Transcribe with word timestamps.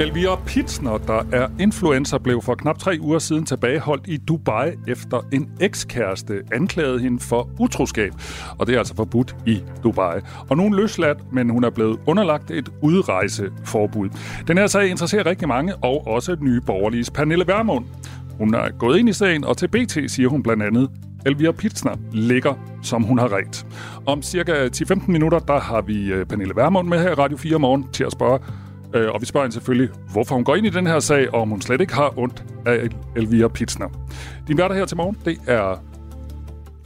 Elvira 0.00 0.36
Pitsner, 0.46 0.98
der 0.98 1.22
er 1.32 1.48
influencer, 1.60 2.18
blev 2.18 2.42
for 2.42 2.54
knap 2.54 2.78
tre 2.78 2.98
uger 3.00 3.18
siden 3.18 3.46
tilbageholdt 3.46 4.04
i 4.08 4.16
Dubai 4.16 4.70
efter 4.88 5.26
en 5.32 5.50
ekskæreste 5.60 6.42
anklagede 6.52 6.98
hende 6.98 7.20
for 7.20 7.50
utroskab. 7.60 8.12
Og 8.58 8.66
det 8.66 8.74
er 8.74 8.78
altså 8.78 8.96
forbudt 8.96 9.36
i 9.46 9.62
Dubai. 9.84 10.20
Og 10.50 10.56
nu 10.56 10.66
er 10.66 10.74
løsladt, 10.74 11.32
men 11.32 11.50
hun 11.50 11.64
er 11.64 11.70
blevet 11.70 11.98
underlagt 12.06 12.50
et 12.50 12.68
udrejseforbud. 12.82 14.08
Den 14.48 14.58
her 14.58 14.66
sag 14.66 14.88
interesserer 14.88 15.26
rigtig 15.26 15.48
mange, 15.48 15.76
og 15.76 16.06
også 16.06 16.36
nye 16.40 16.60
borgerlige 16.60 17.10
Pernille 17.14 17.46
Vermund. 17.46 17.84
Hun 18.38 18.54
er 18.54 18.70
gået 18.78 18.98
ind 18.98 19.08
i 19.08 19.12
sagen, 19.12 19.44
og 19.44 19.56
til 19.56 19.68
BT 19.68 19.98
siger 20.06 20.28
hun 20.28 20.42
blandt 20.42 20.62
andet, 20.62 20.90
Elvira 21.26 21.52
Pitsner 21.52 21.96
ligger, 22.12 22.54
som 22.82 23.02
hun 23.02 23.18
har 23.18 23.32
ret. 23.32 23.66
Om 24.06 24.22
cirka 24.22 24.66
10-15 24.66 25.10
minutter, 25.10 25.38
der 25.38 25.60
har 25.60 25.80
vi 25.80 26.12
øh, 26.12 26.26
Pernille 26.26 26.56
Vermund 26.56 26.88
med 26.88 26.98
her 27.02 27.10
i 27.10 27.14
Radio 27.14 27.36
4 27.36 27.58
morgen 27.58 27.86
til 27.92 28.04
at 28.04 28.12
spørge, 28.12 28.38
Øh, 28.94 29.10
og 29.10 29.20
vi 29.20 29.26
spørger 29.26 29.44
hende 29.44 29.54
selvfølgelig, 29.54 29.88
hvorfor 30.12 30.34
hun 30.34 30.44
går 30.44 30.56
ind 30.56 30.66
i 30.66 30.70
den 30.70 30.86
her 30.86 31.00
sag, 31.00 31.34
og 31.34 31.40
om 31.40 31.48
hun 31.48 31.60
slet 31.60 31.80
ikke 31.80 31.94
har 31.94 32.18
ondt 32.18 32.44
af 32.66 32.88
Elvira 33.16 33.48
Pitsner. 33.48 33.88
Din 34.48 34.58
værter 34.58 34.74
her 34.74 34.84
til 34.86 34.96
morgen, 34.96 35.16
det 35.24 35.38
er... 35.46 35.82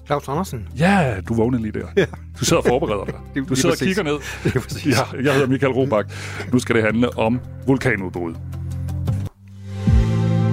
Claus 0.06 0.28
Andersen. 0.28 0.68
Ja, 0.78 1.14
du 1.28 1.34
vågnede 1.34 1.62
lige 1.62 1.72
der. 1.72 1.86
Ja. 1.96 2.04
Du 2.40 2.44
sidder 2.44 2.62
og 2.62 2.68
forbereder 2.68 3.04
dig. 3.04 3.14
Du 3.48 3.54
sidder 3.54 3.74
og 3.74 3.78
kigger 3.78 4.02
ned. 4.02 4.18
Det 4.44 4.56
er 4.56 4.60
præcis. 4.60 4.86
Ja, 4.86 5.22
jeg 5.22 5.32
hedder 5.32 5.46
Michael 5.46 5.72
Robach. 5.72 6.08
Nu 6.52 6.58
skal 6.58 6.74
det 6.74 6.84
handle 6.84 7.18
om 7.18 7.40
vulkanudbrud. 7.66 8.34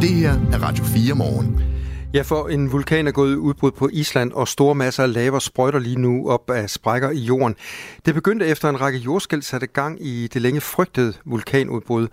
Det 0.02 0.10
her 0.10 0.32
er 0.54 0.64
Radio 0.64 0.84
4 0.84 1.16
morgen. 1.16 1.69
Ja, 2.14 2.22
for 2.22 2.48
en 2.48 2.72
vulkan 2.72 3.08
er 3.08 3.12
gået 3.12 3.36
udbrud 3.36 3.72
på 3.72 3.90
Island, 3.92 4.32
og 4.32 4.48
store 4.48 4.76
masser 4.76 5.04
af 5.04 5.14
lava 5.14 5.40
sprøjter 5.40 5.80
lige 5.80 6.00
nu 6.00 6.30
op 6.30 6.50
af 6.50 6.70
sprækker 6.70 7.10
i 7.10 7.18
jorden. 7.18 7.56
Det 8.06 8.14
begyndte 8.14 8.46
efter 8.48 8.70
en 8.70 8.82
række 8.82 9.00
jordskæld 9.00 9.42
satte 9.42 9.68
gang 9.68 10.06
i 10.06 10.28
det 10.28 10.42
længe 10.42 10.62
frygtede 10.62 11.14
vulkanudbrud. 11.26 12.08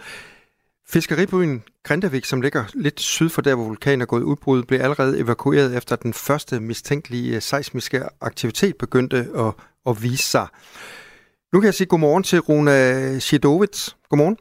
Fiskeribyen 0.89 1.63
Grindavik, 1.83 2.25
som 2.25 2.41
ligger 2.41 2.65
lidt 2.75 3.01
syd 3.01 3.29
for 3.29 3.43
der, 3.43 3.55
hvor 3.55 3.65
vulkanen 3.65 4.01
er 4.01 4.07
gået 4.07 4.23
udbrud, 4.23 4.63
blev 4.63 4.81
allerede 4.81 5.19
evakueret 5.19 5.77
efter 5.77 5.97
den 5.97 6.13
første 6.13 6.61
mistænkelige 6.61 7.37
øh, 7.37 7.43
seismiske 7.43 8.03
aktivitet 8.21 8.77
begyndte 8.77 9.17
at, 9.17 9.53
at 9.87 10.03
vise 10.03 10.25
sig. 10.25 10.47
Nu 11.53 11.61
kan 11.61 11.67
jeg 11.67 11.75
sige 11.75 11.87
godmorgen 11.87 12.23
til 12.23 12.41
Rune 12.41 13.21
Shidovits. 13.21 13.97
Godmorgen. 14.11 14.37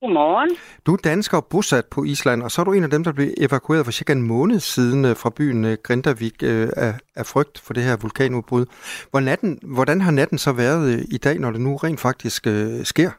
Godmorgen. 0.00 0.50
Du 0.86 0.90
er 0.92 1.00
dansker 1.10 1.36
og 1.38 1.46
bosat 1.52 1.86
på 1.94 2.00
Island, 2.04 2.42
og 2.42 2.50
så 2.50 2.60
er 2.60 2.64
du 2.64 2.72
en 2.72 2.86
af 2.88 2.90
dem, 2.90 3.04
der 3.04 3.12
blev 3.12 3.28
evakueret 3.46 3.84
for 3.84 3.92
cirka 3.92 4.12
en 4.12 4.28
måned 4.34 4.58
siden 4.60 5.04
øh, 5.04 5.14
fra 5.22 5.30
byen 5.38 5.64
øh, 5.70 5.74
Grindavik 5.86 6.38
øh, 6.50 6.68
af, 6.86 6.92
af 7.20 7.24
frygt 7.32 7.56
for 7.64 7.72
det 7.76 7.82
her 7.88 7.96
vulkanudbrud. 8.02 8.64
Hvor 9.10 9.20
natten, 9.20 9.50
hvordan 9.76 10.00
har 10.00 10.12
natten 10.20 10.38
så 10.38 10.52
været 10.64 10.86
i 11.16 11.18
dag, 11.26 11.36
når 11.40 11.50
det 11.50 11.60
nu 11.60 11.72
rent 11.76 12.00
faktisk 12.08 12.42
øh, 12.54 12.76
sker? 12.92 13.10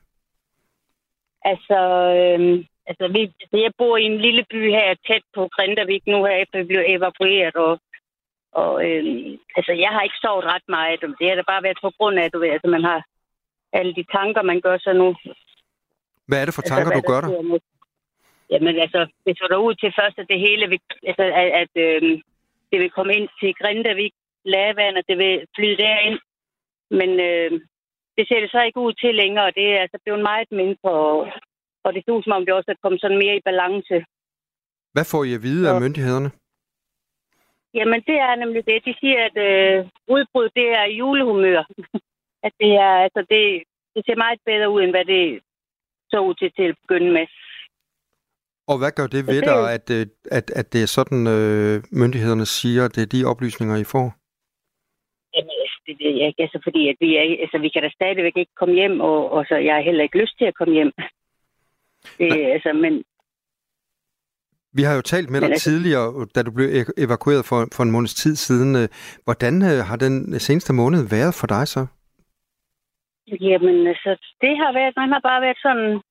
Altså, 1.51 1.79
øh, 2.19 2.41
altså 2.89 3.05
vi, 3.15 3.21
jeg 3.65 3.73
bor 3.77 3.97
i 3.97 4.05
en 4.11 4.19
lille 4.25 4.43
by 4.51 4.61
her 4.77 4.87
tæt 5.07 5.25
på 5.35 5.41
Grindavik 5.55 6.03
nu 6.07 6.19
her, 6.25 6.35
efter 6.43 6.57
vi 6.57 6.67
blev 6.71 6.83
evakueret, 6.87 7.55
og, 7.55 7.73
og 8.61 8.71
øh, 8.87 9.03
altså, 9.57 9.73
jeg 9.83 9.91
har 9.95 10.01
ikke 10.01 10.21
sovet 10.23 10.45
ret 10.53 10.67
meget. 10.67 11.01
Det 11.19 11.29
har 11.29 11.35
da 11.35 11.43
bare 11.53 11.63
været 11.63 11.79
på 11.81 11.91
grund 11.97 12.19
af, 12.19 12.23
at 12.25 12.33
du 12.33 12.39
ved, 12.39 12.49
altså, 12.55 12.69
man 12.77 12.83
har 12.83 12.99
alle 13.73 13.93
de 13.99 14.05
tanker, 14.17 14.41
man 14.41 14.61
gør 14.61 14.77
sig 14.77 14.95
nu 14.95 15.15
hvad 16.31 16.39
er 16.41 16.45
det 16.47 16.55
for 16.55 16.61
altså, 16.61 16.73
tanker, 16.73 16.91
altså, 16.91 17.01
du 17.01 17.11
gør 17.11 17.21
der? 17.21 17.29
Jamen 18.53 18.75
altså, 18.85 19.01
det 19.25 19.37
så 19.37 19.45
der 19.51 19.65
ud 19.67 19.75
til 19.75 19.91
først, 19.99 20.17
at 20.21 20.27
det 20.31 20.39
hele 20.47 20.65
vil, 20.71 20.79
altså, 21.09 21.25
at, 21.41 21.49
at 21.61 21.73
øh, 21.85 22.01
det 22.71 22.77
vil 22.81 22.91
komme 22.97 23.11
ind 23.17 23.27
til 23.39 23.51
Grindavik, 23.59 24.13
lavaen, 24.53 24.97
og 24.99 25.03
det 25.09 25.17
vil 25.23 25.33
flyde 25.55 25.77
derind. 25.85 26.17
Men 26.99 27.09
øh, 27.29 27.51
det 28.15 28.23
ser 28.27 28.39
det 28.43 28.51
så 28.51 28.61
ikke 28.67 28.79
ud 28.87 28.93
til 28.93 29.15
længere, 29.21 29.45
og 29.49 29.55
det 29.59 29.67
er 29.73 29.79
altså 29.85 29.97
blevet 30.03 30.21
meget 30.29 30.49
mindre, 30.61 30.91
og, 31.11 31.17
og 31.85 31.89
det 31.93 32.01
ser 32.03 32.21
som 32.23 32.37
om 32.37 32.45
det 32.45 32.53
også 32.53 32.71
er 32.71 32.81
kommet 32.83 33.01
sådan 33.01 33.21
mere 33.23 33.35
i 33.37 33.47
balance. 33.49 33.95
Hvad 34.93 35.05
får 35.11 35.23
I 35.23 35.33
at 35.37 35.43
vide 35.47 35.65
så, 35.65 35.73
af 35.73 35.81
myndighederne? 35.81 36.29
Jamen, 37.73 38.01
det 38.09 38.17
er 38.27 38.35
nemlig 38.35 38.65
det. 38.65 38.85
De 38.87 38.93
siger, 39.01 39.19
at 39.29 39.37
øh, 39.49 39.77
udbrud, 40.15 40.47
det 40.59 40.67
er 40.79 40.85
julehumør. 40.99 41.63
at 42.45 42.53
det 42.61 42.71
er, 42.85 42.93
altså, 43.05 43.21
det, 43.33 43.43
det 43.93 44.01
ser 44.05 44.23
meget 44.23 44.39
bedre 44.45 44.69
ud, 44.69 44.81
end 44.81 44.93
hvad 44.95 45.05
det 45.05 45.39
så 46.11 46.19
ud 46.27 46.35
til, 46.35 46.49
til 46.57 46.65
at 46.71 46.75
begynde 46.83 47.11
med. 47.17 47.25
Og 48.71 48.77
hvad 48.77 48.91
gør 48.97 49.07
det 49.07 49.27
ved 49.27 49.41
dig, 49.41 49.73
at, 49.77 49.85
øh, 49.97 50.05
at, 50.37 50.45
at 50.59 50.73
det 50.73 50.81
er 50.83 50.91
sådan, 50.97 51.21
øh, 51.37 51.83
myndighederne 52.01 52.45
siger, 52.45 52.85
at 52.85 52.95
det 52.95 53.01
er 53.03 53.13
de 53.15 53.29
oplysninger, 53.31 53.75
I 53.75 53.83
får? 53.93 54.07
Jamen, 55.35 55.55
altså, 55.63 55.79
det 55.87 55.95
ved 56.01 56.13
jeg 56.19 56.27
ikke, 56.27 56.43
altså, 56.45 56.59
fordi 56.63 56.81
at 56.91 56.97
vi, 57.03 57.09
er, 57.19 57.23
altså, 57.43 57.57
vi 57.65 57.69
kan 57.69 57.83
da 57.83 57.89
stadigvæk 57.99 58.37
ikke 58.37 58.55
komme 58.59 58.75
hjem, 58.75 58.95
og, 59.09 59.31
og 59.35 59.45
så 59.49 59.55
jeg 59.55 59.73
har 59.75 59.81
heller 59.81 60.03
ikke 60.03 60.21
lyst 60.21 60.37
til 60.37 60.45
at 60.45 60.57
komme 60.59 60.73
hjem. 60.73 60.91
Det, 62.19 62.31
altså, 62.55 62.73
men, 62.83 62.93
vi 64.73 64.83
har 64.83 64.95
jo 64.95 65.01
talt 65.01 65.29
med 65.29 65.41
dig 65.41 65.49
altså, 65.49 65.69
tidligere, 65.69 66.27
da 66.35 66.43
du 66.43 66.51
blev 66.51 66.85
evakueret 66.97 67.45
for, 67.45 67.67
for 67.73 67.83
en 67.83 67.91
måneds 67.91 68.13
tid 68.13 68.35
siden. 68.35 68.75
Øh, 68.75 68.87
hvordan 69.23 69.61
har 69.61 69.95
den 69.95 70.39
seneste 70.39 70.73
måned 70.73 71.09
været 71.09 71.33
for 71.35 71.47
dig 71.47 71.67
så? 71.67 71.85
Jamen, 73.39 73.87
altså, 73.87 74.11
det 74.41 74.57
har 74.57 74.71
været, 74.73 74.93
man 74.95 75.11
har 75.11 75.19
bare 75.19 75.41
været 75.41 75.59
sådan... 75.61 76.01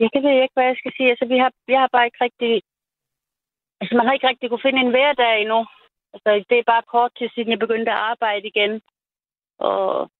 jeg 0.00 0.10
kan 0.12 0.22
ved 0.22 0.42
ikke, 0.42 0.56
hvad 0.56 0.64
jeg 0.64 0.76
skal 0.78 0.92
sige. 0.96 1.10
Altså, 1.10 1.26
vi 1.26 1.38
har, 1.38 1.52
jeg 1.68 1.80
har 1.80 1.88
bare 1.92 2.06
ikke 2.06 2.24
rigtig... 2.24 2.62
Altså, 3.80 3.96
man 3.96 4.06
har 4.06 4.12
ikke 4.12 4.28
rigtig 4.28 4.48
kunne 4.48 4.66
finde 4.66 4.80
en 4.80 4.90
hverdag 4.90 5.40
endnu. 5.40 5.66
Altså, 6.14 6.44
det 6.50 6.58
er 6.58 6.70
bare 6.72 6.90
kort 6.94 7.12
tid 7.18 7.28
siden, 7.34 7.50
jeg 7.50 7.58
begyndte 7.58 7.92
at 7.92 8.02
arbejde 8.12 8.46
igen. 8.48 8.82
Og, 9.58 10.10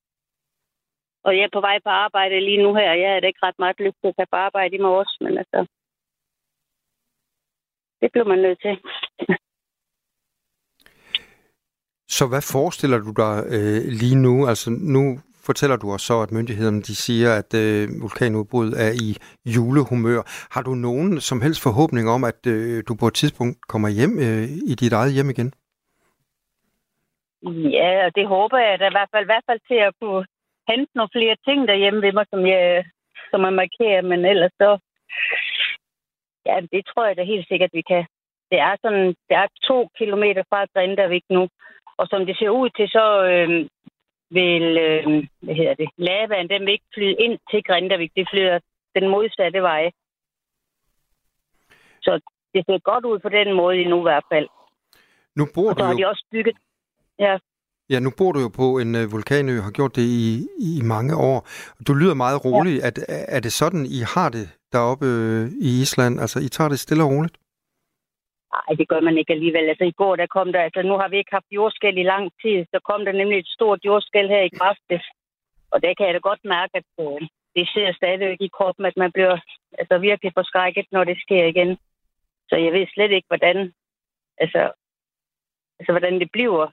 og 1.24 1.36
jeg 1.36 1.44
er 1.44 1.52
på 1.52 1.60
vej 1.60 1.78
på 1.84 1.90
arbejde 1.90 2.40
lige 2.40 2.62
nu 2.62 2.74
her. 2.74 2.92
Jeg 2.92 3.10
er 3.12 3.26
ikke 3.26 3.46
ret 3.46 3.58
meget 3.58 3.80
lyst 3.80 3.96
til 4.00 4.08
at 4.08 4.16
tage 4.16 4.32
på 4.32 4.36
arbejde 4.36 4.76
i 4.76 4.84
morges, 4.86 5.16
men 5.20 5.38
altså... 5.38 5.66
Det 8.00 8.12
blev 8.12 8.26
man 8.26 8.38
nødt 8.38 8.60
til. 8.60 8.74
Så 12.08 12.28
hvad 12.28 12.42
forestiller 12.52 12.98
du 12.98 13.12
dig 13.22 13.34
øh, 13.54 13.82
lige 14.00 14.18
nu? 14.26 14.46
Altså 14.46 14.70
nu 14.70 15.02
fortæller 15.48 15.76
du 15.76 15.86
os 15.92 16.02
så, 16.02 16.16
at 16.24 16.32
myndighederne 16.32 16.82
de 16.82 16.96
siger, 17.06 17.30
at 17.40 17.50
øh, 17.64 17.88
vulkanudbrud 18.02 18.68
er 18.86 18.92
i 19.06 19.08
julehumør. 19.54 20.22
Har 20.54 20.62
du 20.62 20.74
nogen 20.74 21.20
som 21.20 21.42
helst 21.44 21.62
forhåbning 21.62 22.06
om, 22.14 22.24
at 22.24 22.40
øh, 22.46 22.82
du 22.88 22.92
på 23.00 23.06
et 23.06 23.14
tidspunkt 23.14 23.56
kommer 23.72 23.88
hjem 23.98 24.14
øh, 24.26 24.44
i 24.70 24.74
dit 24.82 24.92
eget 24.92 25.12
hjem 25.16 25.30
igen? 25.30 25.52
Ja, 27.78 28.10
det 28.16 28.26
håber 28.34 28.58
jeg 28.58 28.78
da 28.78 28.86
i 28.88 28.94
hvert 28.96 29.10
fald, 29.12 29.24
i 29.24 29.32
hvert 29.32 29.46
fald 29.48 29.60
til 29.70 29.78
at 29.88 29.94
kunne 30.00 30.26
hente 30.70 30.92
nogle 30.94 31.14
flere 31.16 31.36
ting 31.46 31.68
derhjemme 31.68 32.02
ved 32.02 32.12
mig, 32.12 32.26
som 32.32 32.46
jeg, 32.46 32.84
som 33.30 33.40
jeg 33.46 33.52
markerer, 33.62 34.02
men 34.02 34.24
ellers 34.32 34.54
så, 34.62 34.70
ja, 36.46 36.56
det 36.72 36.82
tror 36.86 37.06
jeg 37.06 37.16
da 37.16 37.22
helt 37.22 37.48
sikkert, 37.48 37.70
vi 37.72 37.82
kan. 37.82 38.04
Det 38.50 38.58
er 38.58 38.74
sådan, 38.82 39.06
det 39.28 39.34
er 39.42 39.46
to 39.68 39.88
kilometer 39.98 40.42
fra 40.50 40.66
Grindavik 40.74 41.24
nu, 41.30 41.48
og 41.98 42.06
som 42.10 42.26
det 42.26 42.36
ser 42.38 42.50
ud 42.50 42.70
til, 42.76 42.88
så, 42.88 43.06
øh, 43.32 43.68
vil, 44.38 44.64
øh, 44.86 45.02
hvad 45.44 45.54
hedder 45.54 45.74
det, 45.74 45.88
lavaen, 45.96 46.48
den 46.48 46.60
vil 46.66 46.72
ikke 46.72 46.92
flyde 46.94 47.16
ind 47.24 47.38
til 47.50 47.60
Grindavik. 47.68 48.12
Det 48.16 48.26
flyder 48.32 48.58
den 48.96 49.08
modsatte 49.08 49.62
vej. 49.62 49.90
Så 52.02 52.20
det 52.54 52.62
ser 52.66 52.78
godt 52.90 53.04
ud 53.04 53.18
på 53.18 53.28
den 53.28 53.52
måde 53.60 53.76
endnu 53.76 53.98
i 53.98 54.08
hvert 54.10 54.26
fald. 54.32 54.48
Nu 55.36 55.44
bor 55.54 55.70
og 55.70 55.78
du 55.78 55.82
har 55.84 55.92
jo... 55.92 55.98
de 55.98 56.08
også 56.08 56.24
bygget... 56.32 56.56
Ja. 57.18 57.38
Ja, 57.90 57.98
nu 57.98 58.10
bor 58.18 58.32
du 58.32 58.40
jo 58.40 58.48
på 58.48 58.78
en 58.78 58.94
uh, 58.94 59.12
vulkanø, 59.12 59.60
har 59.60 59.70
gjort 59.70 59.96
det 59.96 60.02
i, 60.02 60.46
i 60.58 60.82
mange 60.82 61.16
år. 61.16 61.48
Du 61.86 61.94
lyder 61.94 62.14
meget 62.14 62.44
rolig. 62.44 62.80
Ja. 62.80 62.86
Er, 63.08 63.24
er 63.36 63.40
det 63.40 63.52
sådan, 63.52 63.86
I 63.86 64.00
har 64.14 64.28
det 64.28 64.46
deroppe 64.72 65.06
øh, 65.06 65.50
i 65.60 65.80
Island? 65.82 66.20
Altså, 66.20 66.38
I 66.38 66.48
tager 66.48 66.68
det 66.68 66.78
stille 66.80 67.04
og 67.04 67.10
roligt? 67.10 67.36
Nej, 68.54 68.76
det 68.78 68.88
gør 68.88 69.00
man 69.00 69.18
ikke 69.18 69.32
alligevel. 69.32 69.68
Altså 69.68 69.84
i 69.84 69.98
går, 70.00 70.16
der 70.16 70.26
kom 70.26 70.52
der, 70.52 70.60
altså 70.60 70.82
nu 70.82 70.94
har 71.00 71.08
vi 71.08 71.16
ikke 71.18 71.36
haft 71.38 71.50
jordskæld 71.50 71.98
i 71.98 72.10
lang 72.12 72.32
tid, 72.42 72.64
så 72.74 72.80
kom 72.88 73.04
der 73.04 73.12
nemlig 73.12 73.38
et 73.38 73.48
stort 73.56 73.80
jordskæld 73.84 74.28
her 74.28 74.42
i 74.42 74.56
kraftes. 74.58 75.04
Og 75.70 75.82
der 75.82 75.94
kan 75.94 76.06
jeg 76.06 76.14
da 76.14 76.18
godt 76.18 76.44
mærke, 76.44 76.72
at 76.74 76.84
uh, 76.98 77.20
det 77.56 77.68
ser 77.74 77.92
stadigvæk 77.92 78.40
i 78.40 78.54
kroppen, 78.56 78.84
at 78.86 78.96
man 78.96 79.12
bliver 79.12 79.36
altså, 79.78 79.98
virkelig 79.98 80.32
forskrækket, 80.34 80.86
når 80.92 81.04
det 81.04 81.18
sker 81.20 81.44
igen. 81.44 81.78
Så 82.48 82.56
jeg 82.56 82.72
ved 82.72 82.86
slet 82.94 83.10
ikke, 83.10 83.28
hvordan, 83.28 83.72
altså, 84.38 84.72
altså, 85.78 85.92
hvordan 85.92 86.20
det 86.20 86.30
bliver. 86.32 86.66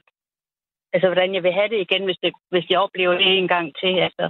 Altså, 0.93 1.07
hvordan 1.07 1.33
jeg 1.35 1.43
vil 1.43 1.53
have 1.53 1.69
det 1.69 1.79
igen, 1.81 2.05
hvis, 2.05 2.17
det, 2.23 2.33
hvis 2.49 2.69
jeg 2.69 2.79
oplever 2.79 3.13
det 3.13 3.37
en 3.37 3.47
gang 3.47 3.75
til. 3.81 3.99
Altså. 3.99 4.29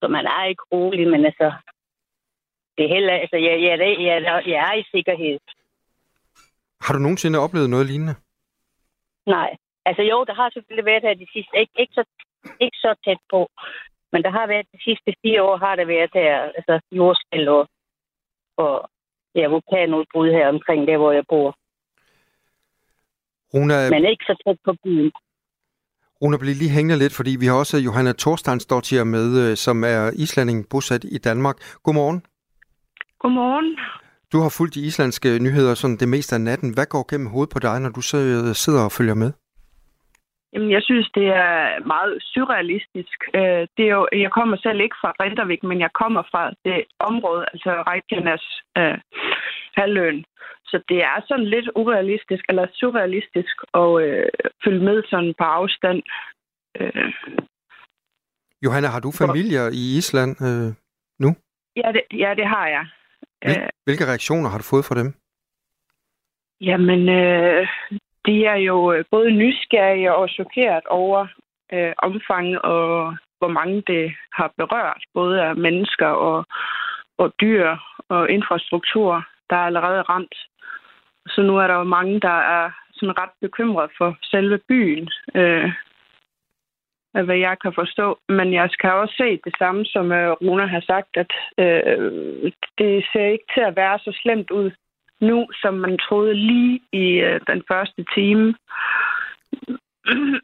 Så 0.00 0.08
man 0.08 0.26
er 0.26 0.44
ikke 0.44 0.62
rolig, 0.72 1.08
men 1.08 1.24
altså, 1.24 1.52
det 2.76 2.84
er 2.84 2.94
heller, 2.96 3.12
altså, 3.12 3.36
jeg, 3.36 3.62
jeg, 3.62 3.78
jeg, 3.78 4.00
jeg, 4.00 4.42
jeg 4.46 4.70
er 4.70 4.74
i 4.74 4.84
sikkerhed. 4.90 5.38
Har 6.84 6.92
du 6.94 6.98
nogensinde 6.98 7.38
oplevet 7.38 7.70
noget 7.70 7.86
lignende? 7.86 8.14
Nej. 9.26 9.50
Altså 9.84 10.02
jo, 10.02 10.24
der 10.24 10.34
har 10.34 10.50
selvfølgelig 10.50 10.84
været 10.84 11.02
her 11.02 11.14
de 11.14 11.26
sidste, 11.34 11.54
ikke, 11.62 11.72
ikke, 11.82 11.94
så, 11.98 12.04
ikke 12.60 12.78
så 12.84 12.94
tæt 13.04 13.22
på, 13.30 13.40
men 14.12 14.22
der 14.22 14.30
har 14.30 14.46
været 14.46 14.66
de 14.72 14.80
sidste 14.84 15.10
fire 15.22 15.42
år, 15.42 15.56
har 15.56 15.76
der 15.76 15.84
været 15.84 16.10
her, 16.14 16.34
altså 16.58 16.74
jordskæld 16.92 17.48
og, 17.48 17.68
og 18.56 18.90
ja, 19.34 19.48
vulkanudbrud 19.48 20.28
her 20.30 20.48
omkring 20.48 20.88
der, 20.88 20.96
hvor 20.96 21.12
jeg 21.12 21.24
bor. 21.28 21.56
Runa, 23.54 23.90
Men 23.90 24.04
ikke 24.04 24.24
så 24.24 24.34
tæt 24.46 24.58
på 24.64 24.72
byen. 24.84 25.12
Runa 26.22 26.36
bliver 26.36 26.54
lige 26.54 26.70
hængende 26.76 26.98
lidt, 26.98 27.16
fordi 27.16 27.36
vi 27.40 27.46
har 27.46 27.54
også 27.54 27.76
Johanna 27.78 28.12
Thorsteinsdottir 28.12 29.04
med, 29.04 29.26
øh, 29.42 29.56
som 29.56 29.84
er 29.84 30.10
islanding 30.24 30.68
bosat 30.70 31.04
i 31.04 31.18
Danmark. 31.18 31.56
Godmorgen. 31.82 32.22
Godmorgen. 33.18 33.78
Du 34.32 34.38
har 34.44 34.54
fulgt 34.58 34.74
de 34.74 34.86
islandske 34.86 35.28
nyheder 35.38 35.74
sådan 35.74 35.96
det 35.96 36.08
meste 36.08 36.34
af 36.34 36.40
natten. 36.40 36.74
Hvad 36.74 36.86
går 36.86 37.10
gennem 37.10 37.30
hovedet 37.32 37.52
på 37.52 37.58
dig, 37.58 37.80
når 37.80 37.92
du 37.98 38.02
sidder 38.64 38.84
og 38.84 38.92
følger 38.92 39.14
med? 39.14 39.32
Jamen, 40.52 40.70
jeg 40.70 40.82
synes, 40.82 41.10
det 41.14 41.26
er 41.26 41.86
meget 41.86 42.14
surrealistisk. 42.32 43.18
Øh, 43.34 43.62
Det 43.76 43.84
er 43.88 43.94
jo, 43.98 44.08
jeg 44.12 44.32
kommer 44.38 44.56
selv 44.56 44.80
ikke 44.80 44.96
fra 45.02 45.10
Rindavik, 45.20 45.62
men 45.62 45.80
jeg 45.80 45.92
kommer 46.02 46.22
fra 46.32 46.44
det 46.64 46.84
område, 47.10 47.44
altså 47.52 47.70
Reykjanes 47.90 48.44
øh, 48.78 48.98
halvøen. 49.80 50.24
Så 50.70 50.76
det 50.88 50.98
er 51.10 51.16
sådan 51.28 51.46
lidt 51.54 51.68
urealistisk, 51.76 52.44
eller 52.48 52.66
surrealistisk 52.80 53.54
at 53.74 53.90
øh, 54.04 54.28
følge 54.64 54.84
med 54.88 55.02
sådan 55.10 55.34
på 55.38 55.44
afstand. 55.44 56.02
Øh, 56.80 57.12
Johanna, 58.64 58.88
har 58.88 59.00
du 59.00 59.10
familier 59.22 59.64
i 59.82 59.82
Island 59.98 60.32
øh, 60.48 60.68
nu? 61.24 61.30
ja, 61.76 61.88
det, 61.96 62.02
ja, 62.24 62.30
det 62.40 62.46
har 62.46 62.66
jeg. 62.66 62.84
Hvil- 63.44 63.68
Hvilke 63.84 64.06
reaktioner 64.06 64.48
har 64.50 64.58
du 64.58 64.64
fået 64.64 64.84
fra 64.84 64.94
dem? 64.94 65.14
Jamen, 66.60 67.08
øh, 67.08 67.68
de 68.26 68.44
er 68.46 68.56
jo 68.56 68.92
øh, 68.92 69.04
både 69.10 69.30
nysgerrige 69.30 70.14
og 70.14 70.28
chokeret 70.28 70.86
over 70.86 71.26
øh, 71.72 71.92
omfanget 71.98 72.58
og 72.62 73.16
hvor 73.38 73.48
mange 73.48 73.82
det 73.86 74.12
har 74.32 74.52
berørt, 74.56 75.02
både 75.14 75.42
af 75.42 75.56
mennesker 75.56 76.06
og, 76.06 76.44
og 77.18 77.32
dyr 77.40 77.76
og 78.08 78.30
infrastruktur, 78.30 79.26
der 79.50 79.56
er 79.56 79.66
allerede 79.66 80.02
ramt. 80.02 80.34
Så 81.26 81.42
nu 81.42 81.58
er 81.58 81.66
der 81.66 81.74
jo 81.74 81.84
mange, 81.84 82.20
der 82.20 82.38
er 82.56 82.70
sådan 82.92 83.18
ret 83.18 83.30
bekymret 83.40 83.90
for 83.98 84.18
selve 84.22 84.58
byen, 84.68 85.08
øh, 85.34 85.72
af 87.14 87.24
hvad 87.24 87.36
jeg 87.36 87.56
kan 87.62 87.72
forstå. 87.72 88.18
Men 88.28 88.52
jeg 88.52 88.68
skal 88.70 88.90
også 88.90 89.14
se 89.16 89.40
det 89.44 89.54
samme, 89.58 89.84
som 89.84 90.12
øh, 90.12 90.36
har 90.74 90.82
sagt, 90.86 91.16
at 91.16 91.32
øh, 91.58 92.52
det 92.78 93.04
ser 93.12 93.26
ikke 93.26 93.48
til 93.54 93.60
at 93.60 93.76
være 93.76 93.98
så 93.98 94.18
slemt 94.22 94.50
ud 94.50 94.70
nu, 95.20 95.46
som 95.62 95.74
man 95.74 95.98
troede 95.98 96.34
lige 96.34 96.80
i 96.92 97.06
øh, 97.06 97.40
den 97.46 97.62
første 97.68 98.04
time. 98.14 98.54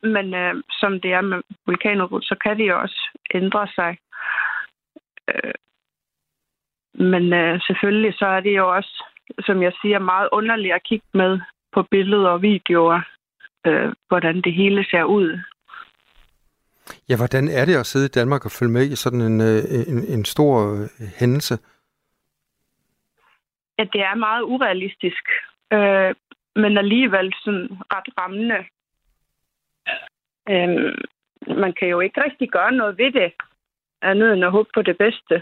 Men 0.14 0.34
øh, 0.34 0.54
som 0.70 1.00
det 1.00 1.12
er 1.12 1.20
med 1.20 1.42
vulkaner, 1.66 2.18
så 2.22 2.36
kan 2.42 2.58
det 2.58 2.68
jo 2.68 2.80
også 2.80 3.18
ændre 3.34 3.68
sig. 3.74 3.98
Øh, 5.28 5.54
men 6.98 7.32
øh, 7.32 7.60
selvfølgelig 7.66 8.14
så 8.14 8.26
er 8.26 8.40
det 8.40 8.56
jo 8.56 8.74
også, 8.74 9.04
som 9.46 9.62
jeg 9.62 9.72
siger, 9.82 9.98
meget 9.98 10.28
underligt 10.32 10.74
at 10.74 10.82
kigge 10.82 11.06
med 11.14 11.40
på 11.72 11.82
billeder 11.82 12.28
og 12.28 12.42
videoer, 12.42 13.00
øh, 13.66 13.92
hvordan 14.08 14.40
det 14.40 14.54
hele 14.54 14.84
ser 14.90 15.04
ud. 15.04 15.40
Ja, 17.08 17.16
hvordan 17.16 17.48
er 17.48 17.64
det 17.64 17.76
at 17.76 17.86
sidde 17.86 18.06
i 18.06 18.16
Danmark 18.20 18.44
og 18.44 18.50
følge 18.50 18.72
med 18.72 18.84
i 18.84 18.96
sådan 18.96 19.20
en, 19.20 19.40
øh, 19.40 19.62
en, 19.92 19.98
en 20.14 20.24
stor 20.24 20.52
øh, 20.72 21.08
hændelse? 21.18 21.58
Ja, 23.78 23.84
det 23.92 24.00
er 24.00 24.14
meget 24.14 24.42
urealistisk, 24.42 25.24
øh, 25.72 26.14
men 26.62 26.78
alligevel 26.78 27.34
sådan 27.44 27.68
ret 27.94 28.08
rammende. 28.18 28.60
Øh, 30.48 30.94
man 31.62 31.72
kan 31.78 31.88
jo 31.88 32.00
ikke 32.00 32.24
rigtig 32.24 32.50
gøre 32.50 32.72
noget 32.72 32.98
ved 32.98 33.12
det, 33.12 33.32
andet 34.02 34.32
end 34.32 34.44
at 34.44 34.50
håbe 34.50 34.68
på 34.74 34.82
det 34.82 34.98
bedste. 34.98 35.34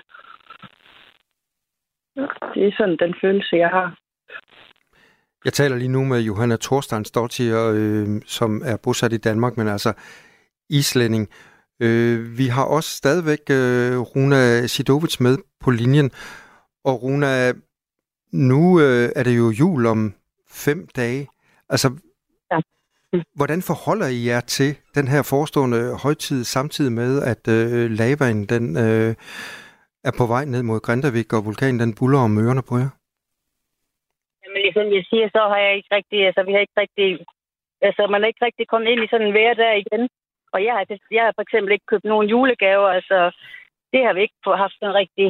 Det 2.54 2.66
er 2.66 2.72
sådan 2.78 2.96
den 2.96 3.14
følelse, 3.20 3.56
jeg 3.56 3.68
har. 3.68 3.98
Jeg 5.44 5.52
taler 5.52 5.76
lige 5.76 5.92
nu 5.92 6.04
med 6.04 6.20
Johanna 6.20 6.56
Thorsteinsdottir, 6.56 7.56
øh, 7.74 8.22
som 8.26 8.62
er 8.64 8.76
bosat 8.84 9.12
i 9.12 9.16
Danmark, 9.28 9.56
men 9.56 9.68
altså 9.68 9.92
islænding. 10.70 11.28
Øh, 11.80 12.38
vi 12.38 12.46
har 12.46 12.64
også 12.64 12.90
stadigvæk 12.90 13.40
øh, 13.50 13.98
Runa 13.98 14.66
Sidovic 14.66 15.20
med 15.20 15.38
på 15.60 15.70
linjen. 15.70 16.10
Og 16.84 17.02
Runa, 17.02 17.52
nu 18.32 18.80
øh, 18.80 19.08
er 19.16 19.22
det 19.22 19.36
jo 19.36 19.50
jul 19.50 19.86
om 19.86 20.14
fem 20.48 20.88
dage. 20.96 21.28
Altså, 21.68 21.88
Ja. 22.52 22.60
hvordan 23.34 23.62
forholder 23.62 24.06
I 24.06 24.26
jer 24.26 24.40
til 24.40 24.70
den 24.94 25.08
her 25.08 25.22
forestående 25.22 25.80
højtid, 26.02 26.44
samtidig 26.44 26.92
med, 26.92 27.22
at 27.32 27.48
øh, 27.48 27.90
lavaen 27.90 28.44
den, 28.46 28.64
øh, 28.76 29.14
er 30.08 30.12
på 30.18 30.26
vej 30.26 30.44
ned 30.44 30.62
mod 30.62 30.80
Grindavik, 30.80 31.32
og 31.32 31.44
vulkanen 31.44 31.80
den 31.80 31.94
buller 31.98 32.18
om 32.18 32.38
ørerne 32.44 32.62
på 32.70 32.74
jer? 32.82 32.90
Jamen, 34.42 34.60
ligesom 34.66 34.86
jeg 34.96 35.04
siger, 35.10 35.26
så 35.36 35.40
har 35.50 35.58
jeg 35.66 35.72
ikke 35.76 35.90
rigtig, 35.98 36.18
altså 36.28 36.42
vi 36.46 36.52
har 36.52 36.62
ikke 36.66 36.80
rigtig, 36.84 37.08
altså 37.88 38.02
man 38.12 38.22
er 38.22 38.28
ikke 38.30 38.44
rigtig 38.48 38.66
kommet 38.72 38.88
ind 38.92 39.00
i 39.04 39.10
sådan 39.10 39.26
en 39.26 39.32
hverdag 39.36 39.72
igen. 39.84 40.02
Og 40.54 40.58
jeg 40.66 40.72
har, 40.76 40.84
jeg 41.16 41.22
har 41.24 41.32
for 41.36 41.44
eksempel 41.46 41.72
ikke 41.72 41.90
købt 41.92 42.04
nogen 42.12 42.28
julegaver, 42.32 42.88
altså 42.98 43.18
det 43.92 44.00
har 44.04 44.12
vi 44.14 44.20
ikke 44.22 44.38
haft 44.64 44.76
sådan 44.78 44.94
rigtig 45.02 45.28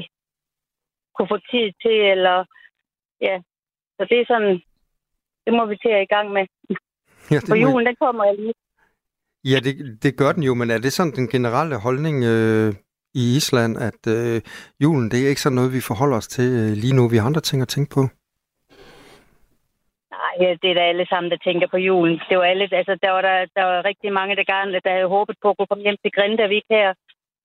kunne 1.15 1.29
få 1.35 1.39
tid 1.53 1.67
til, 1.83 1.97
eller 2.15 2.37
ja. 3.27 3.37
Så 3.97 4.03
det 4.11 4.17
er 4.21 4.27
sådan, 4.33 4.55
det 5.45 5.53
må 5.59 5.63
vi 5.67 5.77
til 5.77 5.93
at 5.97 6.03
i 6.03 6.13
gang 6.15 6.27
med. 6.37 6.45
Ja, 7.31 7.37
det 7.41 7.49
For 7.49 7.55
må 7.55 7.61
julen, 7.67 7.87
den 7.87 7.97
kommer 8.05 8.25
jeg 8.25 8.35
lige. 8.39 8.55
Ja, 9.53 9.59
det, 9.67 10.03
det 10.03 10.17
gør 10.17 10.33
den 10.33 10.43
jo, 10.43 10.55
men 10.55 10.71
er 10.71 10.79
det 10.79 10.93
sådan 10.93 11.13
den 11.13 11.29
generelle 11.29 11.77
holdning 11.87 12.25
øh, 12.25 12.75
i 13.15 13.37
Island, 13.37 13.73
at 13.89 14.03
øh, 14.17 14.43
julen, 14.83 15.11
det 15.11 15.19
er 15.25 15.29
ikke 15.29 15.41
sådan 15.41 15.57
noget, 15.57 15.73
vi 15.73 15.81
forholder 15.81 16.17
os 16.17 16.29
til 16.29 16.49
øh, 16.61 16.71
lige 16.83 16.97
nu. 16.97 17.09
Vi 17.09 17.17
har 17.17 17.27
andre 17.27 17.41
ting 17.41 17.63
at 17.63 17.69
tænke 17.69 17.91
på. 17.95 18.03
Ja, 20.41 20.51
det 20.63 20.71
er 20.71 20.75
da 20.75 20.81
alle 20.81 21.07
sammen, 21.07 21.31
der 21.31 21.37
tænker 21.45 21.67
på 21.67 21.77
julen. 21.77 22.21
Det 22.29 22.39
var 22.39 22.45
alle, 22.45 22.69
altså, 22.73 22.99
der 23.03 23.11
var, 23.11 23.21
der, 23.21 23.47
der 23.57 23.65
var 23.65 23.85
rigtig 23.85 24.13
mange, 24.13 24.37
der 24.37 24.45
gerne 24.45 24.81
der 24.85 24.91
havde 24.91 25.15
håbet 25.17 25.37
på 25.43 25.51
at 25.51 25.57
kunne 25.57 25.67
komme 25.67 25.85
hjem 25.85 25.97
til 26.03 26.13
Grindavik 26.13 26.65
her. 26.71 26.95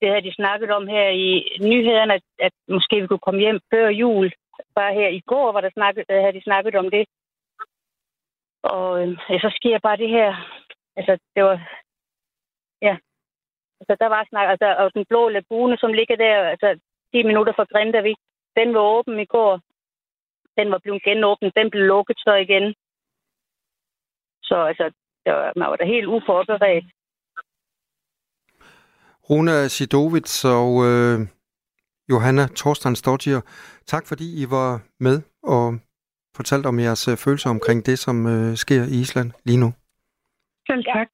Det 0.02 0.10
havde 0.10 0.22
de 0.22 0.34
snakket 0.34 0.72
om 0.72 0.88
her 0.88 1.10
i 1.10 1.58
nyhederne, 1.62 2.14
at, 2.14 2.22
at 2.40 2.52
måske 2.68 3.02
vi 3.02 3.08
kunne 3.08 3.28
komme 3.28 3.40
hjem 3.40 3.60
før 3.74 3.88
jul. 3.88 4.32
Bare 4.76 4.94
her 4.94 5.08
i 5.08 5.20
går 5.20 5.52
var 5.52 5.62
der 5.62 5.70
snakket, 5.74 6.06
der 6.10 6.16
øh, 6.16 6.22
havde 6.22 6.38
de 6.38 6.44
snakket 6.44 6.76
om 6.76 6.90
det. 6.90 7.06
Og 8.64 9.02
øh, 9.02 9.18
ja, 9.30 9.40
så 9.40 9.50
sker 9.56 9.80
bare 9.80 9.98
det 9.98 10.10
her. 10.10 10.30
Altså, 10.96 11.18
det 11.36 11.44
var... 11.44 11.58
Ja. 12.82 12.98
Altså, 13.80 13.96
der 14.00 14.08
var 14.08 14.26
snak... 14.30 14.50
Altså, 14.50 14.76
og 14.80 14.94
den 14.94 15.06
blå 15.10 15.30
lagune, 15.30 15.78
som 15.78 15.94
ligger 15.94 16.16
der, 16.16 16.36
altså 16.54 16.80
10 17.14 17.24
minutter 17.24 17.54
fra 17.54 17.66
Grindavik, 17.72 18.18
den 18.56 18.74
var 18.74 18.82
åben 18.82 19.20
i 19.20 19.26
går 19.26 19.60
den 20.58 20.72
var 20.72 20.80
blevet 20.84 21.04
genåbnet, 21.04 21.52
den 21.56 21.70
blev 21.72 21.84
lukket 21.84 22.18
så 22.20 22.34
igen. 22.46 22.66
Så 24.44 24.56
altså, 24.70 24.86
det 25.26 25.34
var, 25.34 25.54
man 25.56 25.70
var 25.70 25.76
da 25.76 25.86
helt 25.86 26.08
uforberedt. 26.08 26.86
Runa 29.30 29.68
Sidovic 29.68 30.46
og 30.46 30.72
øh, 30.90 31.20
Johanna 32.12 32.48
Thorsteinsdottir, 32.56 33.42
tak 33.86 34.08
fordi 34.08 34.44
I 34.44 34.46
var 34.50 34.82
med 35.00 35.22
og 35.44 35.80
fortalte 36.36 36.68
om 36.68 36.80
jeres 36.80 37.08
øh, 37.08 37.18
følelser 37.18 37.50
omkring 37.50 37.86
det, 37.86 38.00
som 38.00 38.28
øh, 38.28 38.56
sker 38.56 38.84
i 38.84 39.02
Island 39.02 39.32
lige 39.46 39.60
nu. 39.60 39.74
Selv 40.68 40.84
tak. 40.84 41.10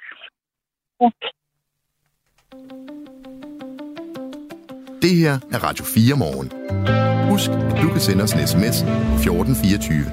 Det 5.02 5.16
her 5.22 5.34
er 5.54 5.60
Radio 5.68 5.86
4 5.86 6.18
morgen. 6.18 7.15
Husk, 7.36 7.50
at 7.50 7.82
du 7.82 7.90
kan 7.90 8.00
sende 8.00 8.24
os 8.24 8.34
en 8.34 8.48
sms 8.48 8.82
1424. 8.82 10.06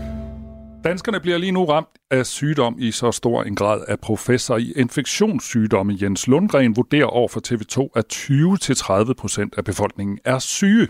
Danskerne 0.85 1.21
bliver 1.21 1.39
lige 1.39 1.53
nu 1.53 1.65
ramt 1.65 1.89
af 2.11 2.27
sygdom 2.27 2.77
i 2.79 2.91
så 2.91 3.13
stor 3.13 3.43
en 3.43 3.57
grad, 3.57 3.85
at 3.89 4.01
professor 4.01 4.57
i 4.57 4.73
infektionssygdomme 4.77 5.99
Jens 6.03 6.29
Lundgren 6.29 6.77
vurderer 6.77 7.07
over 7.07 7.29
for 7.29 7.41
TV2, 7.49 7.89
at 7.97 8.05
20-30 9.09 9.13
procent 9.13 9.55
af 9.57 9.65
befolkningen 9.65 10.19
er 10.25 10.39
syge. 10.39 10.89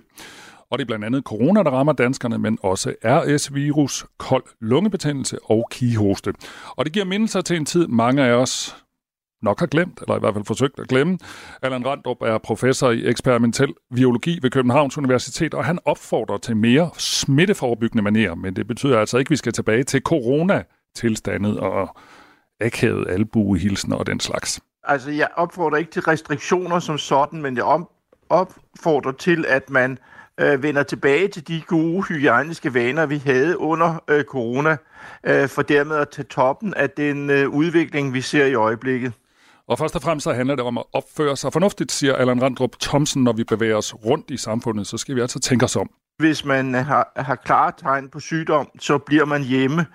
Og 0.71 0.79
det 0.79 0.85
er 0.85 0.87
blandt 0.87 1.05
andet 1.05 1.25
corona, 1.25 1.62
der 1.62 1.71
rammer 1.71 1.93
danskerne, 1.93 2.39
men 2.39 2.59
også 2.62 2.95
RS-virus, 3.05 4.07
kold 4.19 4.45
lungebetændelse 4.61 5.39
og 5.45 5.69
kihoste. 5.71 6.33
Og 6.77 6.85
det 6.85 6.93
giver 6.93 7.05
mindelser 7.05 7.41
til 7.41 7.57
en 7.57 7.65
tid, 7.65 7.87
mange 7.87 8.23
af 8.23 8.33
os 8.33 8.82
nok 9.43 9.59
har 9.59 9.67
glemt, 9.67 10.01
eller 10.01 10.17
i 10.17 10.21
hvert 10.21 10.35
fald 10.35 10.45
forsøgt 10.45 10.79
at 10.79 10.89
glemme. 10.89 11.19
Allan 11.63 11.87
Randrup 11.87 12.23
er 12.23 12.39
professor 12.39 12.91
i 12.91 13.07
eksperimentel 13.07 13.75
biologi 13.95 14.39
ved 14.43 14.51
Københavns 14.51 14.99
Universitet, 14.99 15.55
og 15.55 15.65
han 15.65 15.79
opfordrer 15.85 16.39
til 16.39 16.57
mere 16.57 16.91
smitteforebyggende 16.99 18.03
manerer, 18.03 18.35
men 18.35 18.57
det 18.57 18.67
betyder 18.67 18.99
altså 18.99 19.19
ikke, 19.19 19.29
at 19.29 19.31
vi 19.31 19.37
skal 19.37 19.53
tilbage 19.53 19.83
til 19.85 20.01
corona-tilstandet 20.03 21.61
og 21.61 21.97
akavet 22.61 23.09
albuehilsen 23.09 23.93
og 23.93 24.07
den 24.07 24.21
slags. 24.21 24.61
Altså, 24.85 25.11
jeg 25.11 25.29
opfordrer 25.37 25.79
ikke 25.79 25.91
til 25.91 26.03
restriktioner 26.03 26.79
som 26.79 26.99
sådan, 26.99 27.43
men 27.43 27.57
jeg 27.57 27.81
opfordrer 28.31 29.13
til, 29.13 29.45
at 29.49 29.71
man 29.71 29.99
øh, 30.41 30.63
vender 30.63 30.83
tilbage 30.83 31.29
til 31.29 31.49
de 31.49 31.63
gode 31.67 32.03
hygiejniske 32.03 32.75
vaner, 32.75 33.07
vi 33.07 33.19
havde 33.19 33.59
under 33.59 34.03
øh, 34.09 34.25
corona, 34.25 34.77
øh, 35.27 35.49
for 35.49 35.63
dermed 35.63 35.97
at 35.97 36.09
tage 36.09 36.27
toppen 36.27 36.75
af 36.75 36.91
den 36.91 37.31
øh, 37.31 37.49
udvikling, 37.49 38.15
vi 38.15 38.21
ser 38.21 38.47
i 38.47 38.55
øjeblikket. 38.55 39.13
Og 39.73 39.79
først 39.79 39.97
og 39.97 40.02
fremmest 40.02 40.25
så 40.25 40.33
handler 40.33 40.55
det 40.57 40.64
om 40.64 40.79
at 40.79 40.85
opføre 40.93 41.37
sig 41.37 41.52
fornuftigt, 41.52 41.93
siger 41.93 42.14
Allan 42.14 42.43
Randrup 42.43 42.71
Thomsen, 42.81 43.25
når 43.25 43.33
vi 43.33 43.45
bevæger 43.45 43.76
os 43.76 43.95
rundt 43.95 44.31
i 44.31 44.37
samfundet, 44.37 44.87
så 44.87 44.99
skal 44.99 45.17
vi 45.17 45.21
altså 45.21 45.41
tænke 45.41 45.64
os 45.64 45.76
om. 45.76 45.91
Hvis 46.19 46.45
man 46.45 46.75
har, 46.75 47.12
har 47.17 47.35
klare 47.35 47.73
tegn 47.79 48.09
på 48.09 48.21
sygdom, 48.21 48.69
så 48.81 48.99
bliver 48.99 49.25
man 49.25 49.43
hjemme. 49.43 49.87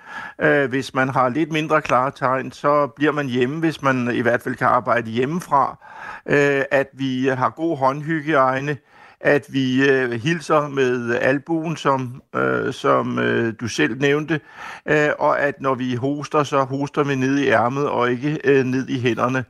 Øh, 0.41 0.69
hvis 0.69 0.93
man 0.93 1.10
har 1.10 1.29
lidt 1.29 1.51
mindre 1.51 1.81
klare 1.81 2.12
tegn, 2.15 2.51
så 2.51 2.88
bliver 2.96 3.12
man 3.12 3.27
hjemme, 3.27 3.60
hvis 3.60 3.81
man 3.81 4.15
i 4.15 4.22
hvert 4.22 4.41
fald 4.41 4.55
kan 4.55 4.67
arbejde 4.67 5.12
hjemmefra. 5.12 5.77
Øh, 6.25 6.63
at 6.72 6.88
vi 6.93 7.27
har 7.27 7.50
god 7.50 7.77
håndhygiejne, 7.77 8.77
at 9.21 9.45
vi 9.50 9.89
øh, 9.89 10.12
hilser 10.12 10.67
med 10.67 11.15
albuen, 11.15 11.77
som, 11.77 12.21
øh, 12.36 12.74
som 12.74 13.19
øh, 13.19 13.53
du 13.59 13.67
selv 13.67 14.00
nævnte, 14.00 14.39
øh, 14.86 15.09
og 15.19 15.39
at 15.39 15.62
når 15.62 15.75
vi 15.75 15.95
hoster, 15.95 16.43
så 16.43 16.63
hoster 16.63 17.03
vi 17.03 17.15
ned 17.15 17.38
i 17.38 17.47
ærmet 17.47 17.89
og 17.89 18.12
ikke 18.12 18.39
øh, 18.43 18.65
ned 18.65 18.88
i 18.88 19.00
hænderne. 19.00 19.45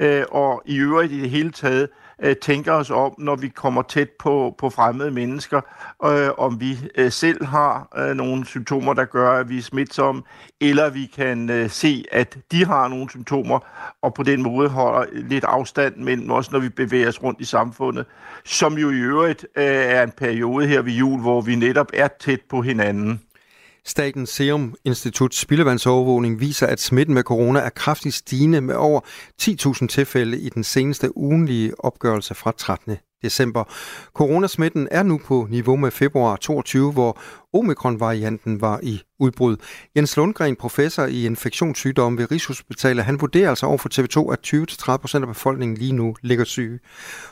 Øh, 0.00 0.24
og 0.30 0.62
i 0.66 0.76
øvrigt 0.76 1.12
i 1.12 1.20
det 1.20 1.30
hele 1.30 1.50
taget, 1.50 1.82
øh, 1.82 1.88
øh, 2.22 2.36
tænker 2.36 2.72
os 2.72 2.90
om, 2.90 3.14
når 3.18 3.36
vi 3.36 3.48
kommer 3.48 3.82
tæt 3.82 4.10
på, 4.18 4.54
på 4.58 4.70
fremmede 4.70 5.10
mennesker, 5.10 5.60
øh, 6.04 6.30
om 6.38 6.60
vi 6.60 6.78
øh, 6.94 7.12
selv 7.12 7.44
har 7.44 7.88
øh, 7.96 8.16
nogle 8.16 8.46
symptomer, 8.46 8.94
der 8.94 9.04
gør, 9.04 9.30
at 9.30 9.48
vi 9.48 9.58
er 9.58 9.62
smitsomme, 9.62 10.22
eller 10.60 10.90
vi 10.90 11.06
kan 11.06 11.50
øh, 11.50 11.70
se, 11.70 12.04
at 12.12 12.38
de 12.52 12.64
har 12.64 12.88
nogle 12.88 13.10
symptomer, 13.10 13.58
og 14.02 14.14
på 14.14 14.22
den 14.22 14.42
måde 14.42 14.68
holder 14.68 15.06
lidt 15.12 15.44
afstand 15.44 15.96
mellem 15.96 16.30
os, 16.30 16.52
når 16.52 16.58
vi 16.58 16.68
bevæger 16.68 17.08
os 17.08 17.22
rundt 17.22 17.40
i 17.40 17.44
samfundet, 17.44 18.06
som 18.44 18.78
jo 18.78 18.90
i 18.90 18.98
øvrigt 18.98 19.46
øh, 19.56 19.64
er 19.64 20.02
en 20.02 20.12
periode 20.16 20.66
her 20.66 20.82
ved 20.82 20.92
jul, 20.92 21.20
hvor 21.20 21.40
vi 21.40 21.54
netop 21.54 21.90
er 21.94 22.08
tæt 22.20 22.40
på 22.50 22.62
hinanden. 22.62 23.20
Statens 23.88 24.30
Serum 24.30 24.74
Institut 24.84 25.34
spildevandsovervågning 25.34 26.40
viser, 26.40 26.66
at 26.66 26.80
smitten 26.80 27.14
med 27.14 27.22
corona 27.22 27.60
er 27.60 27.68
kraftigt 27.68 28.14
stigende 28.14 28.60
med 28.60 28.74
over 28.74 29.00
10.000 29.42 29.86
tilfælde 29.86 30.40
i 30.40 30.48
den 30.48 30.64
seneste 30.64 31.16
ugenlige 31.16 31.84
opgørelse 31.84 32.34
fra 32.34 32.52
13. 32.58 32.96
december. 33.22 33.64
Coronasmitten 34.14 34.88
er 34.90 35.02
nu 35.02 35.20
på 35.24 35.46
niveau 35.50 35.76
med 35.76 35.90
februar 35.90 36.36
22, 36.36 36.92
hvor 36.92 37.20
omikron-varianten 37.52 38.60
var 38.60 38.80
i 38.82 39.02
udbrud. 39.20 39.56
Jens 39.96 40.16
Lundgren, 40.16 40.56
professor 40.56 41.04
i 41.04 41.26
infektionssygdomme 41.26 42.18
ved 42.18 42.30
Rigshospitalet, 42.30 43.04
han 43.04 43.20
vurderer 43.20 43.48
altså 43.48 43.66
over 43.66 43.78
for 43.78 43.88
TV2, 43.88 44.32
at 44.32 44.38
20-30% 45.16 45.20
af 45.20 45.26
befolkningen 45.26 45.76
lige 45.76 45.92
nu 45.92 46.16
ligger 46.22 46.44
syge. 46.44 46.78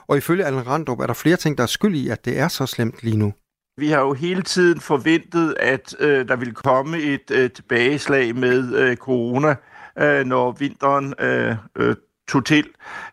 Og 0.07 0.17
ifølge 0.17 0.45
Allen 0.45 0.67
Randrup 0.67 1.01
er 1.01 1.07
der 1.07 1.15
flere 1.15 1.37
ting, 1.37 1.59
der 1.59 1.63
er 1.63 1.69
skyld 1.69 1.97
i, 1.97 2.09
at 2.09 2.25
det 2.25 2.39
er 2.39 2.49
så 2.49 2.67
slemt 2.67 2.95
lige 3.03 3.17
nu. 3.17 3.33
Vi 3.79 3.89
har 3.89 4.01
jo 4.01 4.13
hele 4.13 4.43
tiden 4.43 4.81
forventet, 4.81 5.55
at 5.61 5.97
øh, 5.99 6.29
der 6.29 6.37
vil 6.37 6.55
komme 6.55 6.99
et 6.99 7.31
øh, 7.31 7.51
tilbageslag 7.51 8.37
med 8.37 8.75
øh, 8.75 8.97
corona, 8.97 9.55
øh, 9.99 10.25
når 10.25 10.53
vinteren 10.53 11.15
øh, 11.19 11.57
øh, 11.77 11.97
tog 12.29 12.45
til. 12.45 12.69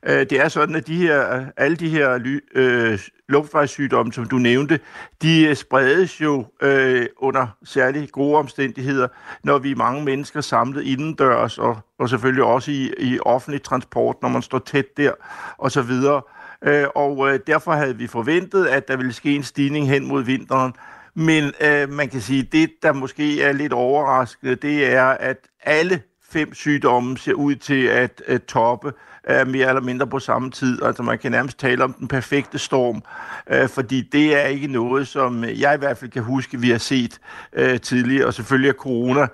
Øh, 0.05 0.19
det 0.19 0.31
er 0.31 0.47
sådan, 0.47 0.75
at 0.75 0.87
de 0.87 0.95
her, 0.95 1.45
alle 1.57 1.77
de 1.77 1.89
her 1.89 2.37
øh, 2.55 2.99
luftvejssygdomme, 3.29 4.13
som 4.13 4.25
du 4.25 4.35
nævnte, 4.35 4.79
de 5.21 5.45
øh, 5.47 5.55
spredes 5.55 6.21
jo 6.21 6.45
øh, 6.61 7.05
under 7.17 7.47
særligt 7.63 8.11
gode 8.11 8.37
omstændigheder, 8.37 9.07
når 9.43 9.57
vi 9.57 9.71
er 9.71 9.75
mange 9.75 10.03
mennesker 10.03 10.41
samlet 10.41 10.83
indendørs, 10.83 11.57
og, 11.57 11.77
og 11.99 12.09
selvfølgelig 12.09 12.43
også 12.43 12.71
i, 12.71 12.93
i 12.99 13.19
offentlig 13.19 13.63
transport, 13.63 14.15
når 14.21 14.29
man 14.29 14.41
står 14.41 14.59
tæt 14.59 14.97
der, 14.97 15.11
og 15.57 15.71
så 15.71 15.81
videre. 15.81 16.21
Øh, 16.63 16.87
og 16.95 17.29
øh, 17.29 17.39
derfor 17.47 17.71
havde 17.71 17.97
vi 17.97 18.07
forventet, 18.07 18.65
at 18.65 18.87
der 18.87 18.97
ville 18.97 19.13
ske 19.13 19.35
en 19.35 19.43
stigning 19.43 19.89
hen 19.89 20.07
mod 20.07 20.23
vinteren. 20.23 20.73
Men 21.15 21.51
øh, 21.61 21.89
man 21.89 22.09
kan 22.09 22.21
sige, 22.21 22.41
at 22.41 22.51
det, 22.51 22.69
der 22.83 22.93
måske 22.93 23.41
er 23.41 23.51
lidt 23.51 23.73
overraskende, 23.73 24.55
det 24.55 24.93
er, 24.93 25.05
at 25.05 25.37
alle 25.63 26.01
fem 26.29 26.53
sygdomme 26.53 27.17
ser 27.17 27.33
ud 27.33 27.55
til 27.55 27.85
at, 27.85 28.21
øh, 28.27 28.39
toppe 28.39 28.93
øh, 29.29 29.47
mere 29.47 29.67
eller 29.67 29.81
mindre 29.81 30.07
på 30.07 30.19
samme 30.19 30.51
tid. 30.51 30.83
Altså 30.83 31.03
man 31.03 31.19
kan 31.19 31.31
nærmest 31.31 31.59
tale 31.59 31.83
om 31.83 31.93
den 31.93 32.07
perfekte 32.07 32.59
storm, 32.59 33.01
øh, 33.49 33.69
fordi 33.69 34.01
det 34.01 34.41
er 34.41 34.45
ikke 34.47 34.67
noget, 34.67 35.07
som 35.07 35.43
jeg 35.43 35.75
i 35.75 35.77
hvert 35.77 35.97
fald 35.97 36.11
kan 36.11 36.23
huske, 36.23 36.59
vi 36.59 36.69
har 36.69 36.77
set 36.77 37.19
øh, 37.53 37.79
tidligere. 37.79 38.27
Og 38.27 38.33
selvfølgelig 38.33 38.69
er 38.69 38.73
corona 38.73 39.27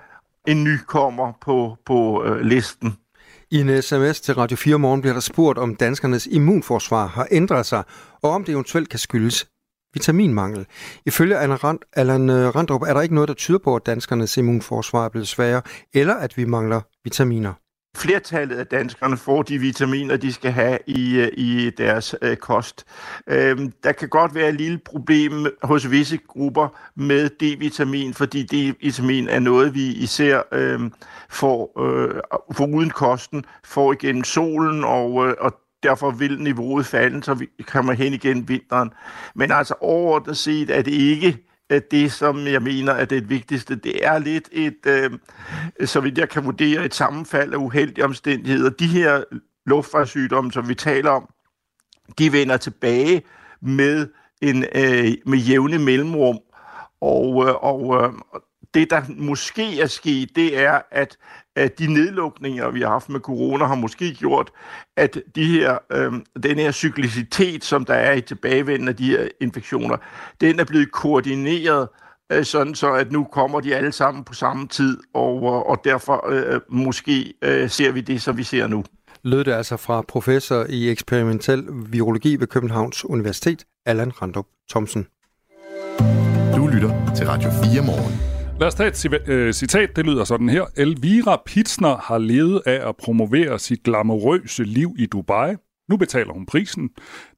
en 0.46 0.64
ny 0.64 0.76
kommer 0.86 1.32
på, 1.40 1.76
på 1.86 2.24
øh, 2.24 2.40
listen. 2.40 2.96
I 3.52 3.60
en 3.60 3.82
sms 3.82 4.20
til 4.20 4.34
Radio 4.34 4.56
4 4.56 4.78
Morgen 4.78 5.00
bliver 5.00 5.12
der 5.12 5.20
spurgt, 5.20 5.58
om 5.58 5.74
danskernes 5.74 6.26
immunforsvar 6.26 7.06
har 7.06 7.28
ændret 7.30 7.66
sig, 7.66 7.84
og 8.22 8.30
om 8.30 8.44
det 8.44 8.52
eventuelt 8.52 8.88
kan 8.88 8.98
skyldes 8.98 9.46
vitaminmangel. 9.94 10.66
Ifølge 11.06 11.36
Allan 11.36 12.30
øh, 12.30 12.56
Randrup 12.56 12.82
er 12.82 12.94
der 12.94 13.00
ikke 13.00 13.14
noget, 13.14 13.28
der 13.28 13.34
tyder 13.34 13.58
på, 13.58 13.76
at 13.76 13.86
danskernes 13.86 14.36
immunforsvar 14.36 15.04
er 15.04 15.08
blevet 15.08 15.28
sværere, 15.28 15.62
eller 15.94 16.14
at 16.14 16.36
vi 16.36 16.44
mangler 16.44 16.80
vitaminer. 17.04 17.54
Flertallet 17.96 18.56
af 18.56 18.66
danskerne 18.66 19.16
får 19.16 19.42
de 19.42 19.58
vitaminer, 19.58 20.16
de 20.16 20.32
skal 20.32 20.50
have 20.50 20.78
i, 20.86 21.18
øh, 21.18 21.28
i 21.32 21.70
deres 21.70 22.14
øh, 22.22 22.36
kost. 22.36 22.84
Øhm, 23.26 23.72
der 23.84 23.92
kan 23.92 24.08
godt 24.08 24.34
være 24.34 24.48
et 24.48 24.54
lille 24.54 24.78
problem 24.78 25.46
hos 25.62 25.90
visse 25.90 26.18
grupper 26.28 26.68
med 26.96 27.30
D-vitamin, 27.30 28.14
fordi 28.14 28.42
D-vitamin 28.42 29.28
er 29.28 29.38
noget, 29.38 29.74
vi 29.74 29.86
især 29.86 30.42
øh, 30.52 30.80
får 31.30 31.82
øh, 31.82 32.20
foruden 32.52 32.90
kosten, 32.90 33.44
får 33.64 33.92
igennem 33.92 34.24
solen, 34.24 34.84
og, 34.84 35.28
øh, 35.28 35.34
og 35.40 35.52
derfor 35.82 36.10
vil 36.10 36.42
niveauet 36.42 36.86
falde, 36.86 37.22
så 37.22 37.34
vi 37.34 37.48
kommer 37.66 37.92
hen 37.92 38.12
igen 38.14 38.48
vinteren. 38.48 38.90
Men 39.34 39.52
altså 39.52 39.74
overordnet 39.80 40.36
set 40.36 40.70
er 40.70 40.82
det 40.82 40.92
ikke 40.92 41.49
Øh, 41.70 41.80
det, 41.90 42.12
som 42.12 42.46
jeg 42.46 42.62
mener 42.62 42.92
er 42.92 43.04
det 43.04 43.30
vigtigste. 43.30 43.76
Det 43.76 44.06
er 44.06 44.18
lidt 44.18 44.48
et, 44.52 44.86
øh, 44.86 45.10
så 45.84 46.00
vidt 46.00 46.18
jeg 46.18 46.28
kan 46.28 46.44
vurdere, 46.44 46.84
et 46.84 46.94
sammenfald 46.94 47.52
af 47.52 47.56
uheldige 47.56 48.04
omstændigheder. 48.04 48.70
De 48.70 48.86
her 48.86 49.22
luftfartssygdomme, 49.66 50.52
som 50.52 50.68
vi 50.68 50.74
taler 50.74 51.10
om, 51.10 51.28
de 52.18 52.32
vender 52.32 52.56
tilbage 52.56 53.22
med, 53.60 54.08
en, 54.40 54.64
øh, 54.74 55.12
med 55.26 55.38
jævne 55.38 55.78
mellemrum. 55.78 56.38
Og, 57.00 57.48
øh, 57.48 57.54
og 57.54 58.02
øh, 58.02 58.12
det, 58.74 58.90
der 58.90 59.02
måske 59.08 59.80
er 59.80 59.86
sket, 59.86 60.36
det 60.36 60.58
er, 60.58 60.80
at, 60.90 61.16
at 61.56 61.78
de 61.78 61.92
nedlukninger, 61.92 62.70
vi 62.70 62.80
har 62.80 62.88
haft 62.88 63.08
med 63.08 63.20
corona, 63.20 63.64
har 63.64 63.74
måske 63.74 64.14
gjort, 64.14 64.50
at 64.96 65.18
de 65.34 65.44
her, 65.44 65.78
øh, 65.92 66.12
den 66.42 66.58
her 66.58 66.72
cyklicitet, 66.72 67.64
som 67.64 67.84
der 67.84 67.94
er 67.94 68.12
i 68.12 68.20
tilbagevenden 68.20 68.88
af 68.88 68.96
de 68.96 69.10
her 69.10 69.28
infektioner, 69.40 69.96
den 70.40 70.60
er 70.60 70.64
blevet 70.64 70.92
koordineret, 70.92 71.88
øh, 72.32 72.44
sådan 72.44 72.74
så 72.74 72.92
at 72.92 73.12
nu 73.12 73.24
kommer 73.24 73.60
de 73.60 73.74
alle 73.74 73.92
sammen 73.92 74.24
på 74.24 74.34
samme 74.34 74.68
tid, 74.68 74.98
og, 75.14 75.42
og 75.68 75.80
derfor 75.84 76.30
øh, 76.30 76.60
måske 76.68 77.34
øh, 77.42 77.70
ser 77.70 77.92
vi 77.92 78.00
det, 78.00 78.22
som 78.22 78.36
vi 78.36 78.42
ser 78.42 78.66
nu. 78.66 78.84
Lød 79.22 79.44
det 79.44 79.52
altså 79.52 79.76
fra 79.76 80.02
professor 80.08 80.66
i 80.68 80.90
eksperimentel 80.90 81.68
virologi 81.70 82.36
ved 82.36 82.46
Københavns 82.46 83.04
Universitet, 83.04 83.64
Allan 83.86 84.22
Randrup 84.22 84.46
Thomsen. 84.70 85.06
Du 86.56 86.66
lytter 86.66 87.14
til 87.16 87.26
Radio 87.26 87.50
4 87.50 87.82
morgen. 87.82 88.39
Lad 88.60 88.68
os 88.68 88.74
tage 88.74 88.88
et 88.88 89.28
øh, 89.28 89.52
citat, 89.52 89.96
det 89.96 90.06
lyder 90.06 90.24
sådan 90.24 90.48
her. 90.48 90.64
Elvira 90.76 91.42
Pitsner 91.46 91.96
har 91.96 92.18
levet 92.18 92.62
af 92.66 92.88
at 92.88 92.96
promovere 92.96 93.58
sit 93.58 93.82
glamourøse 93.82 94.64
liv 94.64 94.94
i 94.98 95.06
Dubai. 95.06 95.54
Nu 95.88 95.96
betaler 95.96 96.32
hun 96.32 96.46
prisen. 96.46 96.90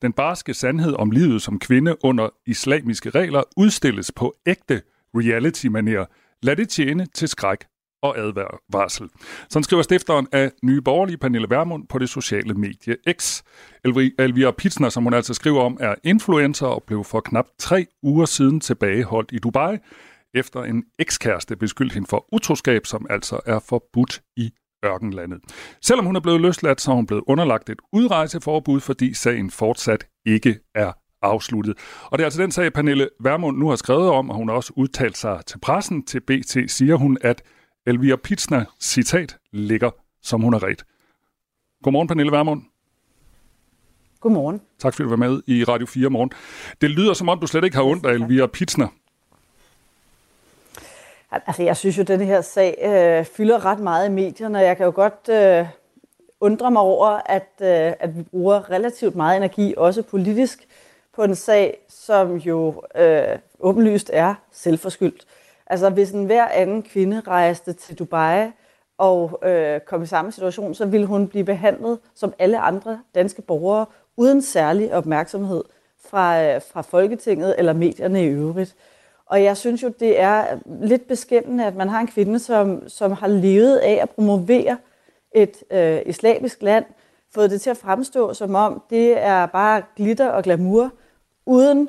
Den 0.03 0.13
barske 0.13 0.55
sandhed 0.55 0.95
om 0.99 1.11
livet 1.11 1.43
som 1.43 1.59
kvinde 1.59 2.05
under 2.05 2.29
islamiske 2.47 3.11
regler 3.11 3.43
udstilles 3.57 4.13
på 4.17 4.35
ægte 4.47 4.83
reality-manier. 5.17 6.05
Lad 6.43 6.57
det 6.57 6.69
tjene 6.69 7.07
til 7.15 7.29
skræk 7.29 7.59
og 8.03 8.19
advarsel. 8.19 9.09
Sådan 9.51 9.65
skriver 9.65 9.83
stifteren 9.83 10.27
af 10.33 10.51
Nye 10.63 10.81
Borgerlige, 10.81 11.19
Pernille 11.19 11.51
Vermund, 11.51 11.89
på 11.89 11.99
det 11.99 12.09
sociale 12.09 12.55
medie 12.55 12.97
X. 13.13 13.43
Elvira 14.19 14.51
Pitsner, 14.51 14.89
som 14.89 15.03
hun 15.03 15.15
altså 15.15 15.35
skriver 15.35 15.61
om, 15.61 15.77
er 15.81 15.95
influencer 16.05 16.67
og 16.67 16.83
blev 16.87 17.05
for 17.05 17.21
knap 17.21 17.47
tre 17.59 17.87
uger 18.03 18.25
siden 18.25 18.61
tilbageholdt 18.61 19.33
i 19.33 19.39
Dubai 19.39 19.79
efter 20.35 20.63
en 20.63 20.85
ekskæreste 20.99 21.57
beskyldte 21.57 21.95
hende 21.95 22.09
for 22.09 22.27
utroskab, 22.33 22.87
som 22.87 23.07
altså 23.11 23.41
er 23.47 23.59
forbudt 23.59 24.23
i 24.37 24.51
ørkenlandet. 24.85 25.41
Selvom 25.83 26.07
hun 26.07 26.17
er 26.17 26.21
blevet 26.21 26.41
løsladt, 26.41 26.81
så 26.81 26.91
er 26.91 26.95
hun 26.95 27.07
blevet 27.07 27.25
underlagt 27.27 27.71
et 27.71 27.79
udrejseforbud, 27.93 28.81
fordi 28.81 29.15
sagen 29.15 29.51
fortsat 29.51 30.07
ikke 30.27 30.59
er 30.75 30.93
afsluttet. 31.23 31.79
Og 32.05 32.19
det 32.19 32.23
er 32.23 32.27
altså 32.27 32.43
den 32.43 32.51
sag, 32.51 32.73
Pernille 32.73 33.09
Vermund 33.21 33.59
nu 33.59 33.69
har 33.69 33.77
skrevet 33.77 34.11
om, 34.11 34.31
og 34.31 34.37
hun 34.37 34.49
har 34.49 34.57
også 34.57 34.73
udtalt 34.77 35.17
sig 35.17 35.47
til 35.47 35.59
pressen. 35.59 36.07
Til 36.07 36.21
BT 36.21 36.71
siger 36.71 36.97
hun, 36.97 37.19
at 37.21 37.43
Elvira 37.87 38.17
Pitsner, 38.17 38.65
citat, 38.81 39.39
ligger, 39.53 39.91
som 40.23 40.41
hun 40.41 40.53
har 40.53 40.63
ret. 40.63 40.85
Godmorgen, 41.83 42.09
Pernille 42.09 42.33
Vermund. 42.33 42.63
Godmorgen. 44.21 44.61
Tak 44.79 44.95
fordi 44.95 45.05
du 45.05 45.09
var 45.09 45.17
med 45.17 45.43
i 45.47 45.65
Radio 45.65 45.87
4 45.87 46.11
morgen. 46.11 46.31
Det 46.81 46.91
lyder 46.91 47.15
som 47.15 47.29
om, 47.29 47.39
du 47.39 47.47
slet 47.47 47.65
ikke 47.65 47.77
har 47.77 47.85
ondt 47.85 48.07
af 48.07 48.13
Elvira 48.13 48.47
Pitsner. 48.47 48.89
Altså, 51.33 51.63
jeg 51.63 51.77
synes 51.77 51.99
jo, 51.99 52.03
at 52.03 52.09
den 52.09 52.21
her 52.21 52.41
sag 52.41 52.79
øh, 52.83 53.25
fylder 53.25 53.65
ret 53.65 53.79
meget 53.79 54.09
i 54.09 54.11
medierne, 54.11 54.59
og 54.59 54.65
jeg 54.65 54.77
kan 54.77 54.87
jo 54.87 54.93
godt 54.95 55.29
øh, 55.31 55.67
undre 56.41 56.71
mig 56.71 56.83
over, 56.83 57.21
at, 57.27 57.49
øh, 57.61 57.93
at 58.01 58.17
vi 58.17 58.23
bruger 58.23 58.71
relativt 58.71 59.17
meget 59.17 59.37
energi, 59.37 59.75
også 59.77 60.03
politisk, 60.03 60.69
på 61.15 61.23
en 61.23 61.35
sag, 61.35 61.79
som 61.89 62.37
jo 62.37 62.83
øh, 62.97 63.39
åbenlyst 63.61 64.11
er 64.13 64.35
selvforskyldt. 64.53 65.25
Altså, 65.67 65.91
hvis 65.91 66.11
en 66.11 66.25
hver 66.25 66.49
anden 66.49 66.83
kvinde 66.83 67.21
rejste 67.21 67.73
til 67.73 67.99
Dubai 67.99 68.51
og 68.99 69.41
øh, 69.45 69.81
kom 69.81 70.03
i 70.03 70.07
samme 70.07 70.33
situation, 70.33 70.75
så 70.75 70.87
ville 70.87 71.07
hun 71.07 71.29
blive 71.29 71.45
behandlet 71.45 71.99
som 72.15 72.35
alle 72.39 72.59
andre 72.59 73.01
danske 73.15 73.43
borgere, 73.43 73.87
uden 74.17 74.43
særlig 74.43 74.95
opmærksomhed 74.95 75.65
fra, 76.05 76.43
øh, 76.43 76.61
fra 76.73 76.83
Folketinget 76.83 77.55
eller 77.59 77.73
medierne 77.73 78.25
i 78.25 78.27
øvrigt. 78.27 78.75
Og 79.27 79.45
jeg 79.45 79.57
synes 79.57 79.83
jo, 79.83 79.89
det 79.89 80.21
er 80.21 80.59
lidt 80.83 81.09
beskæmmende, 81.09 81.67
at 81.67 81.77
man 81.77 81.89
har 81.89 82.01
en 82.01 82.07
kvinde, 82.07 82.39
som, 82.39 82.89
som 82.89 83.13
har 83.13 83.27
levet 83.27 83.77
af 83.77 83.99
at 84.03 84.11
promovere 84.11 84.77
et 85.35 85.57
øh, 85.71 86.01
islamisk 86.07 86.63
land, 86.63 86.85
fået 87.35 87.51
det 87.51 87.61
til 87.61 87.71
at 87.71 87.77
fremstå 87.77 88.35
som 88.35 88.55
om, 88.55 88.83
det 88.91 89.19
er 89.19 89.47
bare 89.47 89.83
glitter 89.97 90.29
og 90.29 90.43
glamour, 90.43 90.91
uden 91.47 91.89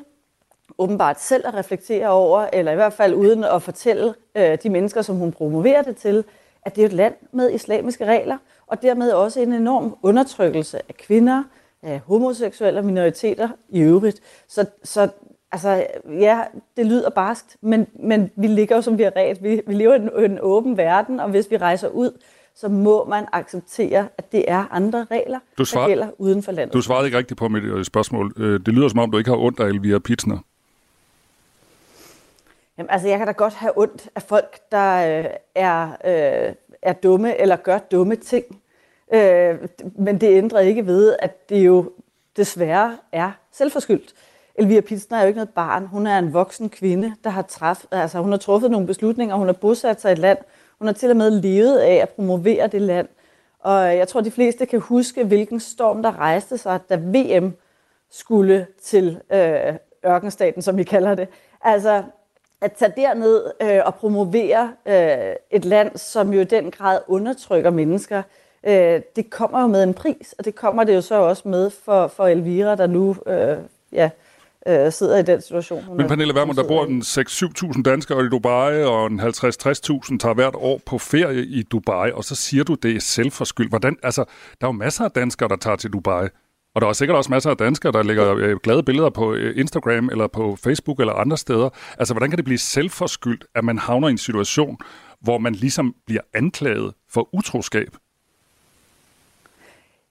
åbenbart 0.78 1.22
selv 1.22 1.48
at 1.48 1.54
reflektere 1.54 2.10
over, 2.10 2.48
eller 2.54 2.72
i 2.72 2.76
hvert 2.76 2.94
fald 2.94 3.14
uden 3.14 3.44
at 3.44 3.62
fortælle 3.62 4.14
øh, 4.36 4.58
de 4.64 4.70
mennesker, 4.70 5.02
som 5.02 5.16
hun 5.16 5.32
promoverer 5.32 5.82
det 5.82 5.98
til, 5.98 6.24
at 6.66 6.76
det 6.76 6.82
er 6.82 6.86
et 6.86 6.94
land 6.94 7.14
med 7.32 7.52
islamiske 7.52 8.06
regler, 8.06 8.38
og 8.68 8.82
dermed 8.82 9.12
også 9.12 9.40
en 9.40 9.54
enorm 9.54 9.98
undertrykkelse 10.04 10.78
af 10.90 10.96
kvinder, 10.96 11.44
af 11.84 12.00
homoseksuelle 12.00 12.82
minoriteter 12.82 13.50
i 13.70 13.80
øvrigt. 13.80 14.22
Så, 14.48 14.66
så 14.84 15.10
altså, 15.54 15.88
ja, 16.10 16.44
det 16.78 16.86
lyder 16.86 17.10
barskt, 17.10 17.58
men, 17.62 17.88
men 17.94 18.32
vi 18.36 18.48
ligger 18.48 18.76
jo 18.76 18.82
som 18.82 18.98
vi 18.98 19.04
har 19.04 19.14
ret. 19.16 19.44
Vi, 19.44 19.62
vi 19.68 19.74
lever 19.74 19.94
i 19.94 19.96
en, 19.96 20.32
en 20.32 20.40
åben 20.42 20.78
verden, 20.78 21.20
og 21.20 21.30
hvis 21.30 21.52
vi 21.52 21.58
rejser 21.58 21.88
ud, 21.88 22.12
så 22.56 22.70
må 22.70 23.06
man 23.06 23.26
acceptere, 23.32 24.08
at 24.18 24.32
det 24.32 24.52
er 24.52 24.66
andre 24.72 25.08
regler, 25.12 25.40
du 25.58 25.66
svar... 25.66 25.82
der 25.82 25.88
gælder 25.88 26.08
uden 26.18 26.44
for 26.44 26.52
landet. 26.52 26.74
Du 26.74 26.82
svarede 26.82 27.08
ikke 27.08 27.18
rigtigt 27.18 27.38
på 27.38 27.48
mit 27.48 27.64
øh, 27.64 27.86
spørgsmål. 27.86 28.34
Øh, 28.38 28.60
det 28.66 28.68
lyder 28.68 28.88
som 28.88 29.00
om, 29.00 29.12
du 29.12 29.18
ikke 29.18 29.30
har 29.30 29.38
ondt 29.38 29.60
af 29.60 29.66
Elvira 29.66 30.00
Pitsner. 30.00 30.38
Jamen, 32.78 32.90
altså, 32.90 33.08
jeg 33.08 33.18
kan 33.18 33.28
da 33.28 33.34
godt 33.34 33.54
have 33.54 33.78
ondt 33.78 34.10
af 34.16 34.22
folk, 34.22 34.60
der 34.72 35.20
øh, 35.20 35.26
er, 35.56 35.90
øh, 35.90 36.54
er 36.82 36.94
dumme 36.94 37.42
eller 37.42 37.56
gør 37.56 37.78
dumme 37.78 38.16
ting. 38.16 38.46
Øh, 39.14 39.56
men 39.96 40.22
det 40.22 40.38
ændrer 40.38 40.60
ikke 40.60 40.86
ved, 40.86 41.16
at 41.20 41.50
det 41.50 41.66
jo 41.66 41.92
desværre 42.38 42.98
er 43.12 43.32
selvforskyldt. 43.52 44.14
Elvira 44.56 44.82
Pitsner 44.82 45.18
er 45.18 45.22
jo 45.22 45.28
ikke 45.28 45.38
noget 45.38 45.50
barn. 45.50 45.86
Hun 45.86 46.08
er 46.08 46.20
en 46.20 46.34
voksen 46.34 46.70
kvinde, 46.70 47.16
der 47.24 47.30
har, 47.30 47.42
træff, 47.42 47.86
altså, 47.92 48.20
hun 48.20 48.32
har 48.32 48.38
truffet 48.38 48.72
nogle 48.72 48.88
beslutninger. 48.88 49.36
Hun 49.36 49.48
har 49.48 49.54
bosat 49.54 50.02
sig 50.02 50.10
i 50.10 50.12
et 50.12 50.20
land. 50.20 50.38
Hun 50.80 50.88
har 50.88 50.94
til 50.94 51.10
og 51.10 51.18
med 51.18 51.32
levet 51.32 51.78
af 51.78 51.96
at 51.96 52.10
promovere 52.10 52.68
det 52.68 52.82
land. 52.82 53.08
Og 53.60 53.98
jeg 53.98 54.08
tror, 54.08 54.22
de 54.22 54.32
fleste 54.32 54.66
kan 54.66 54.80
huske, 54.80 55.24
hvilken 55.24 55.60
storm 55.60 56.04
der 56.04 56.20
rejste 56.20 56.58
sig, 56.58 56.80
da 56.90 56.96
VM 56.96 57.54
skulle 58.12 58.68
til 58.82 59.20
øh, 59.34 59.74
ørkenstaten, 60.06 60.62
som 60.62 60.78
vi 60.78 60.84
kalder 60.84 61.16
det. 61.16 61.28
Altså, 61.62 62.04
at 62.62 62.72
tage 62.72 62.94
derned 62.98 63.52
øh, 63.62 63.82
og 63.86 63.96
promovere 63.96 64.74
øh, 64.86 65.36
et 65.52 65.66
land, 65.66 65.98
som 65.98 66.34
jo 66.34 66.42
i 66.42 66.44
den 66.44 66.72
grad 66.72 67.00
undertrykker 67.08 67.70
mennesker, 67.70 68.24
øh, 68.64 69.02
det 69.16 69.30
kommer 69.30 69.62
jo 69.62 69.68
med 69.68 69.84
en 69.84 69.94
pris, 69.94 70.36
og 70.38 70.46
det 70.46 70.56
kommer 70.56 70.84
det 70.84 70.96
jo 70.96 71.02
så 71.02 71.16
også 71.16 71.48
med 71.48 71.70
for, 71.70 72.08
for 72.08 72.28
Elvira, 72.28 72.76
der 72.76 72.88
nu 72.88 73.16
øh, 73.28 73.58
ja, 73.92 74.10
øh, 74.68 74.92
sidder 74.92 75.18
i 75.18 75.24
den 75.24 75.42
situation. 75.42 75.98
Men 75.98 76.08
Pernille 76.08 76.36
Vermund, 76.36 76.58
der 76.58 76.68
bor 76.68 76.86
en 76.86 77.02
6-7.000 77.02 77.82
danskere 77.82 78.26
i 78.26 78.30
Dubai, 78.30 78.84
og 78.84 79.08
en 79.08 79.20
50-60.000 79.20 80.18
tager 80.18 80.34
hvert 80.34 80.56
år 80.56 80.82
på 80.86 80.98
ferie 80.98 81.46
i 81.46 81.64
Dubai, 81.64 82.12
og 82.12 82.24
så 82.24 82.36
siger 82.36 82.64
du, 82.64 82.74
det 82.74 82.96
er 82.96 83.00
selvforskyldt. 83.00 83.70
Hvordan, 83.70 83.98
altså, 84.04 84.24
der 84.62 84.68
er 84.68 84.72
jo 84.72 84.78
masser 84.78 85.06
af 85.06 85.12
danskere, 85.12 85.50
der 85.50 85.56
tager 85.56 85.76
til 85.76 85.94
Dubai. 85.94 86.28
Og 86.76 86.82
der 86.82 86.88
er 86.88 86.94
sikkert 86.94 87.18
også 87.18 87.30
masser 87.30 87.50
af 87.50 87.58
danskere, 87.58 87.92
der 87.92 88.04
lægger 88.04 88.36
øh, 88.36 88.58
glade 88.64 88.84
billeder 88.84 89.10
på 89.10 89.34
øh, 89.34 89.58
Instagram 89.58 90.10
eller 90.10 90.28
på 90.28 90.58
Facebook 90.64 91.00
eller 91.00 91.14
andre 91.14 91.38
steder. 91.38 91.70
Altså, 91.98 92.14
hvordan 92.14 92.30
kan 92.30 92.38
det 92.38 92.46
blive 92.46 92.58
selvforskyldt, 92.58 93.46
at 93.56 93.64
man 93.64 93.78
havner 93.78 94.08
i 94.08 94.12
en 94.12 94.18
situation, 94.18 94.78
hvor 95.22 95.38
man 95.38 95.54
ligesom 95.56 95.96
bliver 96.06 96.22
anklaget 96.34 96.94
for 97.12 97.30
utroskab? 97.36 97.88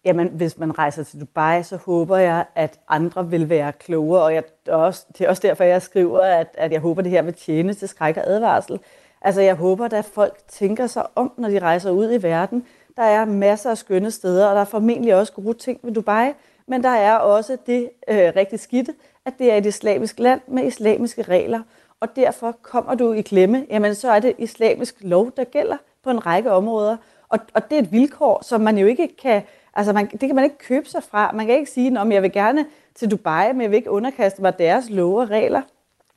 Jamen, 0.05 0.29
hvis 0.29 0.59
man 0.59 0.79
rejser 0.79 1.03
til 1.03 1.21
Dubai, 1.21 1.63
så 1.63 1.77
håber 1.77 2.17
jeg, 2.17 2.45
at 2.55 2.81
andre 2.89 3.31
vil 3.31 3.49
være 3.49 3.73
klogere. 3.73 4.23
Og 4.23 4.35
jeg, 4.35 4.45
også, 4.69 5.07
det 5.19 5.25
er 5.25 5.29
også 5.29 5.43
derfor, 5.43 5.65
jeg 5.65 5.83
skriver, 5.83 6.21
at, 6.21 6.49
at 6.55 6.73
jeg 6.73 6.81
håber, 6.81 7.01
at 7.01 7.05
det 7.05 7.13
her 7.13 7.23
vil 7.23 7.35
tjene 7.35 7.75
til 7.75 7.89
skræk 7.89 8.17
og 8.17 8.23
advarsel. 8.27 8.81
Altså, 9.21 9.41
jeg 9.41 9.55
håber, 9.55 9.85
at 9.85 10.05
folk 10.05 10.39
tænker 10.49 10.87
sig 10.87 11.07
om, 11.15 11.33
når 11.37 11.49
de 11.49 11.59
rejser 11.59 11.91
ud 11.91 12.13
i 12.13 12.23
verden. 12.23 12.67
Der 12.97 13.03
er 13.03 13.25
masser 13.25 13.71
af 13.71 13.79
skønne 13.79 14.11
steder, 14.11 14.47
og 14.47 14.55
der 14.55 14.61
er 14.61 14.65
formentlig 14.65 15.15
også 15.15 15.33
gode 15.33 15.59
ting 15.59 15.81
ved 15.83 15.93
Dubai. 15.93 16.33
Men 16.67 16.83
der 16.83 16.89
er 16.89 17.17
også 17.17 17.57
det 17.67 17.91
øh, 18.09 18.33
rigtig 18.37 18.61
skidte, 18.61 18.95
at 19.25 19.33
det 19.39 19.53
er 19.53 19.57
et 19.57 19.67
islamisk 19.67 20.19
land 20.19 20.41
med 20.47 20.65
islamiske 20.65 21.23
regler. 21.23 21.61
Og 22.01 22.17
derfor 22.17 22.53
kommer 22.63 22.95
du 22.95 23.13
i 23.13 23.21
klemme, 23.21 23.67
jamen 23.71 23.95
så 23.95 24.11
er 24.11 24.21
det 24.21 24.35
islamisk 24.39 24.95
lov, 25.01 25.31
der 25.37 25.45
gælder 25.45 25.77
på 26.05 26.11
en 26.11 26.27
række 26.27 26.53
områder. 26.53 26.97
Og, 27.29 27.39
og 27.55 27.71
det 27.71 27.79
er 27.79 27.83
et 27.83 27.93
vilkår, 27.93 28.43
som 28.45 28.61
man 28.61 28.79
jo 28.79 28.87
ikke 28.87 29.17
kan, 29.23 29.43
altså 29.75 29.93
man, 29.93 30.11
det 30.11 30.21
kan 30.21 30.35
man 30.35 30.45
ikke 30.45 30.59
købe 30.59 30.89
sig 30.89 31.03
fra. 31.03 31.33
Man 31.33 31.47
kan 31.47 31.59
ikke 31.59 31.71
sige, 31.71 32.01
at 32.01 32.13
jeg 32.13 32.23
vil 32.23 32.33
gerne 32.33 32.67
til 32.95 33.11
Dubai, 33.11 33.53
men 33.53 33.61
jeg 33.61 33.71
vil 33.71 33.77
ikke 33.77 33.91
underkaste 33.91 34.43
mig 34.43 34.59
deres 34.59 34.91
love 34.91 35.21
og 35.21 35.31
regler. 35.31 35.63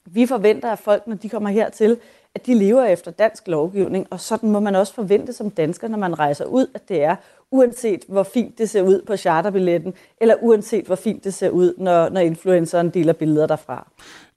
Vi 0.05 0.25
forventer 0.25 0.71
af 0.71 0.79
folk, 0.79 1.07
når 1.07 1.15
de 1.15 1.29
kommer 1.29 1.49
hertil, 1.49 1.97
at 2.35 2.45
de 2.45 2.53
lever 2.53 2.83
efter 2.83 3.11
dansk 3.11 3.47
lovgivning, 3.47 4.07
og 4.09 4.19
sådan 4.19 4.51
må 4.51 4.59
man 4.59 4.75
også 4.75 4.93
forvente 4.93 5.33
som 5.33 5.49
dansker, 5.49 5.87
når 5.87 5.97
man 5.97 6.19
rejser 6.19 6.45
ud, 6.45 6.67
at 6.73 6.89
det 6.89 7.03
er, 7.03 7.15
uanset 7.51 8.03
hvor 8.07 8.23
fint 8.23 8.57
det 8.57 8.69
ser 8.69 8.81
ud 8.81 9.01
på 9.01 9.17
charterbilletten, 9.17 9.93
eller 10.21 10.35
uanset 10.41 10.85
hvor 10.85 10.95
fint 10.95 11.23
det 11.23 11.33
ser 11.33 11.49
ud, 11.49 11.73
når, 11.77 12.09
når 12.09 12.21
influenceren 12.21 12.89
deler 12.89 13.13
billeder 13.13 13.47
derfra. 13.47 13.87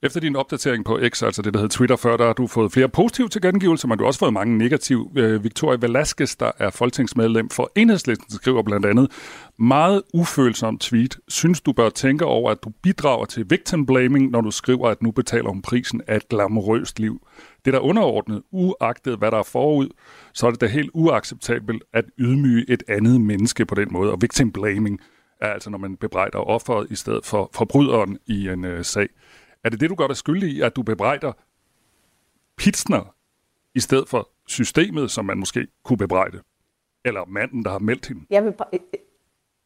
Efter 0.03 0.19
din 0.19 0.35
opdatering 0.35 0.85
på 0.85 0.99
X, 1.09 1.23
altså 1.23 1.41
det, 1.41 1.53
der 1.53 1.59
hedder 1.59 1.77
Twitter 1.77 1.95
før, 1.95 2.17
der 2.17 2.25
har 2.25 2.33
du 2.33 2.47
fået 2.47 2.71
flere 2.71 2.89
positive 2.89 3.27
tilkendegivelser, 3.27 3.87
men 3.87 3.97
du 3.97 4.03
har 4.03 4.07
også 4.07 4.19
fået 4.19 4.33
mange 4.33 4.57
negative. 4.57 5.09
Øh, 5.15 5.43
Victoria 5.43 5.77
Velasquez, 5.81 6.35
der 6.35 6.51
er 6.59 6.69
folketingsmedlem 6.69 7.49
for 7.49 7.71
Enhedslisten, 7.75 8.31
skriver 8.31 8.63
blandt 8.63 8.85
andet, 8.85 9.11
meget 9.59 10.01
ufølsom 10.13 10.77
tweet. 10.77 11.17
Synes 11.27 11.61
du 11.61 11.73
bør 11.73 11.89
tænke 11.89 12.25
over, 12.25 12.51
at 12.51 12.63
du 12.63 12.69
bidrager 12.83 13.25
til 13.25 13.45
victim 13.49 13.85
blaming, 13.85 14.31
når 14.31 14.41
du 14.41 14.51
skriver, 14.51 14.89
at 14.89 15.01
nu 15.01 15.11
betaler 15.11 15.49
hun 15.49 15.61
prisen 15.61 16.01
af 16.07 16.15
et 16.15 16.29
glamorøst 16.29 16.99
liv. 16.99 17.27
Det 17.65 17.73
er 17.73 17.79
der 17.79 17.85
underordnet, 17.85 18.41
uagtet 18.51 19.17
hvad 19.17 19.31
der 19.31 19.37
er 19.37 19.43
forud, 19.43 19.87
så 20.33 20.47
er 20.47 20.51
det 20.51 20.61
da 20.61 20.65
helt 20.65 20.91
uacceptabelt 20.93 21.83
at 21.93 22.05
ydmyge 22.19 22.65
et 22.69 22.83
andet 22.87 23.21
menneske 23.21 23.65
på 23.65 23.75
den 23.75 23.87
måde. 23.91 24.11
Og 24.11 24.21
victim 24.21 24.51
blaming 24.51 24.99
er 25.41 25.47
altså, 25.47 25.69
når 25.69 25.77
man 25.77 25.95
bebrejder 25.95 26.39
offeret 26.39 26.87
i 26.91 26.95
stedet 26.95 27.25
for 27.25 27.49
forbryderen 27.53 28.17
i 28.27 28.49
en 28.49 28.65
øh, 28.65 28.85
sag. 28.85 29.07
Er 29.63 29.69
det 29.69 29.79
det, 29.79 29.89
du 29.89 29.95
gør 29.95 30.07
dig 30.07 30.17
skyldig 30.17 30.49
i, 30.49 30.61
at 30.61 30.75
du 30.75 30.83
bebrejder 30.83 31.31
Pitsner 32.57 33.15
i 33.75 33.79
stedet 33.79 34.09
for 34.09 34.29
systemet, 34.47 35.11
som 35.11 35.25
man 35.25 35.37
måske 35.37 35.67
kunne 35.83 35.97
bebrejde? 35.97 36.39
Eller 37.05 37.25
manden, 37.25 37.63
der 37.63 37.69
har 37.69 37.79
meldt 37.79 38.07
hende? 38.07 38.21
Jeg, 38.29 38.45
vil, 38.45 38.53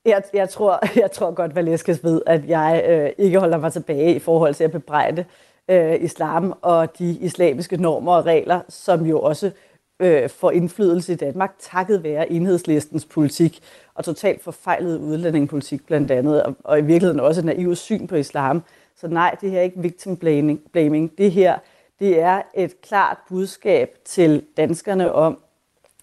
jeg, 0.06 0.23
jeg, 0.34 0.49
tror, 0.49 0.79
jeg 1.01 1.12
tror 1.12 1.32
godt, 1.32 1.56
Valeskes 1.56 2.03
ved, 2.03 2.21
at 2.25 2.47
jeg 2.47 2.86
øh, 2.89 3.25
ikke 3.25 3.39
holder 3.39 3.58
mig 3.58 3.73
tilbage 3.73 4.15
i 4.15 4.19
forhold 4.19 4.53
til 4.53 4.63
at 4.63 4.71
bebrejde 4.71 5.25
øh, 5.69 6.03
islam 6.03 6.53
og 6.62 6.97
de 6.99 7.17
islamiske 7.21 7.77
normer 7.77 8.13
og 8.13 8.25
regler, 8.25 8.62
som 8.69 9.06
jo 9.06 9.19
også 9.19 9.51
øh, 9.99 10.29
får 10.29 10.51
indflydelse 10.51 11.13
i 11.13 11.15
Danmark, 11.15 11.56
takket 11.60 12.03
være 12.03 12.32
enhedslistens 12.32 13.06
politik 13.06 13.60
og 13.95 14.06
totalt 14.06 14.43
forfejlet 14.43 14.99
udlændingepolitik 14.99 15.86
blandt 15.86 16.12
andet, 16.12 16.43
og, 16.43 16.56
og 16.63 16.79
i 16.79 16.82
virkeligheden 16.82 17.19
også 17.19 17.41
et 17.41 17.45
naivt 17.45 17.77
syn 17.77 18.08
på 18.08 18.15
islam. 18.15 18.63
Så 18.95 19.08
nej, 19.08 19.36
det 19.41 19.51
her 19.51 19.60
er 19.60 19.63
ikke 19.63 19.82
victim 19.82 20.17
blaming. 20.17 20.62
blaming. 20.71 21.17
Det 21.17 21.32
her 21.32 21.60
det 21.99 22.19
er 22.19 22.41
et 22.53 22.82
klart 22.82 23.17
budskab 23.29 23.97
til 24.06 24.43
danskerne 24.58 25.12
om, 25.13 25.38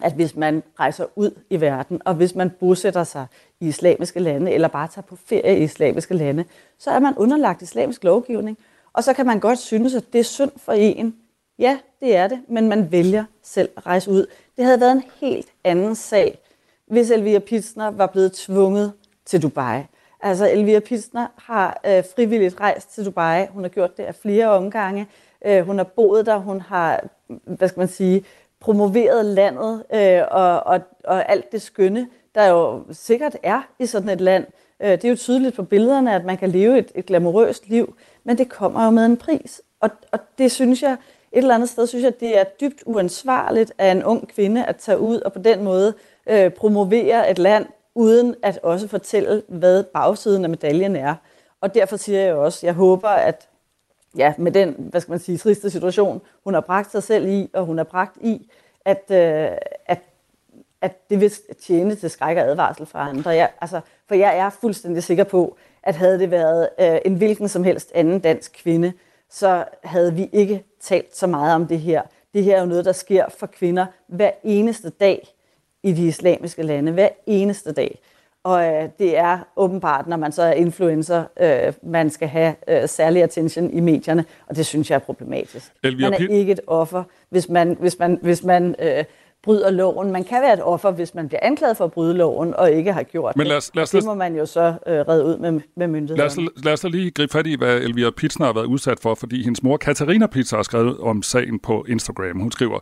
at 0.03 0.12
hvis 0.12 0.37
man 0.37 0.62
rejser 0.81 1.07
ud 1.16 1.31
i 1.50 1.61
verden, 1.61 2.03
og 2.05 2.14
hvis 2.14 2.35
man 2.35 2.50
bosætter 2.50 3.05
sig 3.05 3.26
i 3.61 3.68
islamiske 3.68 4.20
lande, 4.20 4.53
eller 4.53 4.68
bare 4.68 4.88
tager 4.88 5.07
på 5.07 5.16
ferie 5.16 5.59
i 5.59 5.62
islamiske 5.62 6.14
lande, 6.14 6.44
så 6.79 6.90
er 6.90 6.98
man 6.98 7.14
underlagt 7.16 7.62
islamisk 7.62 8.05
lovgivning. 8.05 8.59
Og 8.92 9.05
så 9.05 9.12
kan 9.12 9.26
man 9.26 9.40
godt 9.40 9.59
synes, 9.59 9.94
at 9.94 10.12
det 10.12 10.18
er 10.18 10.24
synd 10.24 10.50
for 10.57 10.72
en. 10.72 11.16
Ja, 11.59 11.79
det 12.00 12.16
er 12.16 12.29
det, 12.29 12.40
men 12.48 12.68
man 12.68 12.92
vælger 12.92 13.24
selv 13.42 13.68
at 13.76 13.87
rejse 13.87 14.11
ud. 14.11 14.26
Det 14.57 14.64
havde 14.64 14.81
været 14.81 14.92
en 14.92 15.05
helt 15.20 15.48
anden 15.64 15.94
sag, 15.94 16.38
hvis 16.87 17.11
Elvira 17.11 17.38
Pitsner 17.38 17.90
var 17.90 18.07
blevet 18.07 18.33
tvunget 18.33 18.92
til 19.24 19.42
Dubai. 19.42 19.83
Altså, 20.22 20.50
Elvira 20.50 20.80
Pilsner 20.80 21.26
har 21.37 21.80
øh, 21.87 22.04
frivilligt 22.14 22.61
rejst 22.61 22.94
til 22.94 23.06
Dubai. 23.06 23.46
Hun 23.46 23.62
har 23.62 23.68
gjort 23.68 23.96
det 23.96 24.02
af 24.02 24.14
flere 24.14 24.50
omgange. 24.50 25.06
Øh, 25.46 25.66
hun 25.66 25.76
har 25.76 25.85
boet 25.85 26.26
der. 26.26 26.37
Hun 26.37 26.61
har, 26.61 27.04
hvad 27.44 27.68
skal 27.68 27.80
man 27.80 27.88
sige, 27.88 28.24
promoveret 28.61 29.24
landet 29.24 29.85
øh, 29.94 30.22
og, 30.30 30.66
og, 30.66 30.80
og 31.04 31.30
alt 31.30 31.52
det 31.52 31.62
skønne, 31.62 32.09
der 32.35 32.46
jo 32.46 32.85
sikkert 32.92 33.37
er 33.42 33.62
i 33.78 33.87
sådan 33.87 34.09
et 34.09 34.20
land. 34.20 34.46
Øh, 34.83 34.90
det 34.90 35.04
er 35.04 35.09
jo 35.09 35.16
tydeligt 35.16 35.56
på 35.56 35.62
billederne, 35.62 36.14
at 36.14 36.24
man 36.24 36.38
kan 36.38 36.50
leve 36.50 36.78
et, 36.78 36.92
et 36.94 37.06
glamourøst 37.06 37.68
liv, 37.68 37.94
men 38.24 38.38
det 38.38 38.48
kommer 38.48 38.85
jo 38.85 38.90
med 38.90 39.06
en 39.06 39.16
pris. 39.16 39.62
Og, 39.80 39.90
og 40.12 40.18
det 40.38 40.52
synes 40.52 40.83
jeg, 40.83 40.92
et 41.33 41.38
eller 41.38 41.54
andet 41.54 41.68
sted 41.68 41.87
synes 41.87 42.04
jeg, 42.04 42.20
det 42.20 42.38
er 42.38 42.44
dybt 42.44 42.83
uansvarligt 42.87 43.72
af 43.78 43.90
en 43.90 44.04
ung 44.04 44.28
kvinde 44.28 44.64
at 44.64 44.76
tage 44.76 44.98
ud 44.98 45.20
og 45.20 45.33
på 45.33 45.38
den 45.38 45.64
måde 45.64 45.94
øh, 46.26 46.50
promovere 46.50 47.30
et 47.30 47.38
land, 47.38 47.66
uden 47.94 48.35
at 48.42 48.59
også 48.62 48.88
fortælle, 48.88 49.42
hvad 49.48 49.85
bagsiden 49.85 50.44
af 50.44 50.50
medaljen 50.50 50.96
er. 50.96 51.14
Og 51.61 51.74
derfor 51.74 51.96
siger 51.96 52.20
jeg 52.20 52.35
også, 52.35 52.66
jeg 52.66 52.74
håber, 52.74 53.09
at 53.09 53.48
ja, 54.16 54.35
med 54.38 54.53
den, 54.53 54.74
hvad 54.79 55.00
skal 55.00 55.12
man 55.12 55.20
sige, 55.20 55.38
triste 55.38 55.70
situation, 55.70 56.20
hun 56.44 56.55
har 56.55 56.61
bragt 56.61 56.90
sig 56.90 57.03
selv 57.03 57.29
i, 57.29 57.50
og 57.53 57.64
hun 57.64 57.76
har 57.76 57.85
bragt 57.85 58.16
i, 58.20 58.50
at, 58.85 59.05
øh, 59.11 59.57
at 59.87 60.00
at 60.81 61.11
det 61.11 61.20
vil 61.20 61.33
tjene 61.62 61.94
til 61.94 62.11
skræk 62.11 62.37
og 62.37 62.42
advarsel 62.42 62.87
fra 62.87 63.09
andre. 63.09 63.31
Jeg, 63.31 63.50
altså, 63.61 63.81
for 64.07 64.14
jeg 64.14 64.38
er 64.38 64.50
fuldstændig 64.50 65.03
sikker 65.03 65.24
på, 65.24 65.57
at 65.83 65.96
havde 65.96 66.18
det 66.18 66.31
været 66.31 66.68
øh, 66.81 66.98
en 67.05 67.14
hvilken 67.14 67.48
som 67.48 67.64
helst 67.64 67.92
anden 67.94 68.20
dansk 68.20 68.53
kvinde, 68.53 68.92
så 69.31 69.64
havde 69.85 70.14
vi 70.14 70.29
ikke 70.33 70.64
talt 70.81 71.16
så 71.16 71.26
meget 71.26 71.55
om 71.55 71.66
det 71.66 71.81
her. 71.81 72.03
Det 72.35 72.44
her 72.44 72.57
er 72.57 72.61
jo 72.61 72.66
noget, 72.66 72.85
der 72.85 72.92
sker 72.92 73.24
for 73.38 73.46
kvinder 73.46 73.87
hver 74.07 74.31
eneste 74.42 74.90
dag 74.90 75.29
i 75.83 75.93
de 75.93 76.07
islamiske 76.07 76.62
lande. 76.62 76.93
Hver 76.93 77.09
eneste 77.27 77.73
dag. 77.73 77.99
Og 78.45 78.66
øh, 78.66 78.88
det 78.99 79.19
er 79.19 79.38
åbenbart, 79.57 80.07
når 80.07 80.16
man 80.16 80.33
så 80.33 80.43
er 80.43 80.53
influencer, 80.53 81.25
øh, 81.40 81.73
man 81.83 82.11
skal 82.11 82.29
have 82.29 82.55
øh, 82.69 82.88
særlig 82.88 83.23
attention 83.23 83.71
i 83.71 83.81
medierne, 83.81 84.25
og 84.47 84.57
det 84.57 84.66
synes 84.66 84.90
jeg 84.90 84.95
er 84.95 85.01
problematisk. 85.01 85.73
Man 85.83 86.12
er 86.12 86.29
ikke 86.31 86.53
et 86.53 86.61
offer, 86.66 87.03
hvis 87.31 87.49
man, 87.49 87.77
hvis 87.81 87.99
man, 87.99 88.19
hvis 88.23 88.45
man 88.45 88.75
øh, 88.79 89.05
bryder 89.42 89.70
loven. 89.70 90.12
Man 90.12 90.24
kan 90.24 90.42
være 90.42 90.53
et 90.53 90.62
offer, 90.62 90.90
hvis 90.90 91.14
man 91.14 91.29
bliver 91.29 91.40
anklaget 91.42 91.76
for 91.76 91.85
at 91.85 91.92
bryde 91.92 92.14
loven, 92.14 92.55
og 92.55 92.72
ikke 92.72 92.92
har 92.92 93.03
gjort 93.03 93.37
Men 93.37 93.46
lad 93.46 93.57
os, 93.57 93.70
lad 93.74 93.83
os, 93.83 93.90
det. 93.90 93.98
Det 93.98 94.07
må 94.07 94.14
man 94.14 94.37
jo 94.37 94.46
så 94.46 94.74
øh, 94.87 94.94
redde 95.09 95.24
ud 95.24 95.38
med, 95.38 95.61
med 95.76 95.88
myndighederne. 95.88 96.16
Lad 96.16 96.26
os, 96.26 96.64
lad 96.64 96.72
os 96.72 96.81
da 96.81 96.88
lige 96.88 97.11
gribe 97.11 97.33
fat 97.33 97.46
i, 97.46 97.57
hvad 97.57 97.76
Elvira 97.76 98.11
Pitsner 98.16 98.46
har 98.46 98.53
været 98.53 98.66
udsat 98.66 99.00
for, 99.00 99.14
fordi 99.14 99.42
hendes 99.42 99.62
mor 99.62 99.76
Katarina 99.76 100.26
Pitsner 100.26 100.57
har 100.57 100.62
skrevet 100.62 100.98
om 100.98 101.22
sagen 101.22 101.59
på 101.59 101.85
Instagram. 101.88 102.40
Hun 102.40 102.53
skriver, 102.53 102.79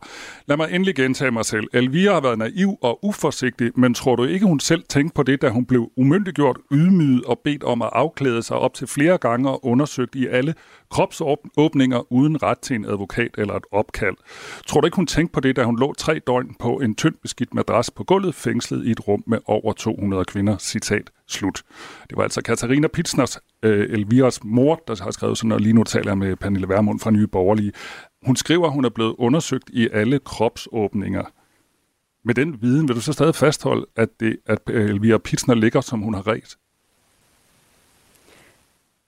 lad 0.46 0.56
mig 0.56 0.68
endelig 0.72 0.94
gentage 0.94 1.30
mig 1.30 1.44
selv. 1.44 1.64
Elvira 1.72 2.12
har 2.12 2.20
været 2.20 2.38
naiv 2.38 2.78
og 2.82 3.04
uforsigtig, 3.04 3.70
men 3.76 3.94
tror 3.94 4.16
du 4.16 4.24
ikke, 4.24 4.46
hun 4.46 4.60
selv 4.60 4.82
tænkte 4.88 5.14
på 5.14 5.22
det, 5.22 5.42
da 5.42 5.48
hun 5.48 5.64
blev 5.66 5.90
umyndiggjort, 5.96 6.56
ydmyget 6.72 7.24
og 7.24 7.38
bedt 7.44 7.64
om 7.64 7.82
at 7.82 7.90
afklæde 7.92 8.42
sig 8.42 8.56
op 8.56 8.74
til 8.74 8.86
flere 8.86 9.18
gange 9.18 9.50
og 9.50 9.66
undersøgt 9.66 10.14
i 10.14 10.26
alle 10.26 10.54
kropsåbninger 10.90 12.12
uden 12.12 12.42
ret 12.42 12.58
til 12.58 12.76
en 12.76 12.84
advokat 12.84 13.30
eller 13.38 13.54
et 13.54 13.64
opkald. 13.72 14.16
Tror 14.66 14.80
du 14.80 14.86
ikke, 14.86 14.96
hun 14.96 15.06
tænkte 15.06 15.32
på 15.32 15.40
det, 15.40 15.56
da 15.56 15.64
hun 15.64 15.78
lå 15.78 15.94
tre 15.98 16.18
døgn 16.26 16.54
på 16.58 16.76
en 16.76 16.94
tynd 16.94 17.14
beskidt 17.22 17.54
madras 17.54 17.90
på 17.90 18.04
gulvet, 18.04 18.34
fængslet 18.34 18.86
i 18.86 18.90
et 18.90 19.08
rum 19.08 19.24
med 19.26 19.38
over 19.46 19.72
200 19.72 20.24
kvinder? 20.24 20.58
Citat 20.58 21.10
slut. 21.26 21.62
Det 22.10 22.16
var 22.16 22.22
altså 22.22 22.42
Katarina 22.42 22.88
Pitsners, 22.88 23.38
øh, 23.62 23.90
Elviras 23.90 24.44
mor, 24.44 24.82
der 24.88 25.04
har 25.04 25.10
skrevet 25.10 25.38
sådan, 25.38 25.52
og 25.52 25.60
lige 25.60 25.72
nu 25.72 25.84
taler 25.84 26.10
jeg 26.10 26.18
med 26.18 26.36
Pernille 26.36 26.68
Vermund 26.68 27.00
fra 27.00 27.10
Nye 27.10 27.26
Borgerlige. 27.26 27.72
Hun 28.26 28.36
skriver, 28.36 28.66
at 28.66 28.72
hun 28.72 28.84
er 28.84 28.88
blevet 28.90 29.14
undersøgt 29.18 29.70
i 29.72 29.88
alle 29.92 30.18
kropsåbninger. 30.18 31.24
Med 32.24 32.34
den 32.34 32.62
viden 32.62 32.88
vil 32.88 32.96
du 32.96 33.00
så 33.00 33.12
stadig 33.12 33.34
fastholde, 33.34 33.86
at, 33.96 34.08
det, 34.20 34.36
at 34.46 34.58
øh, 34.70 34.90
Elvira 34.90 35.18
Pitsner 35.18 35.54
ligger, 35.54 35.80
som 35.80 36.00
hun 36.00 36.14
har 36.14 36.26
ret? 36.26 36.56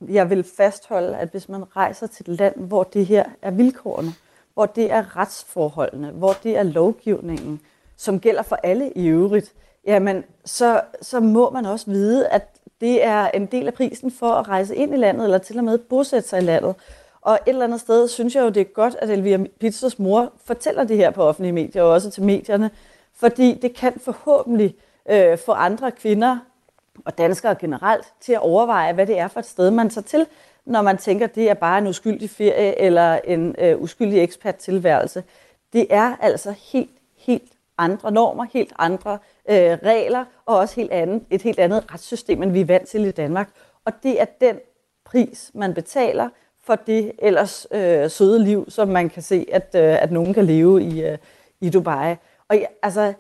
Jeg 0.09 0.31
vil 0.31 0.45
fastholde, 0.57 1.17
at 1.17 1.29
hvis 1.29 1.49
man 1.49 1.77
rejser 1.77 2.07
til 2.07 2.31
et 2.31 2.39
land, 2.39 2.57
hvor 2.57 2.83
det 2.83 3.07
her 3.07 3.25
er 3.43 3.51
vilkårene, 3.51 4.13
hvor 4.55 4.67
det 4.67 4.91
er 4.91 5.17
retsforholdene, 5.17 6.11
hvor 6.11 6.33
det 6.43 6.57
er 6.57 6.63
lovgivningen, 6.63 7.61
som 7.97 8.21
gælder 8.21 8.43
for 8.43 8.59
alle 8.63 8.93
i 8.93 9.07
øvrigt, 9.07 9.53
jamen 9.87 10.25
så, 10.45 10.81
så 11.03 11.21
må 11.21 11.51
man 11.51 11.67
også 11.67 11.91
vide, 11.91 12.29
at 12.29 12.49
det 12.81 13.05
er 13.05 13.29
en 13.29 13.47
del 13.47 13.67
af 13.67 13.75
prisen 13.75 14.11
for 14.11 14.31
at 14.31 14.49
rejse 14.49 14.77
ind 14.77 14.95
i 14.95 14.97
landet, 14.97 15.25
eller 15.25 15.39
til 15.39 15.59
og 15.59 15.65
med 15.65 15.79
bosætte 15.79 16.29
sig 16.29 16.43
i 16.43 16.45
landet. 16.45 16.75
Og 17.21 17.35
et 17.35 17.41
eller 17.47 17.65
andet 17.65 17.81
sted 17.81 18.09
synes 18.09 18.35
jeg 18.35 18.43
jo, 18.43 18.49
det 18.49 18.61
er 18.61 18.65
godt, 18.65 18.97
at 18.99 19.11
Elvira 19.11 19.45
Pizzas 19.61 19.99
mor 19.99 20.33
fortæller 20.45 20.85
det 20.85 20.97
her 20.97 21.11
på 21.11 21.23
offentlige 21.23 21.53
medier, 21.53 21.83
og 21.83 21.91
også 21.91 22.11
til 22.11 22.23
medierne, 22.23 22.71
fordi 23.15 23.59
det 23.63 23.75
kan 23.75 23.93
forhåbentlig 24.01 24.75
øh, 25.11 25.39
få 25.39 25.53
andre 25.53 25.91
kvinder 25.91 26.39
og 27.05 27.19
danskere 27.19 27.55
generelt 27.55 28.07
til 28.21 28.33
at 28.33 28.41
overveje, 28.41 28.93
hvad 28.93 29.07
det 29.07 29.19
er 29.19 29.29
for 29.29 29.41
et 29.41 29.47
sted, 29.47 29.71
man 29.71 29.91
tager 29.91 30.05
til, 30.05 30.27
når 30.67 30.83
man 30.83 30.97
tænker, 30.99 31.27
at 31.27 31.35
det 31.35 31.51
er 31.51 31.55
bare 31.55 31.79
en 31.79 31.87
uskyldig 31.87 32.31
ferie 32.31 32.81
eller 32.81 33.21
en 33.25 33.55
øh, 33.59 33.83
uskyldig 33.83 34.23
ekspat-tilværelse. 34.23 35.25
Det 35.73 35.87
er 35.91 36.17
altså 36.21 36.55
helt, 36.73 36.91
helt 37.17 37.53
andre 37.79 38.13
normer, 38.13 38.47
helt 38.53 38.73
andre 38.79 39.19
øh, 39.51 39.79
regler 39.85 40.25
og 40.47 40.57
også 40.57 40.77
helt 40.77 40.91
andet, 40.91 41.23
et 41.31 41.43
helt 41.43 41.59
andet 41.59 41.93
retssystem, 41.93 42.43
end 42.43 42.53
vi 42.53 42.61
er 42.61 42.65
vant 42.65 42.89
til 42.89 43.05
i 43.05 43.11
Danmark. 43.11 43.49
Og 43.85 43.93
det 44.03 44.21
er 44.21 44.25
den 44.41 44.57
pris, 45.05 45.51
man 45.55 45.75
betaler 45.75 46.29
for 46.63 46.75
det 46.75 47.13
ellers 47.19 47.67
øh, 47.71 48.11
søde 48.11 48.45
liv, 48.45 48.71
som 48.71 48.89
man 48.89 49.11
kan 49.11 49.23
se, 49.23 49.47
at, 49.53 49.75
øh, 49.75 50.03
at 50.03 50.13
nogen 50.13 50.35
kan 50.35 50.45
leve 50.45 50.83
i, 50.83 51.05
øh, 51.05 51.19
i 51.61 51.71
Dubai. 51.71 52.15
Og 52.49 52.57
ja, 52.57 52.67
altså, 52.83 53.13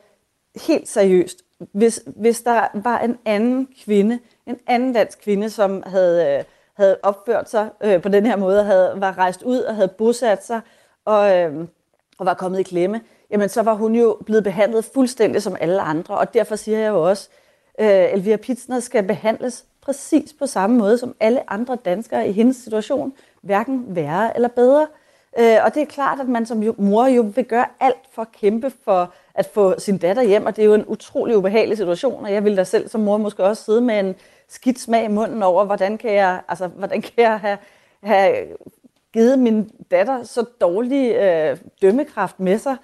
helt 0.66 0.88
seriøst, 0.88 1.42
hvis, 1.72 2.02
hvis 2.06 2.40
der 2.40 2.66
var 2.74 2.98
en 2.98 3.18
anden 3.24 3.68
kvinde, 3.84 4.18
en 4.46 4.58
anden 4.66 4.92
dansk 4.92 5.20
kvinde, 5.22 5.50
som 5.50 5.82
havde, 5.86 6.38
øh, 6.38 6.44
havde 6.74 6.98
opført 7.02 7.50
sig 7.50 7.70
øh, 7.80 8.02
på 8.02 8.08
den 8.08 8.26
her 8.26 8.36
måde, 8.36 8.64
havde, 8.64 8.92
var 8.96 9.18
rejst 9.18 9.42
ud 9.42 9.58
og 9.58 9.74
havde 9.74 9.88
bosat 9.88 10.46
sig 10.46 10.60
og, 11.04 11.36
øh, 11.36 11.66
og 12.18 12.26
var 12.26 12.34
kommet 12.34 12.60
i 12.60 12.62
klemme, 12.62 13.00
jamen 13.30 13.48
så 13.48 13.62
var 13.62 13.74
hun 13.74 13.94
jo 13.94 14.18
blevet 14.26 14.44
behandlet 14.44 14.84
fuldstændig 14.84 15.42
som 15.42 15.56
alle 15.60 15.80
andre. 15.80 16.18
Og 16.18 16.34
derfor 16.34 16.56
siger 16.56 16.78
jeg 16.78 16.88
jo 16.88 17.08
også, 17.08 17.28
øh, 17.80 18.12
Elvira 18.12 18.36
Pitsner 18.36 18.80
skal 18.80 19.02
behandles 19.02 19.64
præcis 19.80 20.32
på 20.32 20.46
samme 20.46 20.78
måde 20.78 20.98
som 20.98 21.14
alle 21.20 21.50
andre 21.52 21.76
danskere 21.84 22.28
i 22.28 22.32
hendes 22.32 22.56
situation, 22.56 23.12
hverken 23.42 23.84
værre 23.88 24.34
eller 24.34 24.48
bedre. 24.48 24.86
Øh, 25.38 25.56
og 25.64 25.74
det 25.74 25.82
er 25.82 25.86
klart, 25.86 26.20
at 26.20 26.28
man 26.28 26.46
som 26.46 26.74
mor 26.78 27.06
jo 27.06 27.32
vil 27.34 27.44
gøre 27.44 27.66
alt 27.80 28.06
for 28.12 28.22
at 28.22 28.32
kæmpe 28.32 28.72
for 28.84 29.12
at 29.40 29.46
få 29.46 29.74
sin 29.78 29.98
datter 29.98 30.22
hjem, 30.22 30.46
og 30.46 30.56
det 30.56 30.62
er 30.62 30.66
jo 30.66 30.74
en 30.74 30.84
utrolig 30.86 31.36
ubehagelig 31.36 31.76
situation, 31.76 32.24
og 32.24 32.32
jeg 32.32 32.44
vil 32.44 32.56
da 32.56 32.64
selv 32.64 32.88
som 32.88 33.00
mor 33.00 33.16
måske 33.16 33.44
også 33.44 33.64
sidde 33.64 33.80
med 33.80 34.00
en 34.00 34.14
skidt 34.48 34.80
smag 34.80 35.04
i 35.04 35.08
munden 35.08 35.42
over, 35.42 35.64
hvordan 35.64 35.98
kan 35.98 36.14
jeg, 36.14 36.40
altså, 36.48 36.66
hvordan 36.66 37.02
kan 37.02 37.12
jeg 37.16 37.40
have, 37.40 37.58
have 38.02 38.46
givet 39.12 39.38
min 39.38 39.70
datter 39.90 40.22
så 40.22 40.44
dårlig 40.60 41.14
øh, 41.14 41.56
dømmekraft 41.82 42.40
med 42.40 42.58
sig. 42.58 42.76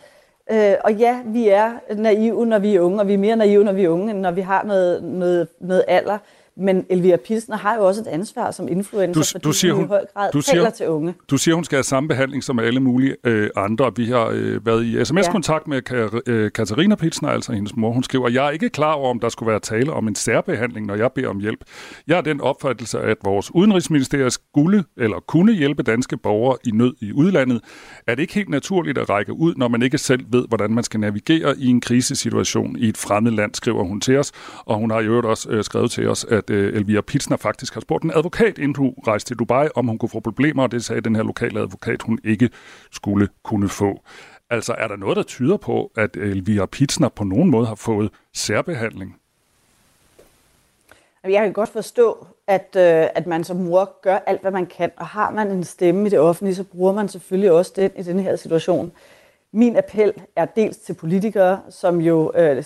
Øh, 0.50 0.74
og 0.84 0.94
ja, 0.94 1.20
vi 1.24 1.48
er 1.48 1.72
naive, 1.94 2.46
når 2.46 2.58
vi 2.58 2.74
er 2.74 2.80
unge, 2.80 3.00
og 3.00 3.08
vi 3.08 3.14
er 3.14 3.18
mere 3.18 3.36
naive, 3.36 3.64
når 3.64 3.72
vi 3.72 3.84
er 3.84 3.88
unge, 3.88 4.10
end 4.10 4.20
når 4.20 4.30
vi 4.30 4.40
har 4.40 4.62
noget, 4.64 5.02
noget, 5.02 5.48
noget 5.60 5.84
alder. 5.88 6.18
Men 6.56 6.86
Elvira 6.90 7.16
Pilsner 7.16 7.56
har 7.56 7.74
jo 7.74 7.86
også 7.86 8.00
et 8.00 8.06
ansvar 8.06 8.50
som 8.50 8.68
influencer, 8.68 9.20
du, 9.20 9.26
fordi 9.32 9.42
du 9.42 9.52
siger, 9.52 9.74
hun 9.74 9.84
i 9.84 9.88
høj 9.88 10.04
grad 10.14 10.32
du 10.32 10.40
siger, 10.40 10.54
taler 10.54 10.70
til 10.70 10.88
unge. 10.88 11.14
Du 11.30 11.36
siger, 11.36 11.54
hun 11.54 11.64
skal 11.64 11.76
have 11.76 11.82
samme 11.84 12.08
behandling 12.08 12.44
som 12.44 12.58
alle 12.58 12.80
mulige 12.80 13.16
øh, 13.24 13.50
andre. 13.56 13.92
Vi 13.96 14.06
har 14.06 14.26
øh, 14.34 14.66
været 14.66 14.84
i 14.84 15.04
sms-kontakt 15.04 15.68
med 15.68 15.82
Ka- 15.90 16.20
øh, 16.26 16.52
Katarina 16.52 16.94
Pilsner, 16.94 17.28
altså 17.28 17.52
hendes 17.52 17.76
mor. 17.76 17.92
Hun 17.92 18.02
skriver, 18.02 18.28
jeg 18.28 18.46
er 18.46 18.50
ikke 18.50 18.68
klar 18.68 18.92
over, 18.92 19.10
om 19.10 19.20
der 19.20 19.28
skulle 19.28 19.50
være 19.50 19.60
tale 19.60 19.92
om 19.92 20.08
en 20.08 20.14
særbehandling, 20.14 20.86
når 20.86 20.94
jeg 20.94 21.12
beder 21.12 21.28
om 21.28 21.40
hjælp. 21.40 21.60
Jeg 22.06 22.16
har 22.16 22.22
den 22.22 22.40
opfattelse, 22.40 23.00
at 23.00 23.16
vores 23.24 23.54
udenrigsministeriet 23.54 24.32
skulle 24.32 24.84
eller 24.96 25.20
kunne 25.28 25.52
hjælpe 25.52 25.82
danske 25.82 26.16
borgere 26.16 26.56
i 26.64 26.70
nød 26.70 26.94
i 27.00 27.12
udlandet. 27.12 27.60
Er 28.06 28.14
det 28.14 28.22
ikke 28.22 28.34
helt 28.34 28.48
naturligt 28.48 28.98
at 28.98 29.10
række 29.10 29.32
ud, 29.32 29.54
når 29.56 29.68
man 29.68 29.82
ikke 29.82 29.98
selv 29.98 30.24
ved, 30.32 30.44
hvordan 30.48 30.70
man 30.70 30.84
skal 30.84 31.00
navigere 31.00 31.58
i 31.58 31.66
en 31.66 31.80
krisesituation 31.80 32.76
i 32.78 32.88
et 32.88 32.96
fremmed 32.96 33.32
land, 33.32 33.54
skriver 33.54 33.84
hun 33.84 34.00
til 34.00 34.18
os. 34.18 34.32
Og 34.64 34.76
hun 34.78 34.90
har 34.90 35.00
i 35.00 35.04
øvrigt 35.04 35.26
også 35.26 35.50
øh, 35.50 35.64
skrevet 35.64 35.90
til 35.90 36.08
os, 36.08 36.24
at 36.24 36.45
at 36.50 36.56
øh, 36.56 36.76
Elvira 36.76 37.00
Pitsner 37.00 37.36
faktisk 37.36 37.74
har 37.74 37.80
spurgt 37.80 38.04
en 38.04 38.12
advokat, 38.14 38.58
inden 38.58 38.76
hun 38.76 38.94
rejste 39.06 39.30
til 39.30 39.36
Dubai, 39.36 39.68
om 39.74 39.86
hun 39.86 39.98
kunne 39.98 40.08
få 40.08 40.20
problemer, 40.20 40.62
og 40.62 40.72
det 40.72 40.84
sagde 40.84 41.00
den 41.00 41.16
her 41.16 41.22
lokale 41.22 41.60
advokat, 41.60 42.02
hun 42.02 42.18
ikke 42.24 42.50
skulle 42.90 43.28
kunne 43.42 43.68
få. 43.68 44.00
Altså 44.50 44.74
er 44.78 44.88
der 44.88 44.96
noget, 44.96 45.16
der 45.16 45.22
tyder 45.22 45.56
på, 45.56 45.92
at 45.96 46.16
Elvira 46.16 46.66
Pitsner 46.66 47.08
på 47.08 47.24
nogen 47.24 47.50
måde 47.50 47.66
har 47.66 47.74
fået 47.74 48.10
særbehandling? 48.34 49.16
Jeg 51.24 51.42
kan 51.42 51.52
godt 51.52 51.68
forstå, 51.68 52.26
at, 52.46 52.76
øh, 52.76 53.06
at 53.14 53.26
man 53.26 53.44
som 53.44 53.56
mor 53.56 54.00
gør 54.02 54.18
alt, 54.26 54.40
hvad 54.40 54.50
man 54.50 54.66
kan, 54.66 54.90
og 54.96 55.06
har 55.06 55.30
man 55.30 55.50
en 55.50 55.64
stemme 55.64 56.06
i 56.06 56.10
det 56.10 56.18
offentlige, 56.18 56.54
så 56.54 56.64
bruger 56.64 56.92
man 56.92 57.08
selvfølgelig 57.08 57.52
også 57.52 57.72
den 57.76 57.90
i 57.96 58.02
den 58.02 58.18
her 58.18 58.36
situation. 58.36 58.92
Min 59.52 59.76
appel 59.76 60.12
er 60.36 60.44
dels 60.44 60.76
til 60.76 60.94
politikere, 60.94 61.60
som 61.70 62.00
jo 62.00 62.32
øh, 62.34 62.64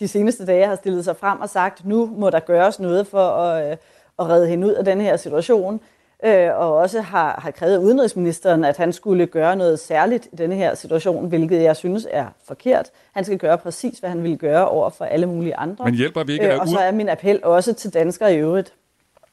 de 0.00 0.08
seneste 0.08 0.46
dage 0.46 0.66
har 0.66 0.76
stillet 0.76 1.04
sig 1.04 1.16
frem 1.16 1.40
og 1.40 1.48
sagt, 1.48 1.86
nu 1.86 2.10
må 2.16 2.30
der 2.30 2.40
gøres 2.40 2.80
noget 2.80 3.06
for 3.06 3.28
at, 3.28 3.70
øh, 3.70 3.76
at 4.18 4.28
redde 4.28 4.48
hende 4.48 4.66
ud 4.66 4.72
af 4.72 4.84
den 4.84 5.00
her 5.00 5.16
situation. 5.16 5.80
Øh, 6.24 6.48
og 6.54 6.76
også 6.76 7.00
har, 7.00 7.40
har 7.42 7.50
krævet 7.50 7.78
udenrigsministeren, 7.78 8.64
at 8.64 8.76
han 8.76 8.92
skulle 8.92 9.26
gøre 9.26 9.56
noget 9.56 9.78
særligt 9.78 10.28
i 10.32 10.36
denne 10.36 10.54
her 10.54 10.74
situation, 10.74 11.28
hvilket 11.28 11.62
jeg 11.62 11.76
synes 11.76 12.06
er 12.10 12.26
forkert. 12.44 12.90
Han 13.12 13.24
skal 13.24 13.38
gøre 13.38 13.58
præcis, 13.58 13.98
hvad 13.98 14.10
han 14.10 14.22
ville 14.22 14.36
gøre 14.36 14.68
over 14.68 14.90
for 14.90 15.04
alle 15.04 15.26
mulige 15.26 15.56
andre. 15.56 15.84
Men 15.84 15.94
hjælper 15.94 16.24
vi 16.24 16.32
ikke? 16.32 16.54
Øh, 16.54 16.60
og 16.60 16.68
så 16.68 16.78
er 16.78 16.92
min 16.92 17.08
appel 17.08 17.44
også 17.44 17.72
til 17.72 17.94
danskere 17.94 18.34
i 18.34 18.36
øvrigt. 18.36 18.74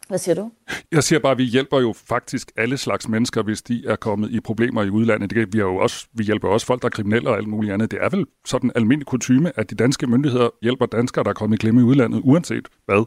Hvad 0.07 0.17
siger 0.17 0.35
du? 0.35 0.51
Jeg 0.91 1.03
siger 1.03 1.19
bare, 1.19 1.31
at 1.31 1.37
vi 1.37 1.43
hjælper 1.43 1.79
jo 1.79 1.93
faktisk 1.93 2.51
alle 2.57 2.77
slags 2.77 3.07
mennesker, 3.07 3.43
hvis 3.43 3.61
de 3.61 3.83
er 3.87 3.95
kommet 3.95 4.31
i 4.31 4.39
problemer 4.39 4.83
i 4.83 4.89
udlandet. 4.89 5.29
Det, 5.29 5.53
vi, 5.53 5.59
er 5.59 5.63
jo 5.63 5.75
også, 5.75 6.07
vi 6.13 6.23
hjælper 6.23 6.47
også 6.47 6.65
folk, 6.65 6.81
der 6.81 6.85
er 6.85 6.89
kriminelle 6.89 7.29
og 7.29 7.37
alt 7.37 7.47
muligt 7.47 7.73
andet. 7.73 7.91
Det 7.91 7.99
er 8.01 8.09
vel 8.09 8.25
sådan 8.45 8.71
almindelig 8.75 9.07
kutume, 9.07 9.51
at 9.59 9.69
de 9.69 9.75
danske 9.75 10.07
myndigheder 10.07 10.49
hjælper 10.61 10.85
danskere, 10.85 11.23
der 11.23 11.29
er 11.29 11.33
kommet 11.33 11.57
i 11.57 11.59
klemme 11.59 11.81
i 11.81 11.83
udlandet, 11.83 12.21
uanset 12.23 12.67
hvad. 12.85 13.05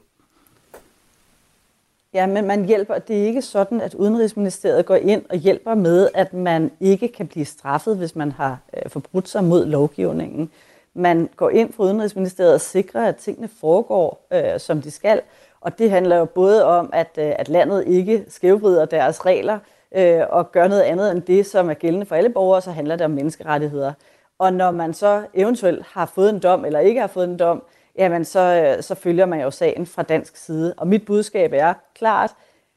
Ja, 2.14 2.26
men 2.26 2.46
man 2.46 2.64
hjælper. 2.64 2.98
Det 2.98 3.22
er 3.22 3.26
ikke 3.26 3.42
sådan, 3.42 3.80
at 3.80 3.94
Udenrigsministeriet 3.94 4.86
går 4.86 4.94
ind 4.94 5.22
og 5.30 5.36
hjælper 5.36 5.74
med, 5.74 6.08
at 6.14 6.32
man 6.34 6.70
ikke 6.80 7.08
kan 7.08 7.26
blive 7.26 7.44
straffet, 7.44 7.96
hvis 7.96 8.16
man 8.16 8.32
har 8.32 8.58
øh, 8.76 8.90
forbrudt 8.90 9.28
sig 9.28 9.44
mod 9.44 9.66
lovgivningen. 9.66 10.50
Man 10.94 11.28
går 11.36 11.50
ind 11.50 11.72
fra 11.72 11.84
Udenrigsministeriet 11.84 12.54
og 12.54 12.60
sikrer, 12.60 13.08
at 13.08 13.16
tingene 13.16 13.48
foregår, 13.60 14.26
øh, 14.32 14.60
som 14.60 14.82
de 14.82 14.90
skal. 14.90 15.20
Og 15.60 15.78
det 15.78 15.90
handler 15.90 16.16
jo 16.16 16.24
både 16.24 16.64
om, 16.64 16.90
at, 16.92 17.10
øh, 17.18 17.32
at 17.38 17.48
landet 17.48 17.86
ikke 17.86 18.24
skævvrider 18.28 18.84
deres 18.84 19.26
regler 19.26 19.58
øh, 19.94 20.20
og 20.30 20.52
gør 20.52 20.68
noget 20.68 20.82
andet 20.82 21.12
end 21.12 21.22
det, 21.22 21.46
som 21.46 21.70
er 21.70 21.74
gældende 21.74 22.06
for 22.06 22.14
alle 22.14 22.30
borgere, 22.30 22.60
så 22.60 22.70
handler 22.70 22.96
det 22.96 23.04
om 23.04 23.10
menneskerettigheder. 23.10 23.92
Og 24.38 24.52
når 24.52 24.70
man 24.70 24.94
så 24.94 25.22
eventuelt 25.34 25.86
har 25.86 26.06
fået 26.06 26.30
en 26.30 26.38
dom, 26.38 26.64
eller 26.64 26.80
ikke 26.80 27.00
har 27.00 27.06
fået 27.06 27.28
en 27.28 27.38
dom, 27.38 27.62
jamen 27.98 28.24
så, 28.24 28.40
øh, 28.40 28.82
så 28.82 28.94
følger 28.94 29.26
man 29.26 29.40
jo 29.40 29.50
sagen 29.50 29.86
fra 29.86 30.02
dansk 30.02 30.36
side. 30.36 30.74
Og 30.76 30.86
mit 30.86 31.04
budskab 31.06 31.52
er 31.54 31.74
klart, 31.94 32.34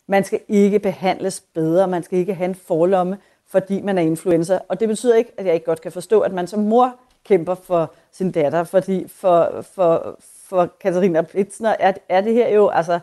man 0.07 0.23
skal 0.23 0.39
ikke 0.47 0.79
behandles 0.79 1.43
bedre, 1.53 1.87
man 1.87 2.03
skal 2.03 2.19
ikke 2.19 2.33
have 2.33 2.45
en 2.45 2.55
forlomme, 2.55 3.17
fordi 3.47 3.81
man 3.81 3.97
er 3.97 4.01
influencer. 4.01 4.59
Og 4.67 4.79
det 4.79 4.87
betyder 4.87 5.15
ikke, 5.15 5.31
at 5.37 5.45
jeg 5.45 5.53
ikke 5.53 5.65
godt 5.65 5.81
kan 5.81 5.91
forstå, 5.91 6.19
at 6.19 6.31
man 6.31 6.47
som 6.47 6.59
mor 6.59 6.95
kæmper 7.25 7.55
for 7.55 7.93
sin 8.11 8.31
datter, 8.31 8.63
fordi 8.63 9.07
for, 9.07 9.61
for, 9.75 10.19
for 10.49 10.69
Katarina 10.81 11.21
Blitzner 11.21 11.75
er, 11.79 11.93
er 12.09 12.21
det 12.21 12.33
her 12.33 12.49
jo, 12.49 12.67
altså, 12.67 12.99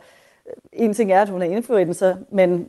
en 0.72 0.94
ting 0.94 1.12
er, 1.12 1.22
at 1.22 1.28
hun 1.28 1.42
er 1.42 1.46
influencer, 1.46 2.16
men, 2.30 2.68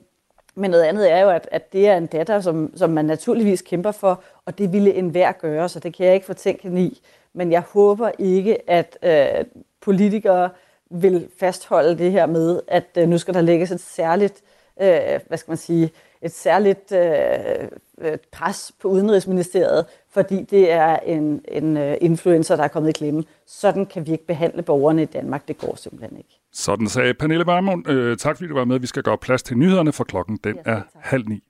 men 0.55 0.71
noget 0.71 0.83
andet 0.83 1.11
er 1.11 1.19
jo, 1.19 1.29
at, 1.29 1.49
at 1.51 1.73
det 1.73 1.87
er 1.87 1.97
en 1.97 2.05
datter, 2.05 2.41
som, 2.41 2.73
som 2.75 2.89
man 2.89 3.05
naturligvis 3.05 3.61
kæmper 3.61 3.91
for, 3.91 4.23
og 4.45 4.57
det 4.57 4.73
ville 4.73 4.93
enhver 4.93 5.31
gøre, 5.31 5.69
så 5.69 5.79
det 5.79 5.93
kan 5.93 6.05
jeg 6.05 6.13
ikke 6.13 6.25
fortænke 6.25 6.63
hende 6.63 6.81
i. 6.81 7.01
Men 7.33 7.51
jeg 7.51 7.61
håber 7.61 8.11
ikke, 8.19 8.69
at 8.69 8.97
øh, 9.03 9.45
politikere 9.81 10.49
vil 10.89 11.29
fastholde 11.39 11.97
det 11.97 12.11
her 12.11 12.25
med, 12.25 12.61
at 12.67 12.85
øh, 12.97 13.09
nu 13.09 13.17
skal 13.17 13.33
der 13.33 13.41
lægges 13.41 13.71
et 13.71 13.79
særligt, 13.79 14.41
øh, 14.81 15.19
hvad 15.27 15.37
skal 15.37 15.51
man 15.51 15.57
sige, 15.57 15.91
et 16.21 16.31
særligt 16.31 16.91
øh, 16.91 17.67
øh 17.97 18.17
pres 18.31 18.71
på 18.81 18.87
Udenrigsministeriet, 18.87 19.85
fordi 20.13 20.43
det 20.43 20.71
er 20.71 20.97
en, 20.97 21.41
en 21.47 21.77
uh, 21.77 21.93
influencer, 22.01 22.55
der 22.55 22.63
er 22.63 22.67
kommet 22.67 22.89
i 22.89 22.93
klemme. 22.93 23.23
Sådan 23.47 23.85
kan 23.85 24.05
vi 24.05 24.11
ikke 24.11 24.27
behandle 24.27 24.61
borgerne 24.61 25.01
i 25.01 25.05
Danmark. 25.05 25.47
Det 25.47 25.57
går 25.57 25.75
simpelthen 25.75 26.17
ikke. 26.17 26.39
Sådan 26.53 26.87
sagde 26.87 27.13
Pernille 27.13 27.45
Barmund. 27.45 27.89
Øh, 27.89 28.17
tak 28.17 28.37
fordi 28.37 28.47
du 28.49 28.53
var 28.53 28.65
med. 28.65 28.79
Vi 28.79 28.87
skal 28.87 29.03
gøre 29.03 29.17
plads 29.17 29.43
til 29.43 29.57
nyhederne, 29.57 29.91
for 29.91 30.03
klokken 30.03 30.39
den 30.43 30.55
ja, 30.65 30.71
er 30.71 30.81
halv 30.95 31.27
ni. 31.27 31.43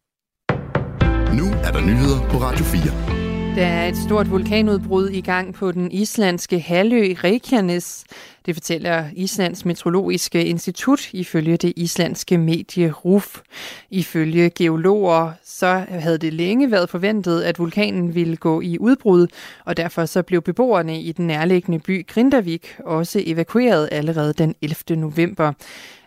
Nu 1.40 1.46
er 1.64 1.72
der 1.72 1.82
nyheder 1.82 2.30
på 2.30 2.38
Radio 2.38 2.66
4. 2.66 3.21
Der 3.56 3.66
er 3.66 3.88
et 3.88 3.98
stort 3.98 4.32
vulkanudbrud 4.32 5.10
i 5.10 5.22
gang 5.22 5.54
på 5.54 5.72
den 5.72 5.92
islandske 5.92 6.60
halvø 6.60 7.14
Reykjanes. 7.24 8.04
Det 8.46 8.56
fortæller 8.56 9.06
Islands 9.14 9.66
Meteorologiske 9.66 10.46
Institut 10.46 11.14
ifølge 11.14 11.58
det 11.58 11.74
islandske 11.76 12.38
medie 12.38 12.92
RUF. 12.92 13.42
Ifølge 13.90 14.50
geologer 14.50 15.32
så 15.44 15.86
havde 15.90 16.18
det 16.18 16.34
længe 16.34 16.72
været 16.72 16.90
forventet, 16.90 17.42
at 17.42 17.60
vulkanen 17.60 18.16
ville 18.16 18.36
gå 18.36 18.62
i 18.62 18.78
udbrud, 18.80 19.28
og 19.66 19.78
derfor 19.78 20.06
så 20.06 20.22
blev 20.22 20.42
beboerne 20.42 21.02
i 21.02 21.12
den 21.12 21.28
nærliggende 21.28 21.80
by 21.80 22.08
Grindavik 22.08 22.76
også 22.86 23.24
evakueret 23.26 23.90
allerede 23.92 24.34
den 24.34 24.56
11. 24.62 25.02
november. 25.02 25.54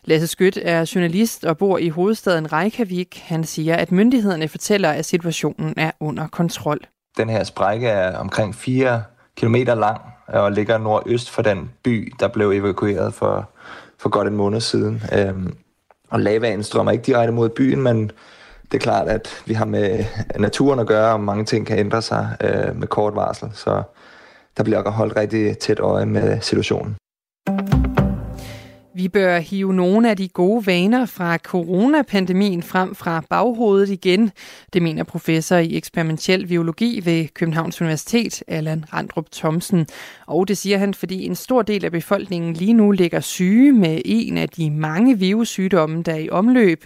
Lasse 0.05 0.27
Skødt 0.27 0.59
er 0.63 0.93
journalist 0.95 1.45
og 1.45 1.59
bor 1.59 1.79
i 1.79 1.89
hovedstaden 1.89 2.53
Reykjavik. 2.53 3.23
Han 3.25 3.45
siger, 3.45 3.77
at 3.77 3.93
myndighederne 3.93 4.49
fortæller, 4.49 4.91
at 4.91 5.05
situationen 5.05 5.75
er 5.77 5.91
under 6.01 6.27
kontrol. 6.27 6.81
Den 7.17 7.31
her 7.31 7.45
sprække 7.45 7.89
er 7.89 8.19
omkring 8.19 8.55
4 8.55 9.03
km 9.37 9.55
lang 9.55 10.01
og 10.27 10.53
ligger 10.53 10.79
nordøst 10.79 11.31
for 11.31 11.43
den 11.43 11.71
by, 11.83 12.13
der 12.21 12.29
blev 12.29 12.51
evakueret 12.51 13.15
for, 13.15 13.49
for 13.99 14.09
godt 14.09 14.29
en 14.29 14.37
måned 14.37 14.61
siden. 14.61 15.03
Øhm, 15.13 15.57
og 16.11 16.21
lavaen 16.21 16.63
strømmer 16.63 16.93
ikke 16.93 17.05
direkte 17.05 17.33
mod 17.33 17.49
byen, 17.49 17.83
men 17.83 18.11
det 18.73 18.75
er 18.75 18.83
klart, 18.83 19.09
at 19.09 19.43
vi 19.47 19.55
har 19.55 19.65
med 19.65 20.05
naturen 20.39 20.79
at 20.79 20.87
gøre, 20.87 21.13
og 21.13 21.21
mange 21.21 21.45
ting 21.45 21.67
kan 21.67 21.79
ændre 21.79 22.03
sig 22.03 22.37
øh, 22.41 22.77
med 22.77 22.87
kort 22.87 23.15
varsel. 23.15 23.51
Så 23.55 23.83
der 24.57 24.63
bliver 24.63 24.91
holdt 24.91 25.17
rigtig 25.17 25.59
tæt 25.59 25.81
øje 25.81 26.07
med 26.07 26.41
situationen. 26.41 26.97
Vi 28.97 29.09
bør 29.09 29.39
hive 29.39 29.75
nogle 29.75 30.11
af 30.11 30.17
de 30.17 30.29
gode 30.29 30.67
vaner 30.67 31.07
fra 31.07 31.37
coronapandemien 31.37 32.63
frem 32.63 32.95
fra 32.95 33.25
baghovedet 33.31 33.91
igen. 33.91 34.31
Det 34.73 34.83
mener 34.83 35.05
professor 35.05 35.57
i 35.57 35.77
eksperimentel 35.77 36.47
biologi 36.47 37.01
ved 37.05 37.29
Københavns 37.29 37.81
Universitet, 37.81 38.43
Allan 38.49 38.85
Randrup 38.93 39.27
Thomsen. 39.33 39.87
Og 40.27 40.49
det 40.49 40.59
siger 40.59 40.79
han, 40.79 40.95
fordi 40.95 41.27
en 41.27 41.35
stor 41.35 41.63
del 41.63 41.85
af 41.85 41.93
befolkningen 41.93 42.55
lige 42.55 42.73
nu 42.73 42.91
ligger 42.91 43.21
syge 43.21 43.73
med 43.73 44.01
en 44.05 44.37
af 44.37 44.49
de 44.49 44.71
mange 44.71 45.19
virussygdomme, 45.19 46.03
der 46.03 46.13
er 46.13 46.19
i 46.19 46.31
omløb. 46.31 46.85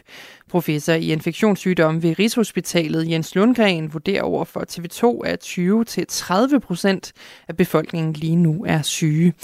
Professor 0.51 0.93
i 0.93 1.13
infektionssygdomme 1.13 2.03
ved 2.03 2.19
Rigshospitalet 2.19 3.11
Jens 3.11 3.35
Lundgren 3.35 3.93
vurderer 3.93 4.23
over 4.23 4.45
for 4.45 4.65
TV2, 4.71 5.27
at 5.27 5.45
20-30 6.55 6.59
procent 6.59 7.13
af 7.49 7.57
befolkningen 7.57 8.13
lige 8.13 8.37
nu 8.37 8.65
er 8.69 8.83
syge. 8.83 9.35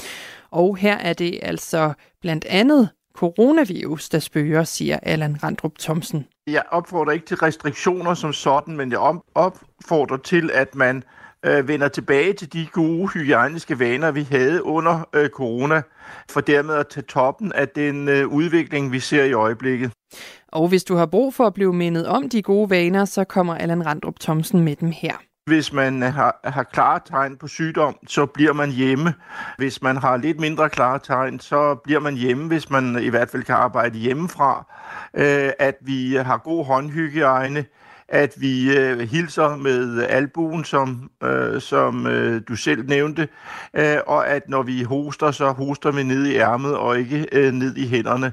Og 0.54 0.76
her 0.76 0.96
er 0.96 1.12
det 1.12 1.38
altså 1.42 1.92
blandt 2.20 2.44
andet 2.44 2.88
coronavirus, 3.14 4.08
der 4.08 4.18
spørger, 4.18 4.64
siger 4.64 4.98
Allan 5.02 5.36
Randrup 5.42 5.78
Thomsen. 5.78 6.26
Jeg 6.46 6.62
opfordrer 6.70 7.12
ikke 7.12 7.26
til 7.26 7.36
restriktioner 7.36 8.14
som 8.14 8.32
sådan, 8.32 8.76
men 8.76 8.92
jeg 8.92 8.98
opfordrer 9.34 10.16
til, 10.16 10.50
at 10.54 10.74
man 10.74 11.02
øh, 11.46 11.68
vender 11.68 11.88
tilbage 11.88 12.32
til 12.32 12.52
de 12.52 12.66
gode 12.72 13.08
hygiejniske 13.08 13.78
vaner, 13.78 14.10
vi 14.10 14.22
havde 14.22 14.64
under 14.64 15.08
øh, 15.14 15.28
corona, 15.28 15.82
for 16.30 16.40
dermed 16.40 16.74
at 16.74 16.88
tage 16.88 17.04
toppen 17.04 17.52
af 17.52 17.68
den 17.68 18.08
øh, 18.08 18.26
udvikling, 18.26 18.92
vi 18.92 19.00
ser 19.00 19.24
i 19.24 19.32
øjeblikket. 19.32 19.92
Og 20.48 20.68
hvis 20.68 20.84
du 20.84 20.94
har 20.94 21.06
brug 21.06 21.34
for 21.34 21.46
at 21.46 21.54
blive 21.54 21.72
mindet 21.72 22.06
om 22.06 22.28
de 22.28 22.42
gode 22.42 22.70
vaner, 22.70 23.04
så 23.04 23.24
kommer 23.24 23.54
Allan 23.54 23.86
Randrup 23.86 24.20
Thomsen 24.20 24.60
med 24.60 24.76
dem 24.76 24.90
her. 24.90 25.14
Hvis 25.46 25.72
man 25.72 26.02
har, 26.02 26.40
har 26.44 26.62
klare 26.62 27.00
tegn 27.04 27.36
på 27.36 27.48
sygdom, 27.48 27.96
så 28.06 28.26
bliver 28.26 28.52
man 28.52 28.70
hjemme. 28.70 29.14
Hvis 29.58 29.82
man 29.82 29.96
har 29.96 30.16
lidt 30.16 30.40
mindre 30.40 30.70
klare 30.70 30.98
tegn, 30.98 31.40
så 31.40 31.74
bliver 31.74 32.00
man 32.00 32.14
hjemme, 32.14 32.48
hvis 32.48 32.70
man 32.70 33.02
i 33.02 33.08
hvert 33.08 33.30
fald 33.30 33.42
kan 33.42 33.54
arbejde 33.54 33.98
hjemmefra. 33.98 34.66
Øh, 35.14 35.50
at 35.58 35.74
vi 35.80 36.14
har 36.14 36.38
god 36.38 36.64
håndhygiejne, 36.64 37.64
at 38.08 38.34
vi 38.36 38.78
øh, 38.78 38.98
hilser 38.98 39.56
med 39.56 40.02
albuen, 40.02 40.64
som, 40.64 41.10
øh, 41.22 41.60
som 41.60 42.06
øh, 42.06 42.42
du 42.48 42.56
selv 42.56 42.88
nævnte, 42.88 43.28
øh, 43.74 43.96
og 44.06 44.28
at 44.28 44.42
når 44.48 44.62
vi 44.62 44.82
hoster, 44.82 45.30
så 45.30 45.52
hoster 45.52 45.90
vi 45.92 46.02
ned 46.02 46.26
i 46.26 46.36
ærmet 46.36 46.76
og 46.76 46.98
ikke 46.98 47.26
øh, 47.32 47.52
ned 47.52 47.76
i 47.76 47.86
hænderne. 47.88 48.32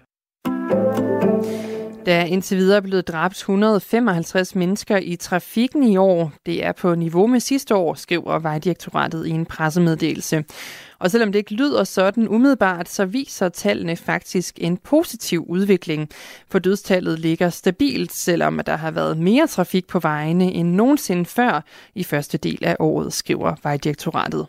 Der 2.06 2.16
er 2.16 2.26
indtil 2.26 2.58
videre 2.58 2.82
blevet 2.82 3.08
dræbt 3.08 3.36
155 3.36 4.56
mennesker 4.56 4.98
i 4.98 5.16
trafikken 5.16 5.84
i 5.84 5.98
år. 5.98 6.34
Det 6.46 6.66
er 6.66 6.72
på 6.72 6.96
niveau 6.96 7.28
med 7.28 7.40
sidste 7.40 7.76
år, 7.76 7.94
skriver 7.94 8.40
Vejdirektoratet 8.40 9.28
i 9.28 9.30
en 9.30 9.46
pressemeddelelse. 9.46 10.44
Og 11.00 11.12
selvom 11.12 11.32
det 11.32 11.40
ikke 11.40 11.54
lyder 11.54 11.84
sådan 11.84 12.28
umiddelbart, 12.28 12.90
så 12.90 13.06
viser 13.06 13.50
tallene 13.50 13.96
faktisk 13.96 14.58
en 14.62 14.78
positiv 14.78 15.46
udvikling. 15.48 16.10
For 16.50 16.60
dødstallet 16.60 17.20
ligger 17.20 17.50
stabilt, 17.50 18.14
selvom 18.14 18.62
der 18.66 18.76
har 18.76 18.92
været 18.92 19.18
mere 19.18 19.48
trafik 19.48 19.88
på 19.88 20.00
vejene 20.00 20.52
end 20.52 20.72
nogensinde 20.72 21.26
før 21.26 21.66
i 21.96 22.04
første 22.04 22.38
del 22.38 22.60
af 22.62 22.76
året, 22.80 23.14
skriver 23.14 23.56
Vejdirektoratet. 23.64 24.48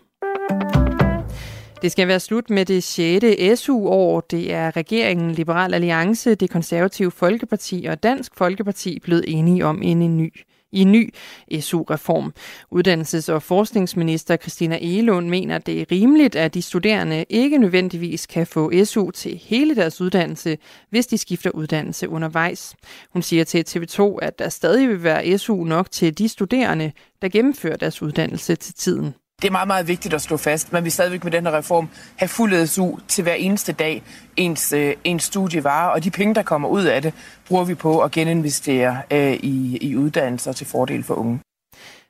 Det 1.82 1.92
skal 1.92 2.08
være 2.08 2.20
slut 2.20 2.50
med 2.50 2.64
det 2.64 2.84
6. 2.84 3.60
SU-år. 3.60 4.20
Det 4.20 4.52
er 4.52 4.76
regeringen, 4.76 5.32
Liberal 5.32 5.74
Alliance, 5.74 6.34
det 6.34 6.50
konservative 6.50 7.10
Folkeparti 7.10 7.86
og 7.88 8.02
Dansk 8.02 8.32
Folkeparti 8.36 8.98
blevet 8.98 9.24
enige 9.26 9.66
om 9.66 9.82
en, 9.82 10.02
en 10.02 10.16
ny 10.16 10.32
i 10.72 10.80
en 10.80 10.92
ny 10.92 11.14
SU-reform. 11.60 12.32
Uddannelses- 12.74 13.32
og 13.32 13.42
forskningsminister 13.42 14.36
Christina 14.36 14.78
Egelund 14.80 15.28
mener, 15.28 15.58
det 15.58 15.80
er 15.80 15.84
rimeligt, 15.92 16.36
at 16.36 16.54
de 16.54 16.62
studerende 16.62 17.24
ikke 17.28 17.58
nødvendigvis 17.58 18.26
kan 18.26 18.46
få 18.46 18.84
SU 18.84 19.10
til 19.10 19.40
hele 19.44 19.76
deres 19.76 20.00
uddannelse, 20.00 20.58
hvis 20.90 21.06
de 21.06 21.18
skifter 21.18 21.50
uddannelse 21.50 22.08
undervejs. 22.08 22.74
Hun 23.12 23.22
siger 23.22 23.44
til 23.44 23.64
TV2, 23.68 24.18
at 24.22 24.38
der 24.38 24.48
stadig 24.48 24.88
vil 24.88 25.02
være 25.02 25.38
SU 25.38 25.64
nok 25.64 25.90
til 25.90 26.18
de 26.18 26.28
studerende, 26.28 26.92
der 27.22 27.28
gennemfører 27.28 27.76
deres 27.76 28.02
uddannelse 28.02 28.54
til 28.54 28.74
tiden 28.74 29.14
det 29.42 29.48
er 29.48 29.52
meget, 29.52 29.66
meget 29.66 29.88
vigtigt 29.88 30.14
at 30.14 30.22
slå 30.22 30.36
fast. 30.36 30.72
Man 30.72 30.84
vil 30.84 30.92
stadigvæk 30.92 31.24
med 31.24 31.32
den 31.32 31.46
her 31.46 31.56
reform 31.56 31.88
have 32.16 32.28
fuld 32.28 32.66
SU 32.66 32.98
til 33.08 33.22
hver 33.22 33.34
eneste 33.34 33.72
dag, 33.72 34.02
ens, 34.36 34.72
øh, 34.72 34.96
ens 35.04 35.22
studie 35.22 35.64
varer. 35.64 35.90
Og 35.90 36.04
de 36.04 36.10
penge, 36.10 36.34
der 36.34 36.42
kommer 36.42 36.68
ud 36.68 36.84
af 36.84 37.02
det, 37.02 37.14
bruger 37.48 37.64
vi 37.64 37.74
på 37.74 38.00
at 38.00 38.10
geninvestere 38.10 39.02
øh, 39.10 39.32
i, 39.32 39.78
i 39.80 39.96
uddannelser 39.96 40.52
til 40.52 40.66
fordel 40.66 41.02
for 41.04 41.14
unge. 41.14 41.40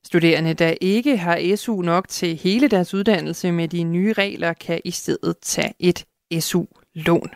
Studerende, 0.04 0.54
der 0.54 0.74
ikke 0.80 1.16
har 1.16 1.56
SU 1.56 1.82
nok 1.82 2.08
til 2.08 2.36
hele 2.36 2.68
deres 2.68 2.94
uddannelse 2.94 3.52
med 3.52 3.68
de 3.68 3.82
nye 3.82 4.12
regler, 4.12 4.52
kan 4.52 4.80
i 4.84 4.90
stedet 4.90 5.36
tage 5.42 5.74
et 5.80 6.04
SU-lån. 6.40 7.30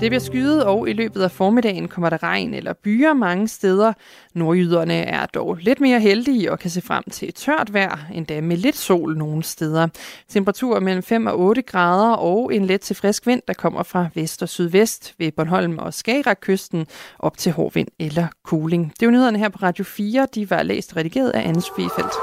Det 0.00 0.10
bliver 0.10 0.20
skyet, 0.20 0.64
og 0.64 0.88
i 0.88 0.92
løbet 0.92 1.22
af 1.22 1.30
formiddagen 1.30 1.88
kommer 1.88 2.10
der 2.10 2.22
regn 2.22 2.54
eller 2.54 2.72
byer 2.72 3.12
mange 3.12 3.48
steder. 3.48 3.92
Nordjyderne 4.34 4.94
er 4.94 5.26
dog 5.26 5.54
lidt 5.54 5.80
mere 5.80 6.00
heldige 6.00 6.52
og 6.52 6.58
kan 6.58 6.70
se 6.70 6.80
frem 6.80 7.04
til 7.10 7.28
et 7.28 7.34
tørt 7.34 7.72
vejr, 7.72 7.98
endda 8.14 8.40
med 8.40 8.56
lidt 8.56 8.76
sol 8.76 9.16
nogle 9.16 9.42
steder. 9.42 9.88
Temperaturer 10.28 10.80
mellem 10.80 11.02
5 11.02 11.26
og 11.26 11.40
8 11.40 11.62
grader 11.62 12.14
og 12.14 12.54
en 12.54 12.66
let 12.66 12.80
til 12.80 12.96
frisk 12.96 13.26
vind, 13.26 13.42
der 13.48 13.54
kommer 13.54 13.82
fra 13.82 14.06
vest 14.14 14.42
og 14.42 14.48
sydvest 14.48 15.14
ved 15.18 15.32
Bornholm 15.32 15.78
og 15.78 15.94
Skagerrakkysten 15.94 16.86
op 17.18 17.38
til 17.38 17.52
hårdvind 17.52 17.88
eller 17.98 18.26
kuling. 18.44 18.92
Det 18.92 19.02
er 19.02 19.06
jo 19.06 19.10
nyhederne 19.10 19.38
her 19.38 19.48
på 19.48 19.58
Radio 19.62 19.84
4. 19.84 20.26
De 20.34 20.50
var 20.50 20.62
læst 20.62 20.92
og 20.92 20.96
redigeret 20.96 21.30
af 21.30 21.48
Anne 21.48 21.62
Spielfeldt. 21.62 22.14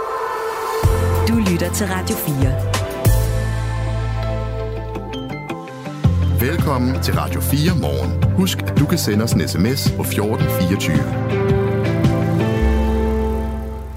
Du 1.27 1.51
lytter 1.51 1.73
til 1.73 1.87
Radio 1.87 2.15
4. 2.15 2.70
Velkommen 6.41 7.03
til 7.03 7.13
Radio 7.13 7.41
4 7.41 7.75
morgen. 7.81 8.23
Husk, 8.37 8.57
at 8.57 8.79
du 8.79 8.85
kan 8.85 8.97
sende 8.97 9.23
os 9.23 9.33
en 9.33 9.47
sms 9.47 9.91
på 9.97 10.01
1424. 10.01 10.97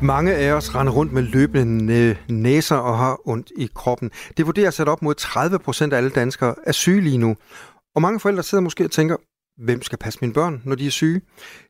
Mange 0.03 0.35
af 0.35 0.53
os 0.53 0.75
render 0.75 0.93
rundt 0.93 1.13
med 1.13 1.23
løbende 1.23 2.17
næser 2.29 2.77
og 2.77 2.99
har 2.99 3.29
ondt 3.29 3.53
i 3.59 3.69
kroppen. 3.75 4.11
Det 4.37 4.47
vurderes, 4.47 4.81
at 4.81 4.89
op 4.89 5.03
mod 5.03 5.15
30 5.15 5.59
procent 5.59 5.93
af 5.93 5.97
alle 5.97 6.11
danskere 6.11 6.55
er 6.67 6.73
syge 6.73 7.01
lige 7.01 7.19
nu. 7.19 7.37
Og 7.95 8.03
mange 8.03 8.21
forældre 8.21 8.43
sidder 8.43 8.63
måske 8.63 8.85
og 8.85 8.91
tænker, 8.91 9.17
hvem 9.57 9.83
skal 9.83 9.99
passe 9.99 10.19
mine 10.23 10.33
børn, 10.33 10.63
når 10.65 10.75
de 10.75 10.87
er 10.87 10.91
syge? 10.91 11.21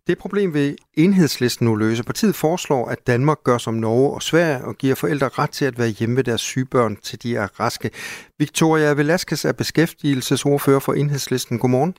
Det 0.06 0.18
problem 0.18 0.54
vil 0.54 0.76
enhedslisten 0.94 1.64
nu 1.64 1.74
løse. 1.74 2.02
Partiet 2.02 2.34
foreslår, 2.34 2.88
at 2.88 3.06
Danmark 3.06 3.38
gør 3.44 3.58
som 3.58 3.74
Norge 3.74 4.10
og 4.14 4.22
Sverige 4.22 4.64
og 4.64 4.76
giver 4.76 4.94
forældre 4.94 5.28
ret 5.28 5.50
til 5.50 5.64
at 5.64 5.78
være 5.78 5.88
hjemme 5.88 6.16
ved 6.16 6.24
deres 6.24 6.40
syge 6.40 6.64
børn, 6.64 6.96
til 6.96 7.22
de 7.22 7.36
er 7.36 7.60
raske. 7.60 7.90
Victoria 8.38 8.92
Velasquez 8.92 9.44
er 9.44 9.52
beskæftigelsesordfører 9.52 10.80
for 10.80 10.92
enhedslisten. 10.92 11.58
Godmorgen. 11.58 11.96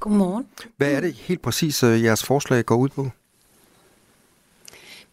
Godmorgen. 0.00 0.46
Hvad 0.76 0.92
er 0.92 1.00
det 1.00 1.14
helt 1.14 1.42
præcis, 1.42 1.82
øh, 1.82 2.04
jeres 2.04 2.24
forslag 2.24 2.64
går 2.64 2.76
ud 2.76 2.88
på? 2.88 3.10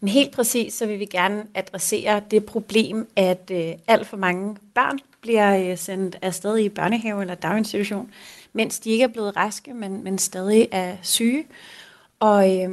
Men 0.00 0.08
helt 0.08 0.32
præcis, 0.32 0.74
så 0.74 0.86
vil 0.86 0.98
vi 0.98 1.04
gerne 1.04 1.44
adressere 1.54 2.22
det 2.30 2.44
problem, 2.44 3.08
at 3.16 3.50
øh, 3.50 3.72
alt 3.86 4.06
for 4.06 4.16
mange 4.16 4.56
børn 4.74 4.98
bliver 5.20 5.70
øh, 5.70 5.78
sendt 5.78 6.16
afsted 6.22 6.58
i 6.58 6.68
børnehave 6.68 7.20
eller 7.20 7.34
daginstitution, 7.34 8.10
mens 8.52 8.80
de 8.80 8.90
ikke 8.90 9.04
er 9.04 9.08
blevet 9.08 9.36
raske, 9.36 9.74
men, 9.74 10.04
men 10.04 10.18
stadig 10.18 10.68
er 10.70 10.96
syge. 11.02 11.44
Og 12.20 12.62
øh, 12.62 12.70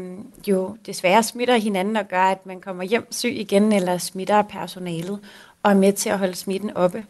jo 0.48 0.78
desværre 0.86 1.24
smitter 1.24 1.58
hinanden 1.58 1.96
og 1.96 2.08
gør, 2.08 2.24
at 2.24 2.46
man 2.46 2.62
kommer 2.62 2.84
hjem 2.84 3.08
syg 3.12 3.34
igen, 3.36 3.72
eller 3.74 3.98
smitter 3.98 4.42
personalet 4.42 5.20
og 5.64 5.72
er 5.72 5.76
med 5.76 5.94
til 5.94 6.10
at 6.10 6.20
holde 6.20 6.36
smitten 6.36 6.78
oppe. 6.78 7.06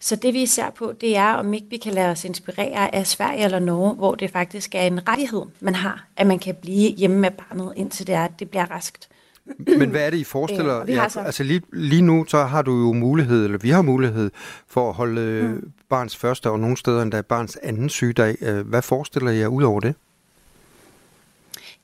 Så 0.00 0.16
det 0.16 0.34
vi 0.34 0.46
ser 0.46 0.70
på, 0.70 0.92
det 1.00 1.16
er, 1.16 1.32
om 1.32 1.54
ikke 1.54 1.66
vi 1.70 1.76
kan 1.76 1.94
lade 1.94 2.10
os 2.10 2.24
inspirere 2.24 2.94
af 2.94 3.06
Sverige 3.06 3.44
eller 3.44 3.58
Norge, 3.58 3.94
hvor 3.94 4.14
det 4.14 4.30
faktisk 4.30 4.74
er 4.74 4.82
en 4.82 5.08
rettighed, 5.08 5.42
man 5.60 5.74
har, 5.74 6.06
at 6.16 6.26
man 6.26 6.38
kan 6.38 6.54
blive 6.54 6.90
hjemme 6.90 7.18
med 7.18 7.30
barnet, 7.30 7.72
indtil 7.76 8.06
det 8.06 8.14
er, 8.14 8.24
at 8.24 8.32
det 8.38 8.50
bliver 8.50 8.70
raskt. 8.70 9.08
Men 9.78 9.90
hvad 9.90 10.06
er 10.06 10.10
det, 10.10 10.18
I 10.18 10.24
forestiller? 10.24 10.82
Øh, 10.82 10.90
ja, 10.90 11.08
så... 11.08 11.20
Altså 11.20 11.42
lige, 11.42 11.62
lige 11.72 12.02
nu, 12.02 12.24
så 12.28 12.44
har 12.44 12.62
du 12.62 12.72
jo 12.72 12.92
mulighed, 12.92 13.44
eller 13.44 13.58
vi 13.58 13.70
har 13.70 13.82
mulighed 13.82 14.30
for 14.68 14.88
at 14.88 14.94
holde 14.94 15.42
mm 15.42 15.72
barns 15.94 16.16
første 16.16 16.50
og 16.50 16.60
nogle 16.60 16.76
steder 16.76 17.02
endda 17.02 17.22
barns 17.22 17.58
anden 17.62 17.88
sygedag. 17.88 18.36
Øh, 18.40 18.68
hvad 18.68 18.82
forestiller 18.82 19.30
I 19.30 19.38
jer 19.38 19.46
ud 19.46 19.62
over 19.62 19.80
det? 19.80 19.94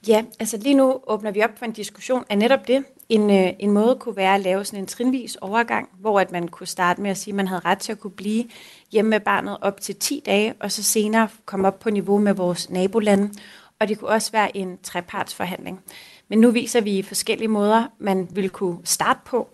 Ja, 0.08 0.24
altså 0.40 0.56
lige 0.56 0.74
nu 0.74 1.00
åbner 1.06 1.30
vi 1.30 1.42
op 1.42 1.58
for 1.58 1.64
en 1.64 1.72
diskussion 1.72 2.24
af 2.30 2.38
netop 2.38 2.68
det. 2.68 2.84
En, 3.08 3.30
øh, 3.30 3.52
en 3.58 3.70
måde 3.70 3.96
kunne 4.00 4.16
være 4.16 4.34
at 4.34 4.40
lave 4.40 4.64
sådan 4.64 4.78
en 4.78 4.86
trinvis 4.86 5.36
overgang, 5.36 5.88
hvor 6.00 6.20
at 6.20 6.32
man 6.32 6.48
kunne 6.48 6.66
starte 6.66 7.02
med 7.02 7.10
at 7.10 7.18
sige, 7.18 7.32
at 7.32 7.36
man 7.36 7.48
havde 7.48 7.62
ret 7.64 7.78
til 7.78 7.92
at 7.92 8.00
kunne 8.00 8.10
blive 8.10 8.44
hjemme 8.92 9.08
med 9.08 9.20
barnet 9.20 9.56
op 9.60 9.80
til 9.80 9.96
10 9.96 10.22
dage, 10.26 10.54
og 10.60 10.72
så 10.72 10.82
senere 10.82 11.28
komme 11.44 11.68
op 11.68 11.78
på 11.78 11.90
niveau 11.90 12.18
med 12.18 12.34
vores 12.34 12.70
nabolande. 12.70 13.30
Og 13.80 13.88
det 13.88 13.98
kunne 13.98 14.10
også 14.10 14.32
være 14.32 14.56
en 14.56 14.78
trepartsforhandling. 14.82 15.80
Men 16.28 16.38
nu 16.38 16.50
viser 16.50 16.80
vi 16.80 17.02
forskellige 17.02 17.48
måder, 17.48 17.84
man 17.98 18.28
vil 18.30 18.50
kunne 18.50 18.78
starte 18.84 19.20
på, 19.24 19.48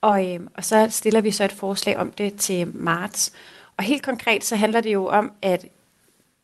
og, 0.00 0.34
øh, 0.34 0.40
og 0.54 0.64
så 0.64 0.86
stiller 0.90 1.20
vi 1.20 1.30
så 1.30 1.44
et 1.44 1.52
forslag 1.52 1.96
om 1.96 2.10
det 2.10 2.36
til 2.36 2.70
marts. 2.74 3.32
Og 3.76 3.84
helt 3.84 4.02
konkret 4.02 4.44
så 4.44 4.56
handler 4.56 4.80
det 4.80 4.92
jo 4.92 5.06
om, 5.06 5.32
at 5.42 5.66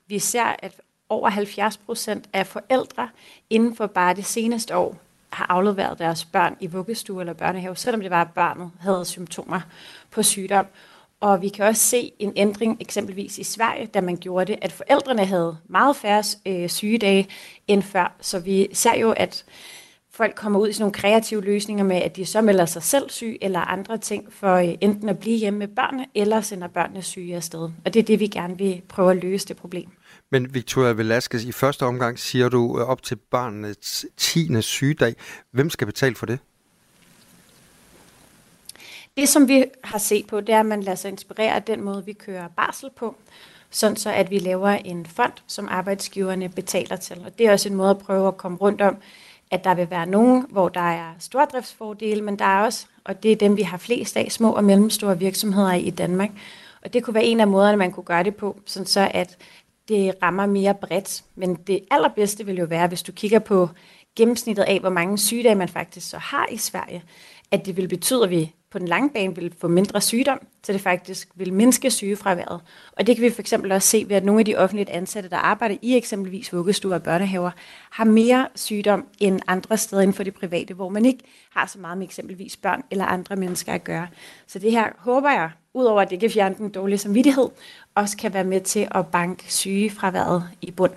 vi 0.07 0.19
ser, 0.19 0.57
at 0.59 0.81
over 1.09 1.29
70 1.29 1.77
procent 1.77 2.29
af 2.33 2.47
forældre 2.47 3.09
inden 3.51 3.77
for 3.77 3.87
bare 3.87 4.15
det 4.15 4.25
seneste 4.25 4.77
år 4.77 4.97
har 5.31 5.47
afleveret 5.49 5.99
deres 5.99 6.25
børn 6.25 6.57
i 6.61 6.67
vuggestue 6.67 7.21
eller 7.21 7.33
børnehave, 7.33 7.77
selvom 7.77 8.01
det 8.01 8.11
var, 8.11 8.23
at 8.23 8.31
barnet 8.35 8.71
havde 8.81 9.05
symptomer 9.05 9.61
på 10.11 10.23
sygdom. 10.23 10.67
Og 11.21 11.43
vi 11.43 11.49
kan 11.49 11.65
også 11.65 11.83
se 11.83 12.13
en 12.19 12.33
ændring 12.37 12.77
eksempelvis 12.81 13.39
i 13.39 13.43
Sverige, 13.43 13.87
da 13.87 14.01
man 14.01 14.17
gjorde 14.17 14.53
det, 14.53 14.59
at 14.63 14.73
forældrene 14.73 15.25
havde 15.25 15.57
meget 15.65 15.97
færre 15.97 16.23
øh, 16.47 16.69
sygedage 16.69 17.29
end 17.69 17.83
før. 17.83 18.13
Så 18.21 18.39
vi 18.39 18.69
ser 18.73 18.95
jo, 18.95 19.11
at 19.11 19.45
folk 20.15 20.35
kommer 20.35 20.61
ud 20.61 20.69
i 20.69 20.73
sådan 20.73 20.83
nogle 20.83 20.95
kreative 20.95 21.45
løsninger 21.45 21.85
med, 21.85 21.97
at 21.97 22.17
de 22.17 22.27
så 22.27 22.41
melder 22.41 22.67
sig 22.67 22.83
selv 22.83 23.11
syg 23.11 23.39
eller 23.41 23.61
andre 23.61 23.99
ting 23.99 24.33
for 24.33 24.55
øh, 24.55 24.75
enten 24.81 25.09
at 25.09 25.19
blive 25.19 25.37
hjemme 25.37 25.59
med 25.59 25.69
børnene, 25.69 26.07
eller 26.15 26.41
sender 26.41 26.69
børnene 26.69 27.03
syge 27.03 27.37
afsted. 27.37 27.71
Og 27.85 27.95
det 27.95 27.97
er 27.97 28.03
det, 28.03 28.21
vi 28.21 28.27
gerne 28.27 28.59
vil 28.59 28.83
prøve 28.89 29.11
at 29.11 29.17
løse 29.17 29.49
det 29.49 29.57
problem. 29.57 29.89
Men 30.31 30.55
Victoria 30.55 30.93
Velasquez, 30.93 31.45
i 31.45 31.53
første 31.53 31.83
omgang 31.83 32.19
siger 32.19 32.49
du 32.49 32.79
øh, 32.81 32.89
op 32.89 33.03
til 33.03 33.17
barnets 33.17 34.07
10. 34.17 34.63
sygedag. 34.63 35.15
Hvem 35.51 35.71
skal 35.71 35.87
betale 35.87 36.15
for 36.15 36.27
det? 36.27 36.39
Det, 39.17 39.29
som 39.29 39.49
vi 39.49 39.65
har 39.85 39.99
set 39.99 40.27
på, 40.27 40.41
det 40.41 40.49
er, 40.49 40.61
at 40.61 40.67
man 40.67 40.83
lader 40.83 40.97
sig 40.97 41.11
inspirere 41.11 41.55
af 41.55 41.63
den 41.63 41.85
måde, 41.85 42.05
vi 42.05 42.13
kører 42.13 42.49
barsel 42.57 42.91
på, 42.97 43.17
sådan 43.71 43.97
så 43.97 44.11
at 44.11 44.31
vi 44.31 44.39
laver 44.39 44.69
en 44.69 45.07
fond, 45.07 45.33
som 45.47 45.69
arbejdsgiverne 45.71 46.49
betaler 46.49 46.97
til. 46.97 47.23
Og 47.25 47.39
det 47.39 47.47
er 47.47 47.53
også 47.53 47.69
en 47.69 47.75
måde 47.75 47.91
at 47.91 47.99
prøve 47.99 48.29
at 48.29 48.37
komme 48.37 48.59
rundt 48.59 48.81
om, 48.81 48.97
at 49.53 49.65
der 49.65 49.75
vil 49.75 49.91
være 49.91 50.07
nogen, 50.07 50.47
hvor 50.51 50.69
der 50.69 50.91
er 50.91 51.13
stordriftsfordele, 51.19 52.23
men 52.23 52.39
der 52.39 52.45
er 52.45 52.65
også, 52.65 52.87
og 53.05 53.23
det 53.23 53.33
er 53.33 53.37
dem, 53.37 53.57
vi 53.57 53.63
har 53.63 53.79
flest 53.79 54.17
af, 54.17 54.33
små 54.33 54.53
og 54.53 54.65
mellemstore 54.65 55.19
virksomheder 55.19 55.73
i 55.73 55.91
Danmark. 55.91 56.31
Og 56.83 56.93
det 56.93 57.05
kunne 57.05 57.15
være 57.15 57.25
en 57.25 57.41
af 57.41 57.49
måderne, 57.49 57.77
man 57.77 57.93
kunne 57.93 58.05
gøre 58.05 58.23
det 58.23 58.37
på, 58.37 58.57
sådan 58.67 58.87
så 58.87 59.11
at 59.15 59.37
det 59.89 60.15
rammer 60.23 60.47
mere 60.47 60.75
bredt. 60.75 61.25
Men 61.35 61.55
det 61.55 61.81
allerbedste 61.91 62.47
vil 62.47 62.57
jo 62.57 62.65
være, 62.65 62.89
hvis 62.89 63.03
du 63.03 63.13
kigger 63.13 63.39
på 63.39 63.69
gennemsnittet 64.17 64.63
af, 64.63 64.81
hvor 64.81 64.91
mange 64.91 65.19
sygedage 65.19 65.55
man 65.55 65.69
faktisk 65.69 66.11
så 66.11 66.19
har 66.19 66.47
i 66.51 66.57
Sverige, 66.57 67.03
at 67.51 67.67
det 67.67 67.77
vil 67.77 67.89
betyde, 67.89 68.25
at 68.25 68.31
vi 68.31 68.53
på 68.73 68.79
den 68.79 68.89
lange 68.89 69.11
bane 69.11 69.35
vil 69.35 69.55
få 69.59 69.69
mindre 69.69 70.01
sygdom, 70.01 70.39
så 70.63 70.73
det 70.73 70.81
faktisk 70.81 71.29
vil 71.35 71.53
mindske 71.53 71.91
sygefraværet. 71.91 72.61
Og 72.93 73.07
det 73.07 73.17
kan 73.17 73.25
vi 73.25 73.31
for 73.31 73.41
eksempel 73.41 73.73
også 73.73 73.89
se 73.89 74.05
ved, 74.09 74.17
at 74.17 74.25
nogle 74.25 74.39
af 74.39 74.45
de 74.45 74.57
offentligt 74.57 74.91
ansatte, 74.91 75.31
der 75.31 75.37
arbejder 75.37 75.77
i 75.83 75.97
eksempelvis 75.97 76.53
vuggestuer 76.53 76.95
og 76.95 77.03
børnehaver, 77.03 77.51
har 77.91 78.05
mere 78.05 78.49
sygdom 78.55 79.07
end 79.21 79.41
andre 79.47 79.77
steder 79.77 80.03
inden 80.03 80.15
for 80.15 80.23
det 80.23 80.35
private, 80.35 80.75
hvor 80.75 80.89
man 80.89 81.05
ikke 81.05 81.25
har 81.51 81.67
så 81.67 81.79
meget 81.79 81.99
med 81.99 82.07
eksempelvis 82.07 82.57
børn 82.57 82.83
eller 82.91 83.05
andre 83.05 83.37
mennesker 83.37 83.73
at 83.73 83.85
gøre. 83.85 84.07
Så 84.47 84.59
det 84.59 84.71
her 84.71 84.87
håber 84.99 85.31
jeg, 85.31 85.51
udover 85.75 86.03
at 86.03 86.11
det 86.11 86.21
kan 86.21 86.31
fjerne 86.31 86.55
den 86.59 86.71
dårlige 86.71 86.99
samvittighed, 86.99 87.49
også 87.95 88.17
kan 88.17 88.35
være 88.35 88.45
med 88.45 88.61
til 88.61 88.89
at 88.91 89.07
banke 89.07 89.53
sygefraværet 89.53 90.45
i 90.61 90.71
bund. 90.71 90.93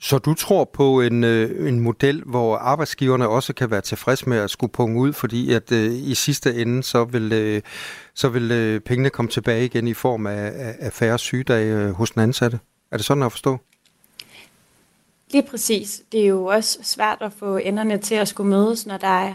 Så 0.00 0.18
du 0.18 0.34
tror 0.34 0.64
på 0.64 1.00
en, 1.00 1.24
øh, 1.24 1.68
en 1.68 1.80
model, 1.80 2.22
hvor 2.26 2.56
arbejdsgiverne 2.56 3.28
også 3.28 3.52
kan 3.52 3.70
være 3.70 3.80
tilfreds 3.80 4.26
med 4.26 4.38
at 4.38 4.50
skulle 4.50 4.72
punge 4.72 5.00
ud, 5.00 5.12
fordi 5.12 5.52
at 5.52 5.72
øh, 5.72 5.92
i 5.92 6.14
sidste 6.14 6.54
ende, 6.54 6.82
så 6.82 7.04
vil, 7.04 7.32
øh, 7.32 7.62
så 8.14 8.28
vil 8.28 8.52
øh, 8.52 8.80
pengene 8.80 9.10
komme 9.10 9.30
tilbage 9.30 9.64
igen 9.64 9.88
i 9.88 9.94
form 9.94 10.26
af, 10.26 10.52
af, 10.54 10.74
af 10.78 10.92
færre 10.92 11.18
sygedage 11.18 11.74
øh, 11.74 11.90
hos 11.90 12.10
den 12.10 12.22
ansatte? 12.22 12.58
Er 12.90 12.96
det 12.96 13.06
sådan 13.06 13.22
at 13.22 13.32
forstå? 13.32 13.58
Lige 15.30 15.42
præcis. 15.50 16.02
Det 16.12 16.20
er 16.20 16.26
jo 16.26 16.44
også 16.44 16.78
svært 16.82 17.18
at 17.20 17.32
få 17.32 17.56
enderne 17.56 17.98
til 17.98 18.14
at 18.14 18.28
skulle 18.28 18.50
mødes, 18.50 18.86
når 18.86 18.96
der 18.96 19.06
er 19.06 19.34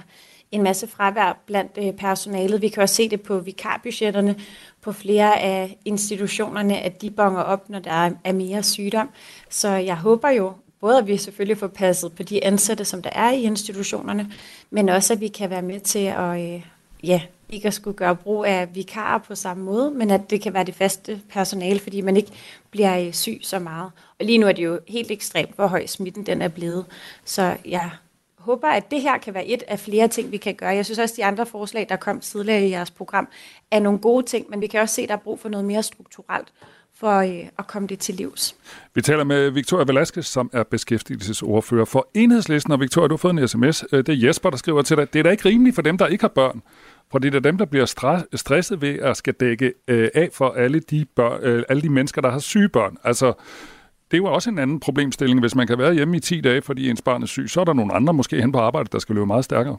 en 0.52 0.64
masse 0.64 0.88
fravær 0.88 1.38
blandt 1.46 1.72
øh, 1.78 1.94
personalet. 1.94 2.62
Vi 2.62 2.68
kan 2.68 2.84
også 2.84 2.96
se 2.96 3.10
det 3.10 3.22
på 3.22 3.40
vikarbudgetterne 3.40 4.36
på 4.82 4.92
flere 4.92 5.40
af 5.40 5.78
institutionerne, 5.86 6.80
at 6.80 7.02
de 7.02 7.10
bonger 7.10 7.42
op, 7.42 7.70
når 7.70 7.80
der 7.80 8.12
er 8.24 8.32
mere 8.34 8.64
sygdom. 8.64 9.10
Så 9.50 9.70
jeg 9.70 9.96
håber 9.96 10.30
jo 10.30 10.54
både, 10.82 10.98
at 10.98 11.08
vi 11.08 11.18
selvfølgelig 11.18 11.58
får 11.58 11.68
passet 11.68 12.14
på 12.14 12.24
de 12.24 12.44
ansatte, 12.44 12.86
som 12.86 13.02
der 13.02 13.10
er 13.14 13.32
i 13.32 13.42
institutionerne, 13.42 14.32
men 14.70 14.90
også, 14.90 15.14
at 15.14 15.20
vi 15.20 15.28
kan 15.28 15.50
være 15.50 15.62
med 15.62 15.80
til 15.80 16.06
at, 16.06 16.42
øh, 16.42 16.62
ja, 17.04 17.22
ikke 17.50 17.68
at 17.68 17.74
skulle 17.74 17.98
gøre 17.98 18.16
brug 18.16 18.46
af 18.46 18.76
vikarer 18.76 19.18
på 19.20 19.36
samme 19.36 19.64
måde, 19.64 19.92
men 19.92 20.12
at 20.12 20.30
det 20.30 20.42
kan 20.42 20.54
være 20.54 20.64
det 20.64 20.76
faste 20.76 21.22
personale, 21.30 21.80
fordi 21.80 22.02
man 22.02 22.18
ikke 22.18 22.32
bliver 22.72 23.00
øh, 23.00 23.14
syg 23.14 23.40
så 23.42 23.60
meget. 23.60 23.92
Og 24.20 24.26
lige 24.26 24.38
nu 24.38 24.48
er 24.48 24.52
det 24.52 24.64
jo 24.64 24.80
helt 24.88 25.12
ekstremt, 25.12 25.56
hvor 25.56 25.68
høj 25.68 25.86
smitten 25.86 26.26
den 26.26 26.42
er 26.42 26.48
blevet. 26.48 26.86
Så 27.26 27.58
jeg 27.66 27.90
håber, 28.42 28.68
at 28.68 28.92
det 28.92 29.02
her 29.02 29.18
kan 29.18 29.34
være 29.34 29.48
et 29.48 29.64
af 29.68 29.80
flere 29.80 30.08
ting, 30.08 30.32
vi 30.32 30.38
kan 30.38 30.56
gøre. 30.56 30.70
Jeg 30.70 30.86
synes 30.86 31.00
også, 31.00 31.14
at 31.14 31.18
de 31.18 31.26
andre 31.26 31.46
forslag, 31.46 31.86
der 31.90 31.96
kom 31.96 32.20
tidligere 32.20 32.66
i 32.66 32.70
jeres 32.70 32.92
program, 32.92 33.28
er 33.72 33.80
nogle 33.80 34.00
gode 34.00 34.26
ting, 34.26 34.46
men 34.50 34.62
vi 34.62 34.68
kan 34.68 34.82
også 34.82 34.96
se, 34.96 35.02
at 35.02 35.10
der 35.10 35.16
er 35.16 35.20
brug 35.20 35.40
for 35.40 35.50
noget 35.50 35.66
mere 35.66 35.84
strukturelt 35.84 36.54
for 37.02 37.18
øh, 37.18 37.48
at 37.60 37.68
komme 37.68 37.88
det 37.88 38.00
til 38.00 38.16
livs. 38.16 38.56
Vi 38.96 39.02
taler 39.02 39.24
med 39.24 39.50
Victoria 39.50 39.86
Velasquez, 39.86 40.26
som 40.26 40.50
er 40.54 40.64
beskæftigelsesordfører 40.64 41.86
for 41.86 42.10
Enhedslisten. 42.14 42.74
Og 42.74 42.80
Victoria, 42.80 43.08
du 43.08 43.14
har 43.14 43.18
fået 43.18 43.40
en 43.40 43.48
sms. 43.48 43.84
Øh, 43.92 44.06
det 44.06 44.10
er 44.10 44.28
Jesper, 44.28 44.50
der 44.50 44.58
skriver 44.58 44.82
til 44.82 44.98
dig, 44.98 45.14
det 45.14 45.20
er 45.20 45.24
da 45.24 45.30
ikke 45.30 45.50
rimeligt 45.50 45.76
for 45.76 45.82
dem, 45.82 45.98
der 45.98 46.08
ikke 46.08 46.24
har 46.24 46.30
børn. 46.30 46.62
For 47.12 47.20
det 47.20 47.36
er 47.36 47.40
dem, 47.40 47.58
der 47.58 47.66
bliver 47.66 47.86
stresset 48.36 48.82
ved 48.82 49.00
at 49.00 49.18
skal 49.18 49.34
dække 49.34 49.74
øh, 49.88 50.10
af 50.14 50.30
for 50.34 50.50
alle 50.50 50.80
de, 50.80 51.06
børn, 51.16 51.44
øh, 51.44 51.64
alle 51.70 51.82
de 51.82 51.90
mennesker, 51.90 52.22
der 52.22 52.30
har 52.30 52.40
syge 52.40 52.70
børn. 52.70 52.98
Altså, 53.04 53.34
det 54.12 54.18
er 54.18 54.22
jo 54.22 54.34
også 54.34 54.50
en 54.50 54.60
anden 54.60 54.80
problemstilling. 54.80 55.40
Hvis 55.40 55.56
man 55.56 55.68
kan 55.68 55.78
være 55.78 55.94
hjemme 55.94 56.18
i 56.18 56.20
10 56.20 56.42
dage, 56.42 56.62
fordi 56.62 56.90
ens 56.90 57.02
barn 57.02 57.24
er 57.24 57.28
syg, 57.28 57.50
så 57.50 57.62
er 57.62 57.66
der 57.66 57.74
nogle 57.74 57.94
andre 57.94 58.14
måske 58.14 58.42
hen 58.42 58.52
på 58.52 58.60
arbejde, 58.60 58.90
der 58.92 59.00
skal 59.00 59.16
løbe 59.16 59.26
meget 59.26 59.46
stærkere. 59.46 59.78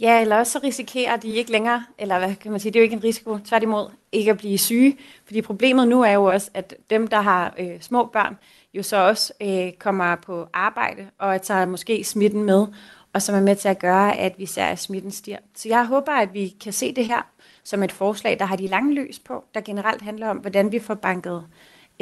Ja, 0.00 0.20
eller 0.20 0.36
også 0.36 0.52
så 0.52 0.60
risikerer 0.62 1.16
de 1.16 1.28
ikke 1.28 1.52
længere, 1.52 1.84
eller 1.98 2.18
hvad 2.18 2.34
kan 2.34 2.50
man 2.50 2.60
sige, 2.60 2.72
det 2.72 2.78
er 2.78 2.80
jo 2.80 2.84
ikke 2.84 2.96
en 2.96 3.04
risiko, 3.04 3.38
tværtimod 3.44 3.90
ikke 4.12 4.30
at 4.30 4.38
blive 4.38 4.58
syge. 4.58 4.96
Fordi 5.24 5.42
problemet 5.42 5.88
nu 5.88 6.02
er 6.02 6.12
jo 6.12 6.24
også, 6.24 6.50
at 6.54 6.74
dem, 6.90 7.06
der 7.06 7.20
har 7.20 7.54
øh, 7.58 7.80
små 7.80 8.04
børn, 8.06 8.38
jo 8.74 8.82
så 8.82 8.96
også 8.96 9.32
øh, 9.42 9.72
kommer 9.78 10.16
på 10.16 10.46
arbejde, 10.52 11.06
og 11.18 11.42
tager 11.42 11.66
måske 11.66 12.04
smitten 12.04 12.44
med, 12.44 12.66
og 13.12 13.22
som 13.22 13.34
er 13.34 13.40
med 13.40 13.56
til 13.56 13.68
at 13.68 13.78
gøre, 13.78 14.16
at 14.16 14.34
vi 14.38 14.46
ser, 14.46 14.64
at 14.64 14.78
smitten 14.78 15.10
stiger. 15.10 15.38
Så 15.54 15.68
jeg 15.68 15.86
håber, 15.86 16.12
at 16.12 16.34
vi 16.34 16.48
kan 16.60 16.72
se 16.72 16.94
det 16.94 17.06
her 17.06 17.22
som 17.64 17.82
et 17.82 17.92
forslag, 17.92 18.38
der 18.38 18.44
har 18.44 18.56
de 18.56 18.66
lange 18.66 18.94
løs 18.94 19.18
på, 19.18 19.44
der 19.54 19.60
generelt 19.60 20.02
handler 20.02 20.28
om, 20.28 20.36
hvordan 20.36 20.72
vi 20.72 20.78
får 20.78 20.94
banket 20.94 21.44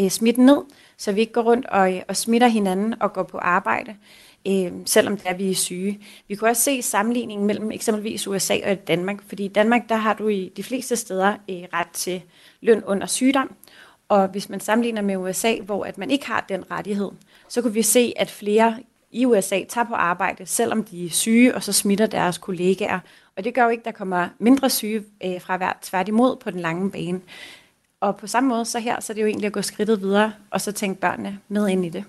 øh, 0.00 0.10
smitten 0.10 0.46
ned, 0.46 0.62
så 0.96 1.12
vi 1.12 1.20
ikke 1.20 1.32
går 1.32 1.42
rundt 1.42 1.66
og, 1.66 2.02
og 2.08 2.16
smitter 2.16 2.48
hinanden 2.48 3.02
og 3.02 3.12
går 3.12 3.22
på 3.22 3.38
arbejde. 3.38 3.96
øh, 4.48 4.72
selvom 4.84 5.16
det 5.16 5.26
er, 5.26 5.34
vi 5.34 5.50
er 5.50 5.54
syge. 5.54 6.00
Vi 6.28 6.34
kunne 6.34 6.50
også 6.50 6.62
se 6.62 6.82
sammenligningen 6.82 7.46
mellem 7.46 7.70
eksempelvis 7.70 8.28
USA 8.28 8.70
og 8.70 8.88
Danmark, 8.88 9.22
fordi 9.26 9.44
i 9.44 9.48
Danmark 9.48 9.88
der 9.88 9.96
har 9.96 10.14
du 10.14 10.28
i 10.28 10.52
de 10.56 10.62
fleste 10.62 10.96
steder 10.96 11.36
øh, 11.50 11.64
ret 11.72 11.90
til 11.92 12.22
løn 12.60 12.84
under 12.84 13.06
sygdom, 13.06 13.54
og 14.08 14.28
hvis 14.28 14.48
man 14.48 14.60
sammenligner 14.60 15.02
med 15.02 15.16
USA, 15.16 15.54
hvor 15.60 15.84
at 15.84 15.98
man 15.98 16.10
ikke 16.10 16.26
har 16.26 16.44
den 16.48 16.70
rettighed, 16.70 17.10
så 17.48 17.62
kunne 17.62 17.74
vi 17.74 17.82
se, 17.82 18.12
at 18.16 18.30
flere 18.30 18.76
i 19.16 19.26
USA 19.26 19.64
tager 19.68 19.84
på 19.84 19.94
arbejde, 19.94 20.46
selvom 20.46 20.84
de 20.84 21.06
er 21.06 21.10
syge, 21.10 21.54
og 21.54 21.62
så 21.62 21.72
smitter 21.72 22.06
deres 22.06 22.38
kollegaer. 22.38 22.98
Og 23.36 23.44
det 23.44 23.54
gør 23.54 23.64
jo 23.64 23.68
ikke, 23.68 23.80
at 23.80 23.84
der 23.84 23.90
kommer 23.90 24.28
mindre 24.38 24.70
syge 24.70 25.04
øh, 25.24 25.40
fra 25.40 25.56
hver 25.56 25.72
tværtimod 25.82 26.36
på 26.36 26.50
den 26.50 26.60
lange 26.60 26.90
bane. 26.90 27.20
Og 28.00 28.16
på 28.16 28.26
samme 28.26 28.48
måde, 28.48 28.64
så 28.64 28.78
her, 28.78 29.00
så 29.00 29.12
er 29.12 29.14
det 29.14 29.22
jo 29.22 29.26
egentlig 29.26 29.46
at 29.46 29.52
gå 29.52 29.62
skridtet 29.62 30.00
videre, 30.00 30.32
og 30.50 30.60
så 30.60 30.72
tænke 30.72 31.00
børnene 31.00 31.38
med 31.48 31.68
ind 31.68 31.84
i 31.84 31.88
det. 31.88 32.04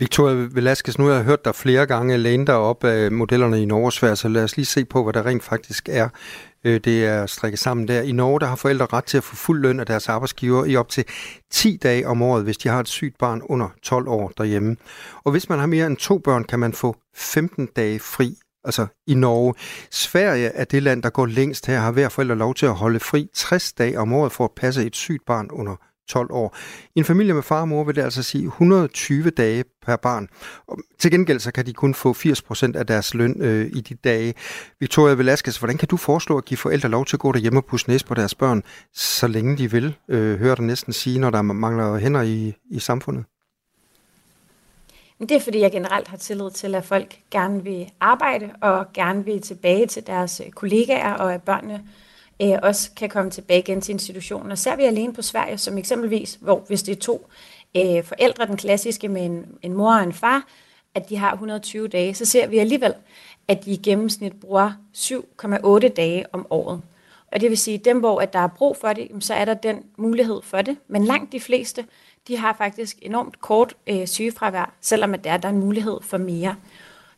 Victoria 0.00 0.48
Velasquez, 0.50 0.98
nu 0.98 1.06
har 1.06 1.14
jeg 1.14 1.24
hørt 1.24 1.44
dig 1.44 1.54
flere 1.54 1.86
gange 1.86 2.16
læne 2.16 2.46
dig 2.46 2.54
op 2.54 2.84
af 2.84 3.12
modellerne 3.12 3.62
i 3.62 3.64
Norge 3.64 3.92
Sverige 3.92 4.16
så 4.16 4.28
lad 4.28 4.44
os 4.44 4.56
lige 4.56 4.66
se 4.66 4.84
på, 4.84 5.02
hvad 5.02 5.12
der 5.12 5.26
rent 5.26 5.42
faktisk 5.42 5.88
er. 5.88 6.08
Øh, 6.64 6.80
det 6.84 7.06
er 7.06 7.26
strikket 7.26 7.58
sammen 7.58 7.88
der. 7.88 8.02
I 8.02 8.12
Norge 8.12 8.40
der 8.40 8.46
har 8.46 8.56
forældre 8.56 8.86
ret 8.92 9.04
til 9.04 9.16
at 9.16 9.24
få 9.24 9.36
fuld 9.36 9.60
løn 9.60 9.80
af 9.80 9.86
deres 9.86 10.08
arbejdsgiver 10.08 10.64
i 10.64 10.76
op 10.76 10.88
til 10.88 11.04
10 11.50 11.78
dage 11.82 12.08
om 12.08 12.22
året, 12.22 12.44
hvis 12.44 12.58
de 12.58 12.68
har 12.68 12.80
et 12.80 12.88
sygt 12.88 13.18
barn 13.18 13.42
under 13.44 13.68
12 13.82 14.08
år 14.08 14.32
derhjemme. 14.38 14.76
Og 15.24 15.32
hvis 15.32 15.48
man 15.48 15.58
har 15.58 15.66
mere 15.66 15.86
end 15.86 15.96
to 15.96 16.18
børn, 16.18 16.44
kan 16.44 16.58
man 16.58 16.72
få 16.72 16.96
15 17.16 17.68
dage 17.76 17.98
fri 17.98 18.36
altså 18.64 18.86
i 19.06 19.14
Norge. 19.14 19.54
Sverige 19.90 20.46
er 20.46 20.64
det 20.64 20.82
land, 20.82 21.02
der 21.02 21.10
går 21.10 21.26
længst 21.26 21.66
her, 21.66 21.78
har 21.78 21.92
hver 21.92 22.08
forælder 22.08 22.34
lov 22.34 22.54
til 22.54 22.66
at 22.66 22.74
holde 22.74 23.00
fri 23.00 23.28
60 23.34 23.72
dage 23.72 23.98
om 23.98 24.12
året 24.12 24.32
for 24.32 24.44
at 24.44 24.50
passe 24.56 24.86
et 24.86 24.96
sygt 24.96 25.26
barn 25.26 25.48
under 25.50 25.76
12 26.08 26.30
år. 26.30 26.56
I 26.94 26.98
en 26.98 27.04
familie 27.04 27.34
med 27.34 27.42
far 27.42 27.60
og 27.60 27.68
mor 27.68 27.84
vil 27.84 27.96
det 27.96 28.02
altså 28.02 28.22
sige 28.22 28.44
120 28.44 29.30
dage 29.30 29.64
per 29.86 29.96
barn. 29.96 30.28
Og 30.66 30.78
til 30.98 31.10
gengæld 31.10 31.40
så 31.40 31.52
kan 31.52 31.66
de 31.66 31.72
kun 31.72 31.94
få 31.94 32.12
80% 32.12 32.78
af 32.78 32.86
deres 32.86 33.14
løn 33.14 33.42
øh, 33.42 33.66
i 33.66 33.80
de 33.80 33.94
dage. 33.94 34.34
Victoria 34.80 35.14
Velasquez, 35.14 35.56
hvordan 35.56 35.76
kan 35.76 35.88
du 35.88 35.96
foreslå 35.96 36.38
at 36.38 36.44
give 36.44 36.58
forældre 36.58 36.88
lov 36.88 37.04
til 37.06 37.16
at 37.16 37.20
gå 37.20 37.32
derhjemme 37.32 37.58
og 37.58 37.64
pusse 37.64 37.88
næs 37.88 38.04
på 38.04 38.14
deres 38.14 38.34
børn, 38.34 38.62
så 38.94 39.26
længe 39.26 39.58
de 39.58 39.70
vil, 39.70 39.96
øh, 40.08 40.38
hører 40.38 40.54
du 40.54 40.62
næsten 40.62 40.92
sige, 40.92 41.18
når 41.18 41.30
der 41.30 41.42
mangler 41.42 41.98
hænder 41.98 42.22
i, 42.22 42.54
i 42.70 42.78
samfundet? 42.78 43.24
Men 45.18 45.28
det 45.28 45.36
er, 45.36 45.40
fordi 45.40 45.60
jeg 45.60 45.72
generelt 45.72 46.08
har 46.08 46.16
tillid 46.16 46.50
til, 46.50 46.74
at 46.74 46.84
folk 46.84 47.18
gerne 47.30 47.64
vil 47.64 47.90
arbejde 48.00 48.50
og 48.60 48.86
gerne 48.94 49.24
vil 49.24 49.42
tilbage 49.42 49.86
til 49.86 50.06
deres 50.06 50.42
kollegaer, 50.54 51.12
og 51.12 51.34
at 51.34 51.42
børnene 51.42 51.84
øh, 52.42 52.58
også 52.62 52.90
kan 52.96 53.08
komme 53.08 53.30
tilbage 53.30 53.58
igen 53.58 53.80
til 53.80 53.92
institutionen. 53.92 54.52
Og 54.52 54.58
ser 54.58 54.76
vi 54.76 54.84
alene 54.84 55.12
på 55.12 55.22
Sverige, 55.22 55.58
som 55.58 55.78
eksempelvis, 55.78 56.38
hvor 56.40 56.64
hvis 56.68 56.82
det 56.82 56.96
er 56.96 57.00
to 57.00 57.26
øh, 57.76 58.04
forældre, 58.04 58.46
den 58.46 58.56
klassiske 58.56 59.08
med 59.08 59.24
en, 59.24 59.46
en 59.62 59.72
mor 59.72 59.94
og 59.94 60.02
en 60.02 60.12
far, 60.12 60.46
at 60.94 61.08
de 61.08 61.16
har 61.16 61.32
120 61.32 61.88
dage, 61.88 62.14
så 62.14 62.24
ser 62.24 62.46
vi 62.46 62.58
alligevel, 62.58 62.94
at 63.48 63.64
de 63.64 63.70
i 63.70 63.76
gennemsnit 63.76 64.40
bruger 64.40 64.72
7,8 64.96 65.88
dage 65.88 66.24
om 66.32 66.46
året. 66.50 66.82
Og 67.32 67.40
det 67.40 67.50
vil 67.50 67.58
sige, 67.58 67.78
at 67.78 67.84
dem, 67.84 67.98
hvor 67.98 68.20
at 68.20 68.32
der 68.32 68.38
er 68.38 68.48
brug 68.48 68.76
for 68.76 68.92
det, 68.92 69.08
så 69.20 69.34
er 69.34 69.44
der 69.44 69.54
den 69.54 69.82
mulighed 69.96 70.40
for 70.42 70.62
det. 70.62 70.76
Men 70.88 71.04
langt 71.04 71.32
de 71.32 71.40
fleste, 71.40 71.84
de 72.28 72.36
har 72.36 72.54
faktisk 72.58 72.98
enormt 73.02 73.40
kort 73.40 73.74
øh, 73.86 74.06
sygefravær, 74.06 74.72
selvom 74.80 75.14
at 75.14 75.24
der 75.24 75.30
er 75.30 75.36
der 75.36 75.48
en 75.48 75.58
mulighed 75.58 75.98
for 76.02 76.18
mere. 76.18 76.56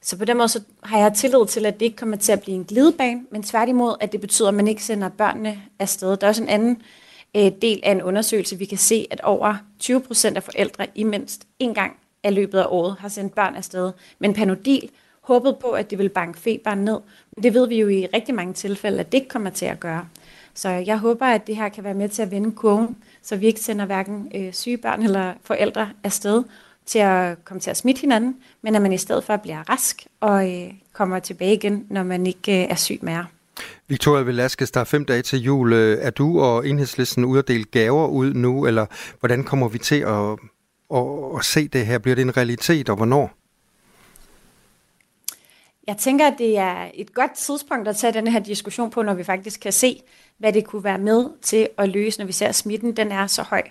Så 0.03 0.18
på 0.18 0.24
den 0.24 0.36
måde 0.36 0.48
så 0.48 0.61
har 0.82 0.98
jeg 0.98 1.12
tillid 1.14 1.46
til, 1.46 1.66
at 1.66 1.80
det 1.80 1.86
ikke 1.86 1.96
kommer 1.96 2.16
til 2.16 2.32
at 2.32 2.40
blive 2.40 2.55
en 2.55 2.64
glidebane, 2.64 3.20
men 3.30 3.42
tværtimod, 3.42 3.94
at 4.01 4.12
det 4.12 4.20
betyder, 4.20 4.48
at 4.48 4.55
man 4.55 4.68
ikke 4.68 4.84
sender 4.84 5.09
børnene 5.09 5.62
afsted. 5.78 6.16
Der 6.16 6.26
er 6.26 6.28
også 6.28 6.42
en 6.42 6.48
anden 6.48 6.82
øh, 7.36 7.53
del 7.62 7.80
af 7.82 7.92
en 7.92 8.03
undersøgelse, 8.03 8.59
vi 8.59 8.64
kan 8.64 8.78
se, 8.78 9.07
at 9.11 9.20
over 9.20 9.57
20 9.78 10.01
procent 10.01 10.36
af 10.36 10.42
forældre 10.42 10.86
i 10.94 11.05
mindst 11.05 11.46
en 11.59 11.74
gang 11.74 11.96
af 12.22 12.34
løbet 12.34 12.59
af 12.59 12.66
året 12.68 12.96
har 12.98 13.09
sendt 13.09 13.34
børn 13.34 13.55
afsted. 13.55 13.92
Men 14.18 14.34
Panodil 14.34 14.90
håbede 15.20 15.57
på, 15.61 15.70
at 15.70 15.90
det 15.90 15.98
ville 15.98 16.09
banke 16.09 16.38
feberen 16.38 16.78
ned. 16.78 16.98
Men 17.36 17.42
det 17.42 17.55
ved 17.55 17.68
vi 17.68 17.80
jo 17.80 17.88
i 17.88 18.07
rigtig 18.07 18.34
mange 18.34 18.55
tilfælde, 18.55 19.01
at 19.01 19.12
det 19.12 19.18
ikke 19.18 19.28
kommer 19.28 19.51
til 19.51 19.66
at 19.66 19.80
gøre. 19.80 20.09
Så 20.55 20.68
jeg 20.68 20.98
håber, 20.98 21.26
at 21.26 21.46
det 21.46 21.57
her 21.57 21.68
kan 21.68 21.84
være 21.84 21.94
med 21.94 22.09
til 22.09 22.22
at 22.22 22.30
vende 22.30 22.53
kurven, 22.53 22.96
så 23.22 23.36
vi 23.36 23.46
ikke 23.46 23.61
sender 23.61 23.84
hverken 23.86 24.32
øh, 24.34 24.53
syge 24.53 24.76
børn 24.76 25.03
eller 25.03 25.32
forældre 25.44 25.88
afsted 26.05 26.42
til 26.91 26.99
at 26.99 27.45
komme 27.45 27.61
til 27.61 27.70
at 27.70 27.76
smitte 27.76 28.01
hinanden, 28.01 28.36
men 28.62 28.74
at 28.74 28.82
man 28.82 28.93
i 28.93 28.99
stedet 28.99 29.24
for 29.24 29.36
bliver 29.36 29.70
rask 29.70 30.07
og 30.20 30.51
øh, 30.53 30.72
kommer 30.93 31.18
tilbage 31.18 31.55
igen, 31.55 31.86
når 31.91 32.03
man 32.03 32.26
ikke 32.26 32.62
øh, 32.62 32.70
er 32.70 32.74
syg 32.74 32.99
mere. 33.03 33.26
Victoria 33.88 34.22
Velasquez, 34.22 34.70
der 34.70 34.80
er 34.80 34.84
fem 34.84 35.05
dage 35.05 35.22
til 35.22 35.38
jul. 35.38 35.72
Øh, 35.72 35.99
er 36.01 36.11
du 36.11 36.41
og 36.41 36.68
enhedslisten 36.68 37.24
ude 37.24 37.38
at 37.38 37.49
dele 37.49 37.64
gaver 37.64 38.07
ud 38.07 38.34
nu, 38.34 38.66
eller 38.66 38.86
hvordan 39.20 39.45
kommer 39.45 39.68
vi 39.68 39.78
til 39.78 40.01
at, 40.01 40.38
at, 40.95 41.38
at 41.38 41.45
se 41.45 41.68
det 41.68 41.86
her? 41.86 41.99
Bliver 41.99 42.14
det 42.14 42.22
en 42.22 42.36
realitet, 42.36 42.88
og 42.88 42.97
hvornår? 42.97 43.30
Jeg 45.86 45.97
tænker, 45.97 46.26
at 46.26 46.34
det 46.38 46.59
er 46.59 46.91
et 46.95 47.14
godt 47.14 47.34
tidspunkt 47.34 47.88
at 47.88 47.97
tage 47.97 48.12
den 48.12 48.26
her 48.26 48.41
diskussion 48.41 48.91
på, 48.91 49.03
når 49.03 49.14
vi 49.14 49.24
faktisk 49.24 49.61
kan 49.61 49.72
se, 49.72 50.03
hvad 50.38 50.53
det 50.53 50.66
kunne 50.66 50.84
være 50.84 50.99
med 50.99 51.30
til 51.43 51.68
at 51.78 51.88
løse, 51.88 52.18
når 52.18 52.26
vi 52.26 52.32
ser, 52.32 52.47
at 52.47 52.55
smitten 52.55 52.97
den 52.97 53.12
er 53.12 53.26
så 53.26 53.43
høj. 53.43 53.62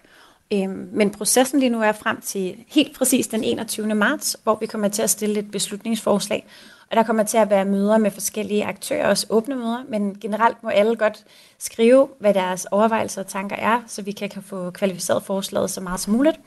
Øhm, 0.53 0.89
men 0.91 1.11
processen 1.11 1.59
lige 1.59 1.69
nu 1.69 1.81
er 1.81 1.91
frem 1.91 2.21
til 2.21 2.55
helt 2.67 2.97
præcis 2.97 3.27
den 3.27 3.43
21. 3.43 3.95
marts, 3.95 4.37
hvor 4.43 4.57
vi 4.59 4.65
kommer 4.65 4.87
til 4.87 5.01
at 5.01 5.09
stille 5.09 5.39
et 5.39 5.51
beslutningsforslag. 5.51 6.45
Og 6.91 6.95
der 6.95 7.03
kommer 7.03 7.23
til 7.23 7.37
at 7.37 7.49
være 7.49 7.65
møder 7.65 7.97
med 7.97 8.11
forskellige 8.11 8.65
aktører, 8.65 9.07
også 9.07 9.27
åbne 9.29 9.55
møder, 9.55 9.83
men 9.89 10.19
generelt 10.21 10.63
må 10.63 10.69
alle 10.69 10.95
godt 10.95 11.25
skrive, 11.59 12.09
hvad 12.19 12.33
deres 12.33 12.65
overvejelser 12.65 13.21
og 13.21 13.27
tanker 13.27 13.55
er, 13.55 13.81
så 13.87 14.01
vi 14.01 14.11
kan, 14.11 14.29
kan 14.29 14.43
få 14.43 14.71
kvalificeret 14.71 15.23
forslaget 15.23 15.69
så 15.69 15.81
meget 15.81 15.99
som 15.99 16.13
muligt. 16.13 16.39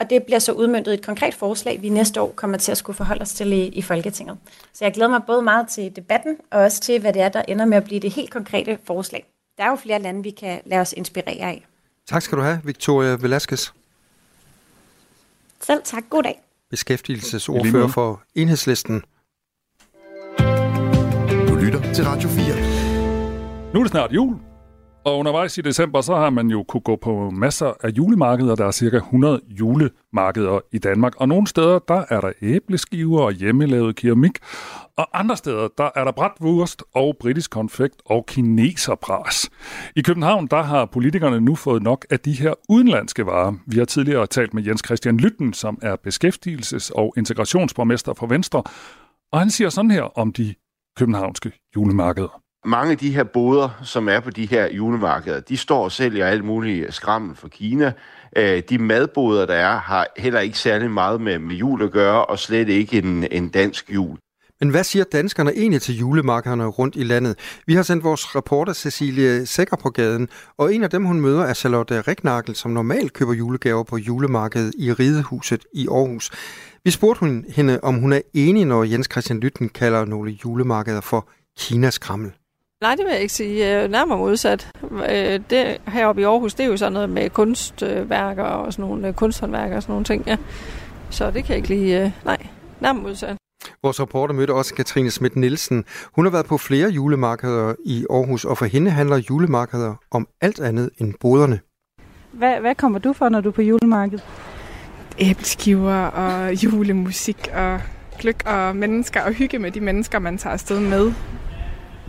Og 0.00 0.10
det 0.10 0.22
bliver 0.22 0.38
så 0.38 0.52
udmyndtet 0.52 0.94
et 0.94 1.06
konkret 1.06 1.34
forslag, 1.34 1.82
vi 1.82 1.88
næste 1.88 2.20
år 2.20 2.32
kommer 2.36 2.58
til 2.58 2.72
at 2.72 2.78
skulle 2.78 2.96
forholde 2.96 3.22
os 3.22 3.34
til 3.34 3.52
i, 3.52 3.66
i 3.66 3.82
Folketinget. 3.82 4.38
Så 4.72 4.84
jeg 4.84 4.92
glæder 4.92 5.10
mig 5.10 5.20
både 5.26 5.42
meget 5.42 5.68
til 5.68 5.96
debatten, 5.96 6.36
og 6.50 6.60
også 6.60 6.80
til, 6.80 7.00
hvad 7.00 7.12
det 7.12 7.22
er, 7.22 7.28
der 7.28 7.42
ender 7.48 7.64
med 7.64 7.76
at 7.76 7.84
blive 7.84 8.00
det 8.00 8.12
helt 8.12 8.30
konkrete 8.30 8.78
forslag. 8.84 9.26
Der 9.58 9.64
er 9.64 9.70
jo 9.70 9.76
flere 9.76 9.98
lande, 9.98 10.22
vi 10.22 10.30
kan 10.30 10.60
lade 10.64 10.80
os 10.80 10.92
inspirere 10.92 11.46
af. 11.48 11.66
Tak 12.08 12.22
skal 12.22 12.38
du 12.38 12.42
have, 12.42 12.60
Victoria 12.64 13.16
Velasquez. 13.20 13.70
Selv 15.60 15.80
tak. 15.84 16.02
God 16.10 16.22
dag. 16.22 16.42
Beskæftigelsesordfører 16.70 17.88
for 17.88 18.22
Enhedslisten. 18.34 19.02
Du 21.48 21.54
lytter 21.54 21.92
til 21.94 22.04
Radio 22.04 22.28
4. 22.28 23.72
Nu 23.74 23.80
er 23.80 23.84
det 23.84 23.90
snart 23.90 24.12
jul, 24.12 24.36
og 25.04 25.18
undervejs 25.18 25.58
i 25.58 25.60
december, 25.60 26.00
så 26.00 26.14
har 26.14 26.30
man 26.30 26.48
jo 26.48 26.62
kunne 26.62 26.80
gå 26.80 26.96
på 26.96 27.30
masser 27.30 27.72
af 27.82 27.88
julemarkeder. 27.88 28.54
Der 28.54 28.66
er 28.66 28.70
cirka 28.70 28.96
100 28.96 29.40
julemarkeder 29.48 30.60
i 30.72 30.78
Danmark. 30.78 31.12
Og 31.16 31.28
nogle 31.28 31.46
steder, 31.46 31.78
der 31.78 32.04
er 32.08 32.20
der 32.20 32.32
æbleskiver 32.42 33.20
og 33.20 33.32
hjemmelavet 33.32 33.96
keramik. 33.96 34.38
Og 34.96 35.20
andre 35.20 35.36
steder, 35.36 35.68
der 35.78 35.90
er 35.94 36.04
der 36.04 36.12
bratwurst 36.12 36.82
og 36.94 37.16
britisk 37.20 37.50
konfekt 37.50 38.02
og 38.06 38.26
kineserbras. 38.26 39.50
I 39.96 40.02
København, 40.02 40.46
der 40.46 40.62
har 40.62 40.84
politikerne 40.84 41.40
nu 41.40 41.54
fået 41.54 41.82
nok 41.82 42.06
af 42.10 42.20
de 42.20 42.32
her 42.32 42.54
udenlandske 42.68 43.26
varer. 43.26 43.52
Vi 43.66 43.78
har 43.78 43.84
tidligere 43.84 44.26
talt 44.26 44.54
med 44.54 44.62
Jens 44.62 44.82
Christian 44.86 45.16
Lytten, 45.16 45.52
som 45.52 45.78
er 45.82 45.96
beskæftigelses- 46.06 46.90
og 46.94 47.14
integrationsborgmester 47.16 48.14
for 48.14 48.26
Venstre. 48.26 48.62
Og 49.32 49.38
han 49.38 49.50
siger 49.50 49.70
sådan 49.70 49.90
her 49.90 50.02
om 50.02 50.32
de 50.32 50.54
københavnske 50.96 51.52
julemarkeder 51.76 52.41
mange 52.64 52.92
af 52.92 52.98
de 52.98 53.14
her 53.14 53.24
boder, 53.24 53.68
som 53.84 54.08
er 54.08 54.20
på 54.20 54.30
de 54.30 54.46
her 54.46 54.72
julemarkeder, 54.72 55.40
de 55.40 55.56
står 55.56 55.84
og 55.84 55.92
sælger 55.92 56.26
alt 56.26 56.44
muligt 56.44 56.94
skrammel 56.94 57.36
fra 57.36 57.48
Kina. 57.48 57.92
Øh, 58.36 58.62
de 58.68 58.78
madboder, 58.78 59.46
der 59.46 59.54
er, 59.54 59.78
har 59.78 60.06
heller 60.16 60.40
ikke 60.40 60.58
særlig 60.58 60.90
meget 60.90 61.20
med, 61.20 61.38
med 61.38 61.56
jul 61.56 61.82
at 61.82 61.90
gøre, 61.90 62.24
og 62.24 62.38
slet 62.38 62.68
ikke 62.68 62.98
en, 62.98 63.26
en 63.30 63.48
dansk 63.48 63.90
jul. 63.94 64.18
Men 64.60 64.70
hvad 64.70 64.84
siger 64.84 65.04
danskerne 65.12 65.52
egentlig 65.56 65.82
til 65.82 65.98
julemarkederne 65.98 66.66
rundt 66.66 66.96
i 66.96 67.02
landet? 67.02 67.38
Vi 67.66 67.74
har 67.74 67.82
sendt 67.82 68.04
vores 68.04 68.36
reporter 68.36 68.72
Cecilie 68.72 69.46
Sækker 69.46 69.76
på 69.76 69.90
gaden, 69.90 70.28
og 70.58 70.74
en 70.74 70.82
af 70.82 70.90
dem, 70.90 71.04
hun 71.04 71.20
møder, 71.20 71.42
er 71.42 71.54
Charlotte 71.54 72.00
Riknagel, 72.00 72.56
som 72.56 72.70
normalt 72.70 73.12
køber 73.12 73.32
julegaver 73.32 73.82
på 73.82 73.96
julemarkedet 73.96 74.74
i 74.78 74.92
Ridehuset 74.92 75.64
i 75.74 75.88
Aarhus. 75.88 76.30
Vi 76.84 76.90
spurgte 76.90 77.20
hun 77.20 77.44
hende, 77.48 77.80
om 77.82 77.94
hun 77.94 78.12
er 78.12 78.20
enig, 78.34 78.64
når 78.64 78.84
Jens 78.84 79.08
Christian 79.12 79.40
Lytten 79.40 79.68
kalder 79.68 80.04
nogle 80.04 80.30
julemarkeder 80.44 81.00
for 81.00 81.28
Kinas 81.58 81.98
krammel. 81.98 82.32
Nej, 82.82 82.94
det 82.94 83.04
vil 83.04 83.12
jeg 83.12 83.20
ikke 83.20 83.34
sige. 83.34 83.88
Nærmere 83.88 84.18
modsat. 84.18 84.70
Øh, 84.92 85.40
det, 85.50 85.80
heroppe 85.88 86.20
i 86.20 86.24
Aarhus, 86.24 86.54
det 86.54 86.64
er 86.64 86.68
jo 86.68 86.76
sådan 86.76 86.92
noget 86.92 87.10
med 87.10 87.30
kunstværker 87.30 88.42
og 88.42 88.72
sådan 88.72 88.84
nogle 88.84 89.08
øh, 89.08 89.14
kunsthåndværker 89.14 89.76
og 89.76 89.82
sådan 89.82 89.92
nogle 89.92 90.04
ting. 90.04 90.24
Ja. 90.26 90.36
Så 91.10 91.30
det 91.30 91.44
kan 91.44 91.48
jeg 91.48 91.56
ikke 91.56 91.68
lige... 91.68 92.04
Øh, 92.04 92.10
nej, 92.24 92.46
nærmere 92.80 93.02
modsat. 93.02 93.36
Vores 93.82 94.00
reporter 94.00 94.34
mødte 94.34 94.52
også 94.54 94.74
Katrine 94.74 95.10
Schmidt 95.10 95.36
Nielsen. 95.36 95.84
Hun 96.14 96.24
har 96.24 96.32
været 96.32 96.46
på 96.46 96.58
flere 96.58 96.88
julemarkeder 96.88 97.74
i 97.84 98.06
Aarhus, 98.10 98.44
og 98.44 98.58
for 98.58 98.64
hende 98.64 98.90
handler 98.90 99.16
julemarkeder 99.30 99.94
om 100.10 100.28
alt 100.40 100.60
andet 100.60 100.90
end 100.98 101.14
boderne. 101.20 101.60
Hvad, 102.32 102.60
hvad 102.60 102.74
kommer 102.74 102.98
du 102.98 103.12
for, 103.12 103.28
når 103.28 103.40
du 103.40 103.48
er 103.48 103.52
på 103.52 103.62
julemarkedet? 103.62 104.24
Æbleskiver 105.18 106.04
og 106.06 106.54
julemusik 106.64 107.48
og 107.54 107.80
gløk 108.18 108.42
og 108.46 108.76
mennesker 108.76 109.22
og 109.22 109.32
hygge 109.32 109.58
med 109.58 109.70
de 109.70 109.80
mennesker, 109.80 110.18
man 110.18 110.38
tager 110.38 110.52
afsted 110.52 110.80
med. 110.80 111.12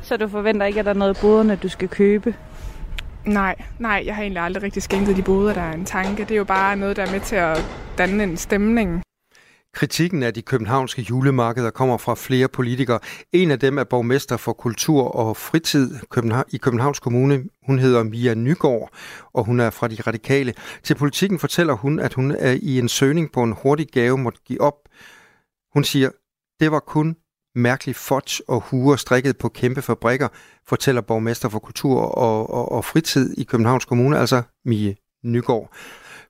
Så 0.04 0.18
du 0.18 0.28
forventer 0.28 0.66
ikke, 0.66 0.80
at 0.80 0.86
der 0.86 0.93
er 0.93 0.97
noget 0.97 1.18
boderne, 1.22 1.56
du 1.56 1.70
skal 1.70 1.89
købe? 1.89 2.36
Nej, 3.26 3.56
nej, 3.80 4.04
jeg 4.06 4.16
har 4.16 4.22
egentlig 4.22 4.43
aldrig 4.43 4.64
rigtig 4.64 4.84
skænket 4.84 5.18
de 5.18 5.22
boder, 5.22 5.54
der 5.54 5.62
er 5.62 5.74
en 5.74 5.86
tanke. 5.86 6.24
Det 6.24 6.32
er 6.32 6.36
jo 6.36 6.43
bare 6.43 6.76
noget, 6.76 6.95
der 6.95 7.06
er 7.06 7.12
med 7.12 7.20
til 7.20 7.36
at 7.36 7.66
danne 7.97 8.24
en 8.24 8.38
stemning. 8.38 9.04
Kritikken 9.74 10.24
af 10.24 10.34
de 10.34 10.41
københavnske 10.41 11.01
julemarkeder 11.01 11.70
kommer 11.70 11.97
fra 11.97 12.16
flere 12.16 12.47
politikere. 12.47 12.99
En 13.32 13.51
af 13.51 13.60
dem 13.60 13.78
er 13.78 13.84
borgmester 13.84 14.38
for 14.38 14.54
kultur 14.54 15.04
og 15.04 15.38
fritid 15.38 15.95
i 16.51 16.58
Københavns 16.58 16.99
Kommune. 16.99 17.43
Hun 17.66 17.80
hedder 17.80 18.04
Mia 18.04 18.34
Nygaard, 18.34 18.89
og 19.34 19.45
hun 19.45 19.60
er 19.60 19.70
fra 19.70 19.88
de 19.88 20.01
radikale. 20.08 20.54
Til 20.84 20.95
politikken 20.95 21.39
fortæller 21.39 21.74
hun, 21.74 21.99
at 21.99 22.14
hun 22.14 22.32
er 22.32 22.58
i 22.62 22.80
en 22.80 22.89
søgning 22.89 23.32
på 23.32 23.43
en 23.43 23.56
hurtig 23.64 23.88
gave 23.88 24.18
måtte 24.18 24.39
give 24.45 24.62
op. 24.62 24.76
Hun 25.74 25.84
siger, 25.84 26.10
det 26.60 26.72
var 26.72 26.80
kun 26.80 27.16
mærkelig 27.56 27.95
fudge 27.95 28.43
og 28.47 28.62
huer 28.62 28.95
strikket 28.95 29.38
på 29.38 29.49
kæmpe 29.49 29.82
fabrikker, 29.82 30.28
fortæller 30.68 31.01
borgmester 31.01 31.49
for 31.49 31.60
kultur 31.60 31.99
og, 31.99 32.54
og, 32.54 32.72
og 32.72 32.86
fritid 32.86 33.34
i 33.38 33.43
Københavns 33.43 33.86
Kommune, 33.86 34.18
altså 34.20 34.41
Mie 34.66 34.95
Nygaard. 35.24 35.74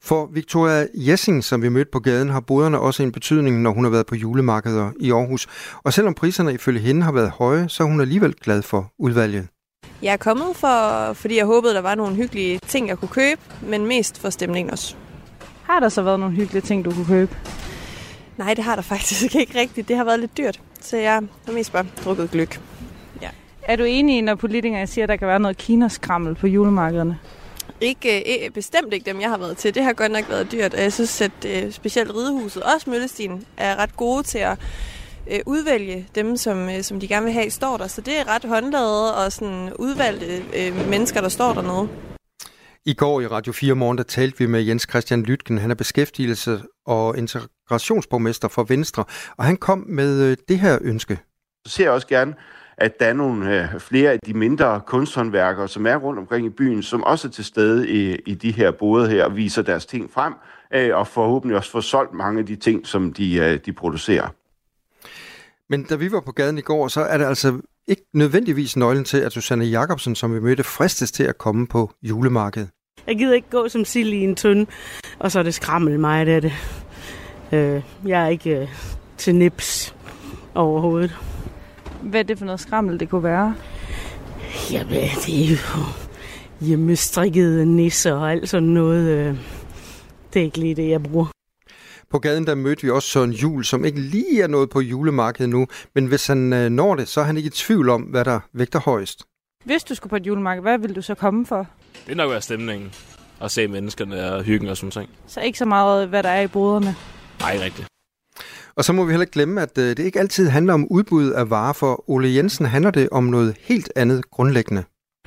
For 0.02 0.30
Victoria 0.34 0.88
Jessing, 0.96 1.44
som 1.44 1.62
vi 1.62 1.70
mødte 1.70 1.92
på 1.92 2.00
gaden, 2.00 2.30
har 2.30 2.40
boderne 2.40 2.80
også 2.80 3.04
en 3.04 3.12
betydning, 3.12 3.62
når 3.62 3.72
hun 3.72 3.84
har 3.84 3.92
været 3.92 4.06
på 4.06 4.16
julemarkeder 4.16 4.92
i 5.00 5.12
Aarhus. 5.12 5.48
Og 5.84 5.94
selvom 5.94 6.14
priserne 6.14 6.54
ifølge 6.54 6.80
hende 6.80 7.02
har 7.02 7.12
været 7.12 7.30
høje, 7.30 7.70
så 7.70 7.84
er 7.84 7.88
hun 7.88 8.02
alligevel 8.02 8.34
glad 8.34 8.62
for 8.62 8.92
udvalget. 9.00 9.48
Jeg 10.02 10.14
er 10.14 10.18
kommet, 10.18 10.56
for, 10.56 11.14
fordi 11.14 11.38
jeg 11.38 11.46
håbede, 11.46 11.74
der 11.74 11.82
var 11.82 11.96
nogle 11.96 12.16
hyggelige 12.16 12.60
ting, 12.68 12.88
jeg 12.88 12.98
kunne 12.98 13.10
købe, 13.10 13.42
men 13.62 13.86
mest 13.86 14.20
for 14.20 14.30
stemningen 14.30 14.72
også. 14.72 14.96
Har 15.64 15.80
der 15.80 15.90
så 15.90 16.02
været 16.02 16.20
nogle 16.20 16.36
hyggelige 16.36 16.62
ting, 16.62 16.86
du 16.86 16.92
kunne 16.92 17.06
købe? 17.06 17.38
Nej, 18.38 18.54
det 18.54 18.64
har 18.64 18.76
der 18.76 18.82
faktisk 18.94 19.36
ikke 19.36 19.60
rigtigt. 19.60 19.88
Det 19.88 19.98
har 19.98 20.04
været 20.04 20.20
lidt 20.20 20.38
dyrt, 20.38 20.62
så 20.84 20.98
jeg 20.98 21.14
har 21.14 21.52
mest 21.54 21.72
bare 21.72 21.86
drukket 22.06 22.32
gløk. 22.32 22.62
Ja. 23.22 23.30
Er 23.64 23.76
du 23.76 23.84
enig, 23.84 24.22
når 24.22 24.36
politikere 24.36 24.88
siger, 24.88 25.06
at 25.06 25.10
der 25.10 25.16
kan 25.16 25.28
være 25.28 25.40
noget 25.40 25.58
kinaskrammel 25.58 26.36
på 26.36 26.48
julemarkederne? 26.48 27.20
Ikke, 27.82 28.46
øh, 28.46 28.52
bestemt 28.52 28.94
ikke 28.94 29.06
dem, 29.06 29.22
jeg 29.22 29.30
har 29.30 29.38
været 29.38 29.58
til. 29.58 29.76
Det 29.76 29.84
har 29.84 29.94
godt 29.94 30.12
nok 30.12 30.30
været 30.30 30.52
dyrt, 30.52 30.74
og 30.74 30.82
jeg 30.82 30.94
synes, 30.94 31.22
at 31.22 31.32
øh, 31.46 31.72
specielt 31.72 32.16
Ridehuset, 32.16 32.64
også 32.64 32.90
Møllestien, 32.90 33.46
er 33.58 33.76
ret 33.76 33.98
gode 33.98 34.24
til 34.24 34.38
at 34.38 34.58
øh, 35.32 35.40
udvælge 35.46 36.08
dem, 36.16 36.38
som, 36.38 36.70
øh, 36.70 36.84
som 36.84 37.00
de 37.00 37.08
gerne 37.08 37.26
vil 37.26 37.34
have, 37.34 37.50
står 37.50 37.78
der. 37.78 37.88
Så 37.88 38.02
det 38.02 38.20
er 38.20 38.36
ret 38.36 38.46
håndlaget 38.46 39.14
og 39.14 39.32
sådan 39.32 39.74
udvalgte 39.80 40.44
øh, 40.54 40.90
mennesker, 40.90 41.22
der 41.22 41.30
står 41.30 41.54
dernede. 41.54 41.90
I 42.86 42.94
går 42.94 43.22
i 43.22 43.28
Radio 43.28 43.54
4 43.54 43.76
morgen, 43.76 43.98
der 43.98 44.04
talte 44.04 44.38
vi 44.38 44.46
med 44.46 44.62
Jens 44.62 44.88
Christian 44.90 45.24
Lytken. 45.24 45.58
Han 45.58 45.72
er 45.72 45.76
beskæftigelse- 45.76 46.62
og 46.86 47.18
integrationsborgmester 47.18 48.48
for 48.48 48.64
Venstre, 48.64 49.06
og 49.38 49.46
han 49.46 49.58
kom 49.58 49.86
med 49.88 50.22
øh, 50.22 50.38
det 50.48 50.60
her 50.60 50.80
ønske. 50.82 51.20
Så 51.66 51.74
ser 51.74 51.84
jeg 51.84 51.92
også 51.92 52.08
gerne, 52.08 52.34
at 52.78 53.00
der 53.00 53.06
er 53.06 53.14
nogle 53.14 53.62
øh, 53.62 53.80
flere 53.80 54.12
af 54.12 54.20
de 54.26 54.34
mindre 54.34 54.82
kunsthåndværkere, 54.88 55.68
som 55.68 55.86
er 55.86 55.96
rundt 55.96 56.20
omkring 56.20 56.46
i 56.46 56.50
byen, 56.50 56.84
som 56.84 57.04
også 57.04 57.28
er 57.28 57.32
til 57.32 57.46
stede 57.46 57.90
i, 57.90 58.16
i 58.26 58.34
de 58.34 58.52
her 58.52 58.72
boder 58.72 59.08
her 59.08 59.26
og 59.26 59.36
viser 59.36 59.62
deres 59.62 59.86
ting 59.86 60.12
frem, 60.12 60.34
øh, 60.74 60.98
og 60.98 61.08
forhåbentlig 61.08 61.58
også 61.58 61.72
får 61.72 61.82
solgt 61.82 62.14
mange 62.14 62.40
af 62.40 62.46
de 62.46 62.56
ting, 62.56 62.88
som 62.88 63.14
de, 63.14 63.58
de 63.58 63.74
producerer. 63.74 64.28
Men 65.70 65.84
da 65.84 65.96
vi 65.96 66.12
var 66.12 66.22
på 66.22 66.32
gaden 66.32 66.58
i 66.58 66.62
går, 66.62 66.88
så 66.88 67.02
er 67.02 67.18
det 67.18 67.26
altså 67.26 67.62
ikke 67.88 68.04
nødvendigvis 68.14 68.78
nøglen 68.78 69.04
til, 69.04 69.18
at 69.18 69.32
Susanne 69.32 69.66
Jacobsen, 69.66 70.16
som 70.16 70.36
vi 70.36 70.40
mødte, 70.40 70.64
fristes 70.64 71.12
til 71.12 71.24
at 71.24 71.38
komme 71.38 71.68
på 71.68 71.92
julemarkedet. 72.04 72.70
Jeg 73.08 73.18
gider 73.18 73.34
ikke 73.34 73.50
gå 73.50 73.70
som 73.70 73.86
sild 73.86 74.14
i 74.14 74.24
en 74.24 74.36
tynde, 74.36 74.66
og 75.20 75.32
så 75.32 75.40
er 75.40 75.44
det 75.44 75.54
skrammel 75.54 76.00
mig, 76.00 76.26
det 76.26 76.34
er 76.36 76.40
det. 76.40 76.54
Øh, 77.52 77.84
jeg 78.06 78.24
er 78.24 78.28
ikke 78.28 78.60
øh, 78.60 78.68
til 79.18 79.36
nips 79.36 79.96
overhovedet. 80.56 81.16
Hvad 82.02 82.20
er 82.20 82.24
det 82.24 82.38
for 82.38 82.46
noget 82.46 82.60
skrammel, 82.60 83.00
det 83.00 83.10
kunne 83.10 83.24
være? 83.24 83.56
Jamen, 84.72 85.10
det 85.26 85.44
er 85.44 85.50
jo 85.50 85.84
hjemmestrikkede 86.62 87.66
nisser 87.66 88.14
og 88.14 88.32
alt 88.32 88.50
sådan 88.50 88.70
noget. 88.70 89.10
Øh, 89.10 89.38
det 90.34 90.40
er 90.40 90.44
ikke 90.44 90.58
lige 90.58 90.76
det, 90.76 90.90
jeg 90.90 91.04
bruger. 91.04 91.33
På 92.14 92.20
gaden 92.20 92.48
der 92.48 92.56
mødte 92.56 92.82
vi 92.82 92.90
også 92.90 93.08
Søren 93.10 93.32
Jul, 93.32 93.66
som 93.66 93.86
ikke 93.86 94.00
lige 94.00 94.42
er 94.42 94.48
nået 94.48 94.70
på 94.70 94.82
julemarkedet 94.82 95.50
nu, 95.50 95.68
men 95.96 96.06
hvis 96.06 96.28
han 96.28 96.54
øh, 96.54 96.70
når 96.70 96.96
det, 96.96 97.08
så 97.08 97.22
er 97.22 97.24
han 97.24 97.38
ikke 97.38 97.48
i 97.48 97.50
tvivl 97.50 97.90
om, 97.90 98.02
hvad 98.02 98.26
der 98.26 98.40
vægter 98.54 98.80
højst. 98.80 99.24
Hvis 99.66 99.84
du 99.84 99.96
skulle 99.96 100.10
på 100.10 100.16
et 100.16 100.28
julemarked, 100.28 100.62
hvad 100.62 100.78
vil 100.80 100.96
du 100.96 101.02
så 101.02 101.16
komme 101.16 101.46
for? 101.46 101.68
Det 102.06 102.12
er 102.12 102.16
nok 102.16 102.32
være 102.32 102.42
stemningen, 102.42 102.94
og 103.40 103.52
se 103.52 103.68
menneskerne 103.68 104.34
og 104.34 104.44
hyggen 104.44 104.70
og 104.70 104.78
sådan 104.78 104.92
noget. 104.96 105.10
Så 105.28 105.42
ikke 105.42 105.58
så 105.58 105.66
meget, 105.66 106.08
hvad 106.08 106.24
der 106.24 106.30
er 106.30 106.42
i 106.42 106.48
boderne? 106.48 106.96
Nej, 107.40 107.58
rigtigt. 107.62 107.88
Og 108.76 108.86
så 108.86 108.94
må 108.94 109.06
vi 109.06 109.12
heller 109.12 109.24
ikke 109.24 109.34
glemme, 109.34 109.62
at 109.62 109.78
øh, 109.78 109.98
det 109.98 110.00
ikke 110.00 110.20
altid 110.20 110.50
handler 110.50 110.74
om 110.74 110.88
udbud 110.92 111.32
af 111.32 111.50
varer. 111.50 111.74
For 111.74 112.10
Ole 112.10 112.36
Jensen 112.36 112.66
handler 112.66 112.92
det 112.92 113.10
om 113.12 113.24
noget 113.24 113.56
helt 113.60 113.92
andet 113.96 114.32
grundlæggende. 114.32 114.84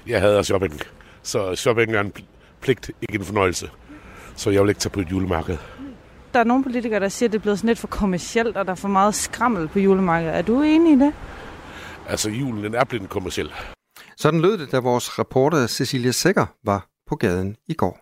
Jeg 0.07 0.20
hader 0.20 0.43
shopping, 0.43 0.80
så 1.22 1.55
shopping 1.55 1.95
er 1.95 2.01
en 2.01 2.12
pligt, 2.61 2.91
ikke 3.03 3.14
en 3.14 3.24
fornøjelse. 3.24 3.70
Så 4.37 4.51
jeg 4.51 4.62
vil 4.62 4.68
ikke 4.68 4.80
tage 4.80 4.91
på 4.91 5.01
et 5.01 5.11
julemarked. 5.11 5.57
Der 6.37 6.41
er 6.41 6.45
nogle 6.45 6.62
politikere, 6.62 7.01
der 7.01 7.09
siger, 7.09 7.28
at 7.28 7.32
det 7.32 7.39
er 7.39 7.43
blevet 7.43 7.59
sådan 7.59 7.68
lidt 7.68 7.78
for 7.78 7.87
kommercielt, 7.87 8.57
og 8.57 8.64
der 8.64 8.70
er 8.70 8.76
for 8.76 8.89
meget 8.89 9.14
skrammel 9.14 9.68
på 9.68 9.78
julemarkedet. 9.78 10.37
Er 10.37 10.43
du 10.43 10.62
enig 10.62 10.93
i 10.93 10.99
det? 10.99 11.12
Altså, 12.09 12.30
julen 12.30 12.64
den 12.64 12.74
er 12.74 12.84
blevet 12.84 13.09
kommerciel. 13.09 13.53
Sådan 14.16 14.41
lød 14.41 14.59
det, 14.59 14.72
da 14.72 14.78
vores 14.78 15.18
reporter 15.18 15.66
Cecilia 15.66 16.11
Sækker 16.11 16.47
var 16.64 16.87
på 17.09 17.16
gaden 17.16 17.57
i 17.68 17.74
går. 17.74 17.99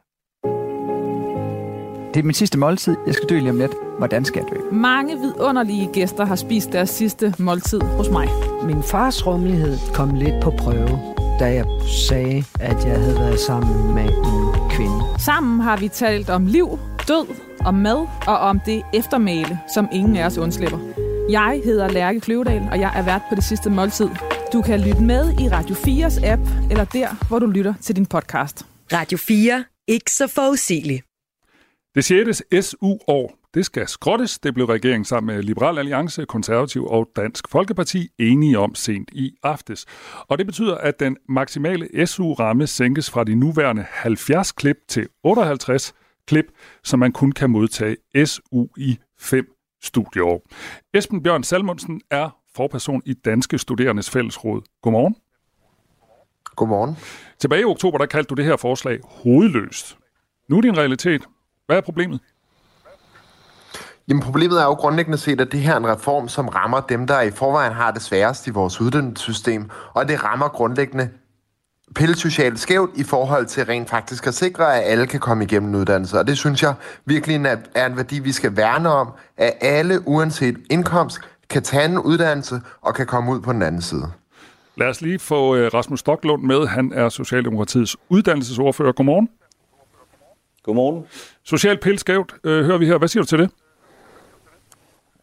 Det 2.14 2.20
er 2.20 2.24
min 2.24 2.35
sidste 2.35 2.59
måltid. 2.59 2.97
Jeg 3.07 3.14
skal 3.14 3.28
dø 3.28 3.39
lige 3.39 3.51
om 3.51 3.59
lidt. 3.59 3.72
Hvordan 3.99 4.24
skal 4.24 4.45
jeg 4.45 4.57
dø? 4.57 4.76
Mange 4.76 5.18
vidunderlige 5.18 5.91
gæster 5.93 6.24
har 6.24 6.37
spist 6.37 6.72
deres 6.72 6.91
sidste 6.91 7.35
måltid 7.39 7.80
hos 7.80 8.09
mig. 8.11 8.28
Min 8.64 8.82
fars 8.82 9.26
rummelighed 9.26 9.78
kom 9.95 10.14
lidt 10.14 10.43
på 10.43 10.51
prøve, 10.59 10.99
da 11.41 11.45
jeg 11.45 11.64
sagde, 12.09 12.45
at 12.61 12.85
jeg 12.87 12.99
havde 13.01 13.14
været 13.14 13.41
sammen 13.41 13.95
med 13.95 14.09
en 14.09 14.70
kvinde. 14.70 15.05
Sammen 15.18 15.61
har 15.61 15.76
vi 15.76 15.89
talt 15.89 16.30
om 16.30 16.47
liv, 16.47 16.78
død, 17.09 17.26
om 17.64 17.74
mad 17.74 18.07
og 18.26 18.38
om 18.38 18.61
det 18.66 18.82
eftermæle, 18.94 19.61
som 19.74 19.88
ingen 19.92 20.16
af 20.16 20.26
os 20.26 20.38
undslipper. 20.38 20.78
Jeg 21.30 21.61
hedder 21.64 21.88
Lærke 21.88 22.20
Kløvedal, 22.20 22.68
og 22.72 22.80
jeg 22.80 22.92
er 22.96 23.05
vært 23.05 23.22
på 23.28 23.34
det 23.34 23.44
sidste 23.44 23.70
måltid. 23.70 24.09
Du 24.52 24.62
kan 24.62 24.80
lytte 24.80 25.02
med 25.02 25.32
i 25.40 25.48
Radio 25.48 25.74
4's 25.74 26.26
app, 26.26 26.42
eller 26.70 26.84
der, 26.84 27.26
hvor 27.28 27.38
du 27.38 27.46
lytter 27.46 27.74
til 27.80 27.96
din 27.96 28.07
podcast. 28.07 28.66
Radio 28.92 29.18
4. 29.18 29.64
Ikke 29.88 30.11
så 30.11 30.26
forudsigeligt. 30.26 31.05
Det 31.94 32.05
6. 32.05 32.42
SU-år, 32.61 33.34
det 33.55 33.66
skal 33.66 33.88
skrottes. 33.88 34.38
Det 34.38 34.55
blev 34.55 34.66
regeringen 34.66 35.05
sammen 35.05 35.34
med 35.36 35.42
Liberal 35.42 35.78
Alliance, 35.78 36.24
Konservativ 36.24 36.86
og 36.86 37.09
Dansk 37.16 37.48
Folkeparti 37.50 38.09
enige 38.18 38.59
om 38.59 38.74
sent 38.74 39.11
i 39.12 39.34
aftes. 39.42 39.86
Og 40.28 40.38
det 40.38 40.46
betyder, 40.46 40.76
at 40.76 41.00
den 41.00 41.16
maksimale 41.28 42.07
SU-ramme 42.07 42.66
sænkes 42.66 43.11
fra 43.11 43.24
de 43.24 43.34
nuværende 43.34 43.84
70 43.88 44.52
klip 44.52 44.76
til 44.88 45.09
58 45.24 45.94
klip, 46.27 46.47
så 46.85 46.97
man 46.97 47.12
kun 47.12 47.33
kan 47.33 47.51
modtage 47.51 47.97
SU 48.25 48.66
i 48.77 48.99
fem 49.18 49.47
studieår. 49.83 50.43
Esben 50.95 51.22
Bjørn 51.22 51.43
Salmundsen 51.43 52.01
er 52.11 52.31
forperson 52.57 53.03
i 53.07 53.14
Danske 53.14 53.59
Studerendes 53.59 54.11
Fællesråd. 54.11 54.62
Godmorgen. 54.83 55.16
Godmorgen. 56.57 56.97
Tilbage 57.39 57.61
i 57.61 57.64
oktober, 57.64 57.99
der 57.99 58.07
kaldte 58.07 58.29
du 58.29 58.35
det 58.35 58.45
her 58.45 58.57
forslag 58.57 59.01
hovedløst. 59.05 59.99
Nu 60.49 60.57
er 60.57 60.61
det 60.61 60.68
en 60.68 60.79
realitet. 60.79 61.22
Hvad 61.66 61.77
er 61.77 61.81
problemet? 61.81 62.20
Jamen 64.09 64.22
problemet 64.22 64.61
er 64.61 64.64
jo 64.64 64.72
grundlæggende 64.72 65.18
set, 65.18 65.41
at 65.41 65.53
det 65.53 65.61
her 65.61 65.72
er 65.72 65.77
en 65.77 65.87
reform, 65.87 66.29
som 66.29 66.49
rammer 66.49 66.81
dem, 66.81 67.07
der 67.07 67.20
i 67.20 67.31
forvejen 67.31 67.72
har 67.72 67.91
det 67.91 68.03
sværest 68.03 68.47
i 68.47 68.51
vores 68.51 68.81
uddannelsessystem, 68.81 69.70
og 69.95 70.09
det 70.09 70.25
rammer 70.25 70.49
grundlæggende 70.49 71.11
pille 71.95 72.16
socialt 72.16 72.59
skævt 72.61 72.91
i 72.97 73.03
forhold 73.03 73.47
til 73.47 73.64
rent 73.64 73.91
faktisk 73.91 74.26
at 74.26 74.35
sikre, 74.35 74.76
at 74.76 74.91
alle 74.91 75.07
kan 75.07 75.20
komme 75.20 75.45
igennem 75.45 75.68
en 75.68 75.74
uddannelse. 75.74 76.18
Og 76.18 76.26
det 76.26 76.39
synes 76.39 76.62
jeg 76.62 76.74
virkelig 77.05 77.47
er 77.74 77.87
en 77.87 77.97
værdi, 77.97 78.18
vi 78.18 78.32
skal 78.32 78.57
værne 78.57 78.89
om, 78.89 79.09
at 79.37 79.53
alle 79.61 80.09
uanset 80.09 80.57
indkomst 80.70 81.18
kan 81.51 81.62
tage 81.62 81.85
en 81.85 81.99
uddannelse 81.99 82.61
og 82.80 82.95
kan 82.95 83.07
komme 83.07 83.32
ud 83.32 83.41
på 83.41 83.53
den 83.53 83.62
anden 83.62 83.82
side. 83.82 84.12
Lad 84.76 84.89
os 84.89 85.01
lige 85.01 85.18
få 85.18 85.57
øh, 85.57 85.70
Rasmus 85.74 86.01
Stocklund 86.01 86.43
med. 86.43 86.66
Han 86.66 86.93
er 86.95 87.09
Socialdemokratiets 87.09 87.97
uddannelsesordfører. 88.09 88.93
Godmorgen. 88.93 89.28
Godmorgen. 90.62 91.05
Social 91.45 91.78
pilskævt, 91.78 92.35
øh, 92.45 92.64
hører 92.64 92.78
vi 92.78 92.87
her. 92.87 92.99
Hvad 92.99 93.09
siger 93.09 93.22
du 93.22 93.26
til 93.26 93.39
det? 93.39 93.51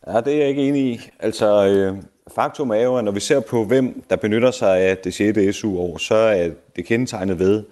Ja, 0.08 0.22
det 0.22 0.34
er 0.34 0.38
jeg 0.38 0.48
ikke 0.48 0.68
enig 0.68 0.94
i. 0.94 1.10
Altså, 1.20 1.68
øh, 1.68 2.04
faktum 2.28 2.72
er 2.72 2.82
jo, 2.82 2.96
at 2.96 3.04
når 3.04 3.12
vi 3.12 3.20
ser 3.20 3.40
på, 3.40 3.66
hvem 3.66 4.04
der 4.10 4.16
benytter 4.16 4.52
sig 4.52 4.80
af 4.80 4.98
det 4.98 5.14
6. 5.14 5.56
SU-år, 5.56 5.98
så 5.98 6.16
er 6.16 6.50
det 6.76 6.86
kendetegnet 6.86 7.40
ved, 7.40 7.64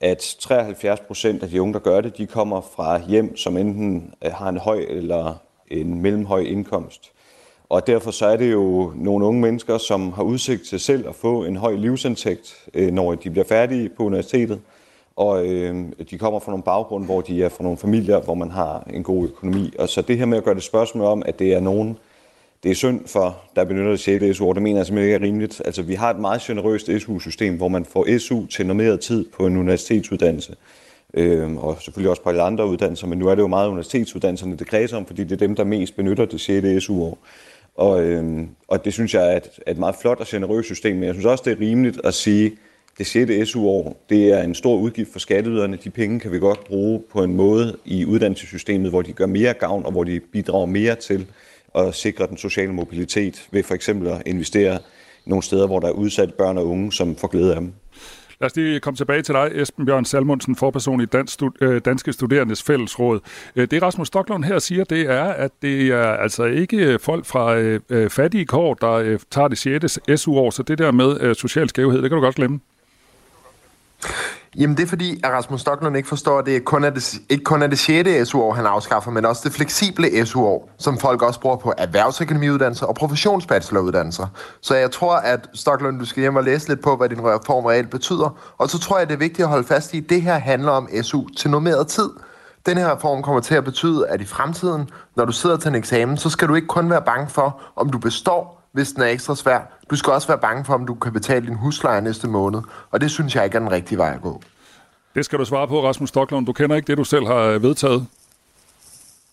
at 0.00 0.36
73 0.40 1.00
procent 1.00 1.42
af 1.42 1.48
de 1.48 1.62
unge, 1.62 1.74
der 1.74 1.78
gør 1.78 2.00
det, 2.00 2.18
de 2.18 2.26
kommer 2.26 2.60
fra 2.60 3.00
hjem, 3.08 3.36
som 3.36 3.56
enten 3.56 4.14
øh, 4.24 4.32
har 4.32 4.48
en 4.48 4.58
høj 4.58 4.84
eller 4.88 5.34
en 5.68 6.02
mellemhøj 6.02 6.40
indkomst. 6.40 7.12
Og 7.68 7.86
derfor 7.86 8.10
så 8.10 8.26
er 8.26 8.36
det 8.36 8.52
jo 8.52 8.92
nogle 8.96 9.24
unge 9.24 9.40
mennesker, 9.40 9.78
som 9.78 10.12
har 10.12 10.22
udsigt 10.22 10.66
til 10.66 10.80
selv 10.80 11.08
at 11.08 11.14
få 11.14 11.44
en 11.44 11.56
høj 11.56 11.74
livsindtægt, 11.76 12.68
øh, 12.74 12.92
når 12.92 13.14
de 13.14 13.30
bliver 13.30 13.44
færdige 13.44 13.88
på 13.88 14.02
universitetet. 14.02 14.60
Og 15.16 15.46
øh, 15.46 15.84
de 16.10 16.18
kommer 16.18 16.40
fra 16.40 16.50
nogle 16.50 16.62
baggrunde, 16.62 17.06
hvor 17.06 17.20
de 17.20 17.44
er 17.44 17.48
fra 17.48 17.62
nogle 17.62 17.78
familier, 17.78 18.20
hvor 18.20 18.34
man 18.34 18.50
har 18.50 18.86
en 18.92 19.02
god 19.02 19.24
økonomi. 19.24 19.72
Og 19.78 19.88
så 19.88 20.02
det 20.02 20.18
her 20.18 20.26
med 20.26 20.38
at 20.38 20.44
gøre 20.44 20.54
det 20.54 20.62
spørgsmål 20.62 21.06
om, 21.06 21.22
at 21.26 21.38
det 21.38 21.54
er 21.54 21.60
nogen, 21.60 21.98
det 22.66 22.72
er 22.72 22.76
synd 22.76 23.00
for, 23.06 23.42
der 23.56 23.64
benytter 23.64 23.90
det 23.90 24.00
6. 24.00 24.36
SU, 24.36 24.52
det 24.52 24.62
mener 24.62 24.78
jeg 24.78 24.86
simpelthen 24.86 25.14
ikke 25.14 25.24
er 25.24 25.28
rimeligt. 25.28 25.62
Altså, 25.64 25.82
vi 25.82 25.94
har 25.94 26.10
et 26.10 26.18
meget 26.18 26.40
generøst 26.40 26.90
SU-system, 26.98 27.56
hvor 27.56 27.68
man 27.68 27.84
får 27.84 28.18
SU 28.18 28.46
til 28.46 28.66
normeret 28.66 29.00
tid 29.00 29.24
på 29.36 29.46
en 29.46 29.56
universitetsuddannelse. 29.56 30.56
øh, 31.14 31.56
og 31.56 31.76
selvfølgelig 31.80 32.10
også 32.10 32.22
på 32.22 32.28
alle 32.28 32.42
andre 32.42 32.68
uddannelser, 32.68 33.06
men 33.06 33.18
nu 33.18 33.28
er 33.28 33.34
det 33.34 33.42
jo 33.42 33.46
meget 33.46 33.68
universitetsuddannelserne, 33.68 34.56
det 34.56 34.66
kredser 34.66 34.96
om, 34.96 35.06
fordi 35.06 35.24
det 35.24 35.32
er 35.32 35.36
dem, 35.36 35.54
der 35.56 35.64
mest 35.64 35.96
benytter 35.96 36.24
det 36.24 36.40
6. 36.40 36.84
SU-år. 36.84 37.18
Og, 37.74 38.04
øh, 38.04 38.42
og 38.68 38.84
det 38.84 38.92
synes 38.92 39.14
jeg 39.14 39.32
er 39.32 39.36
et, 39.36 39.50
et 39.66 39.78
meget 39.78 39.94
flot 40.00 40.20
og 40.20 40.26
generøst 40.26 40.66
system, 40.66 40.96
men 40.96 41.04
jeg 41.04 41.14
synes 41.14 41.26
også, 41.26 41.42
det 41.46 41.52
er 41.52 41.60
rimeligt 41.60 42.00
at 42.04 42.14
sige, 42.14 42.52
det 42.98 43.06
6. 43.06 43.50
SU-år, 43.50 44.04
det 44.10 44.32
er 44.32 44.42
en 44.42 44.54
stor 44.54 44.76
udgift 44.76 45.12
for 45.12 45.18
skatteyderne. 45.18 45.78
De 45.84 45.90
penge 45.90 46.20
kan 46.20 46.32
vi 46.32 46.38
godt 46.38 46.64
bruge 46.64 47.02
på 47.12 47.22
en 47.22 47.34
måde 47.34 47.76
i 47.84 48.04
uddannelsessystemet, 48.04 48.90
hvor 48.90 49.02
de 49.02 49.12
gør 49.12 49.26
mere 49.26 49.54
gavn, 49.54 49.86
og 49.86 49.92
hvor 49.92 50.04
de 50.04 50.20
bidrager 50.20 50.66
mere 50.66 50.94
til 50.94 51.26
at 51.76 51.94
sikre 51.94 52.26
den 52.26 52.36
sociale 52.36 52.72
mobilitet, 52.72 53.48
ved 53.50 53.62
for 53.62 53.74
eksempel 53.74 54.08
at 54.08 54.22
investere 54.26 54.78
nogle 55.26 55.42
steder, 55.42 55.66
hvor 55.66 55.80
der 55.80 55.88
er 55.88 55.92
udsatte 55.92 56.34
børn 56.38 56.58
og 56.58 56.68
unge, 56.68 56.92
som 56.92 57.16
får 57.16 57.28
glæde 57.28 57.54
af 57.54 57.60
dem. 57.60 57.72
Lad 58.40 58.50
os 58.50 58.56
lige 58.56 58.80
komme 58.80 58.96
tilbage 58.96 59.22
til 59.22 59.34
dig, 59.34 59.50
Esben 59.54 59.86
Bjørn 59.86 60.04
Salmundsen, 60.04 60.56
forperson 60.56 61.00
i 61.00 61.06
Dansk, 61.06 61.34
Stud- 61.34 61.56
øh, 61.60 61.80
Danske 61.84 62.12
Studerendes 62.12 62.62
Fællesråd. 62.62 63.20
Øh, 63.56 63.68
det 63.70 63.82
Rasmus 63.82 64.08
Stocklund 64.08 64.44
her 64.44 64.58
siger, 64.58 64.84
det 64.84 65.00
er, 65.00 65.24
at 65.24 65.50
det 65.62 65.88
er 65.88 66.06
altså 66.06 66.44
ikke 66.44 66.98
folk 66.98 67.26
fra 67.26 67.56
øh, 67.56 67.80
øh 67.90 68.10
fattige 68.10 68.46
kår, 68.46 68.74
der 68.74 69.18
tager 69.30 69.48
det 69.48 69.58
6. 69.58 69.98
SU-år, 70.16 70.50
så 70.50 70.62
det 70.62 70.78
der 70.78 70.90
med 70.90 71.34
social 71.34 71.68
skævhed, 71.68 72.02
det 72.02 72.10
kan 72.10 72.16
du 72.16 72.24
godt 72.24 72.34
glemme. 72.34 72.60
Jamen 74.58 74.76
det 74.76 74.82
er 74.82 74.86
fordi, 74.86 75.20
at 75.24 75.32
Rasmus 75.32 75.60
Stocklund 75.60 75.96
ikke 75.96 76.08
forstår, 76.08 76.38
at 76.38 76.46
det 76.46 76.64
kun 76.64 76.84
er 76.84 76.90
det, 76.90 77.14
ikke 77.28 77.44
kun 77.44 77.62
er 77.62 77.66
det 77.66 77.78
6. 77.78 78.28
SU-år, 78.28 78.54
han 78.54 78.66
afskaffer, 78.66 79.10
men 79.10 79.24
også 79.24 79.42
det 79.44 79.52
fleksible 79.52 80.26
SU-år, 80.26 80.70
som 80.78 80.98
folk 80.98 81.22
også 81.22 81.40
bruger 81.40 81.56
på 81.56 81.72
erhvervsakademiuddannelser 81.78 82.86
og 82.86 82.94
professionsbacheloruddannelser. 82.94 84.26
Så 84.60 84.74
jeg 84.74 84.90
tror, 84.90 85.16
at 85.16 85.48
Stocklund, 85.54 85.98
du 85.98 86.04
skal 86.04 86.20
hjem 86.20 86.36
og 86.36 86.44
læse 86.44 86.68
lidt 86.68 86.80
på, 86.80 86.96
hvad 86.96 87.08
din 87.08 87.20
reform 87.24 87.64
reelt 87.64 87.90
betyder. 87.90 88.38
Og 88.58 88.70
så 88.70 88.78
tror 88.78 88.98
jeg, 88.98 89.08
det 89.08 89.14
er 89.14 89.18
vigtigt 89.18 89.40
at 89.40 89.48
holde 89.48 89.66
fast 89.66 89.94
i, 89.94 89.98
at 89.98 90.10
det 90.10 90.22
her 90.22 90.38
handler 90.38 90.72
om 90.72 90.88
SU 91.02 91.28
til 91.28 91.50
normeret 91.50 91.86
tid. 91.86 92.10
Den 92.66 92.78
her 92.78 92.96
reform 92.96 93.22
kommer 93.22 93.40
til 93.40 93.54
at 93.54 93.64
betyde, 93.64 94.08
at 94.08 94.20
i 94.20 94.24
fremtiden, 94.24 94.90
når 95.16 95.24
du 95.24 95.32
sidder 95.32 95.56
til 95.56 95.68
en 95.68 95.74
eksamen, 95.74 96.16
så 96.16 96.30
skal 96.30 96.48
du 96.48 96.54
ikke 96.54 96.68
kun 96.68 96.90
være 96.90 97.02
bange 97.02 97.28
for, 97.28 97.60
om 97.76 97.90
du 97.90 97.98
består, 97.98 98.55
hvis 98.76 98.92
den 98.92 99.02
er 99.02 99.06
ekstra 99.06 99.36
svær. 99.36 99.60
Du 99.90 99.96
skal 99.96 100.12
også 100.12 100.28
være 100.28 100.38
bange 100.38 100.64
for, 100.64 100.74
om 100.74 100.86
du 100.86 100.94
kan 100.94 101.12
betale 101.12 101.46
din 101.46 101.54
husleje 101.54 102.00
næste 102.00 102.28
måned. 102.28 102.60
Og 102.90 103.00
det 103.00 103.10
synes 103.10 103.36
jeg 103.36 103.44
ikke 103.44 103.56
er 103.56 103.60
den 103.60 103.70
rigtige 103.70 103.98
vej 103.98 104.12
at 104.14 104.22
gå. 104.22 104.40
Det 105.14 105.24
skal 105.24 105.38
du 105.38 105.44
svare 105.44 105.68
på, 105.68 105.84
Rasmus 105.84 106.08
Stocklund. 106.08 106.46
Du 106.46 106.52
kender 106.52 106.76
ikke 106.76 106.86
det, 106.86 106.98
du 106.98 107.04
selv 107.04 107.26
har 107.26 107.42
øh, 107.42 107.62
vedtaget. 107.62 108.06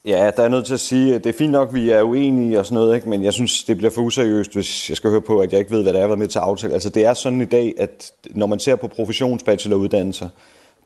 Ja, 0.06 0.32
der 0.38 0.44
er 0.44 0.48
nødt 0.48 0.66
til 0.66 0.74
at 0.74 0.80
sige, 0.80 1.16
at 1.16 1.24
det 1.24 1.30
er 1.30 1.38
fint 1.38 1.52
nok, 1.52 1.68
at 1.68 1.74
vi 1.76 1.90
er 1.90 2.02
uenige 2.02 2.60
og 2.60 2.66
sådan 2.66 2.76
noget, 2.76 2.96
ikke? 2.96 3.10
men 3.10 3.24
jeg 3.24 3.34
synes, 3.34 3.64
det 3.64 3.78
bliver 3.78 3.92
for 3.92 4.02
useriøst, 4.02 4.54
hvis 4.54 4.90
jeg 4.90 4.98
skal 4.98 5.10
høre 5.10 5.22
på, 5.22 5.40
at 5.40 5.52
jeg 5.52 5.60
ikke 5.60 5.72
ved, 5.72 5.84
hvad 5.84 5.94
der 5.94 6.00
er 6.00 6.08
været 6.08 6.20
med 6.20 6.28
til 6.28 6.40
aftale. 6.40 6.74
Altså, 6.74 6.90
det 6.90 7.06
er 7.06 7.14
sådan 7.14 7.42
i 7.42 7.46
dag, 7.46 7.74
at 7.78 8.12
når 8.32 8.48
man 8.48 8.60
ser 8.60 8.76
på 8.76 8.88
professionsbacheloruddannelser, 8.88 10.30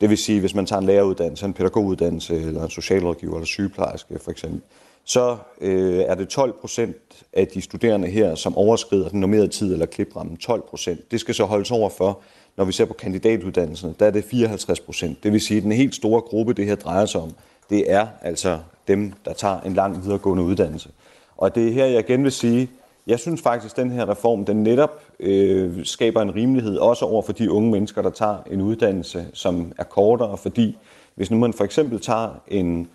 det 0.02 0.10
vil 0.10 0.18
sige, 0.18 0.40
hvis 0.40 0.56
man 0.56 0.66
tager 0.66 0.80
en 0.80 0.86
læreruddannelse, 0.86 1.46
en 1.46 1.54
pædagoguddannelse, 1.54 2.36
eller 2.36 2.64
en 2.64 2.70
socialrådgiver 2.70 3.34
eller 3.34 3.46
sygeplejerske 3.46 4.20
for 4.24 4.32
eksempel, 4.32 4.62
så 5.08 5.38
øh, 5.62 6.00
er 6.00 6.16
det 6.16 6.30
12 6.30 6.54
procent 6.62 6.96
af 7.34 7.48
de 7.48 7.62
studerende 7.62 8.08
her, 8.08 8.36
som 8.36 8.58
overskrider 8.58 9.10
den 9.10 9.20
normerede 9.20 9.48
tid 9.48 9.74
eller 9.74 9.86
kliprammen. 9.86 10.38
12 10.38 10.62
procent. 10.70 11.12
Det 11.12 11.20
skal 11.20 11.36
så 11.36 11.46
holdes 11.46 11.72
over 11.72 11.90
for, 11.90 12.20
når 12.58 12.66
vi 12.66 12.72
ser 12.72 12.86
på 12.86 12.94
kandidatuddannelserne, 12.94 13.96
der 14.00 14.06
er 14.06 14.12
det 14.12 14.24
54 14.24 14.80
procent. 14.80 15.24
Det 15.24 15.32
vil 15.32 15.42
sige, 15.42 15.58
at 15.58 15.64
den 15.64 15.72
helt 15.72 15.96
store 15.96 16.22
gruppe, 16.22 16.54
det 16.54 16.66
her 16.66 16.76
drejer 16.76 17.06
sig 17.06 17.22
om, 17.22 17.32
det 17.70 17.92
er 17.92 18.08
altså 18.22 18.60
dem, 18.88 19.14
der 19.26 19.34
tager 19.34 19.62
en 19.62 19.74
lang 19.74 20.04
videregående 20.04 20.44
uddannelse. 20.44 20.90
Og 21.38 21.56
det 21.56 21.68
er 21.68 21.72
her, 21.72 21.86
jeg 21.86 22.10
igen 22.10 22.24
vil 22.24 22.32
sige, 22.32 22.70
jeg 23.08 23.20
synes 23.20 23.42
faktisk, 23.42 23.74
at 23.74 23.84
den 23.84 23.92
her 23.92 24.10
reform, 24.10 24.46
den 24.46 24.64
netop 24.64 25.02
øh, 25.20 25.86
skaber 25.86 26.22
en 26.22 26.36
rimelighed, 26.36 26.78
også 26.78 27.06
over 27.06 27.22
for 27.22 27.34
de 27.34 27.52
unge 27.52 27.72
mennesker, 27.72 28.02
der 28.02 28.10
tager 28.10 28.38
en 28.52 28.62
uddannelse, 28.62 29.28
som 29.34 29.72
er 29.78 29.84
kortere, 29.84 30.38
fordi 30.38 30.78
hvis 31.16 31.32
nu 31.32 31.38
man 31.38 31.54
for 31.54 31.64
eksempel 31.64 32.00
tager 32.00 32.30
en 32.48 32.88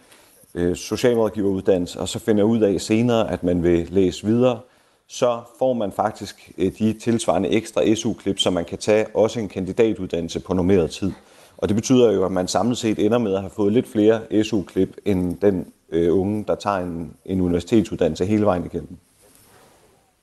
øh, 0.55 0.77
socialrådgiveruddannelse, 0.77 2.01
og 2.01 2.09
så 2.09 2.19
finder 2.19 2.45
ud 2.45 2.61
af 2.61 2.81
senere, 2.81 3.31
at 3.31 3.43
man 3.43 3.63
vil 3.63 3.89
læse 3.91 4.27
videre, 4.27 4.61
så 5.09 5.41
får 5.59 5.73
man 5.73 5.93
faktisk 5.93 6.51
øh, 6.59 6.73
de 6.79 6.93
tilsvarende 6.93 7.49
ekstra 7.49 7.95
SU-klip, 7.95 8.39
som 8.39 8.53
man 8.53 8.65
kan 8.65 8.79
tage 8.79 9.07
også 9.17 9.41
en 9.41 9.49
kandidatuddannelse 9.49 10.41
på 10.41 10.55
normeret 10.55 10.91
tid. 10.91 11.13
Og 11.57 11.69
det 11.69 11.77
betyder 11.77 12.13
jo, 12.13 12.25
at 12.25 12.33
man 12.33 12.49
samlet 12.49 12.79
set 12.79 12.99
ender 12.99 13.19
med 13.19 13.35
at 13.35 13.41
have 13.41 13.51
fået 13.51 13.73
lidt 13.73 13.89
flere 13.89 14.45
SU-klip 14.45 14.97
end 15.05 15.37
den 15.37 15.67
øh, 15.93 16.19
unge, 16.19 16.45
der 16.49 16.55
tager 16.55 16.77
en, 16.79 17.13
en 17.25 17.41
universitetsuddannelse 17.41 18.27
hele 18.27 18.45
vejen 18.45 18.65
igennem. 18.65 18.97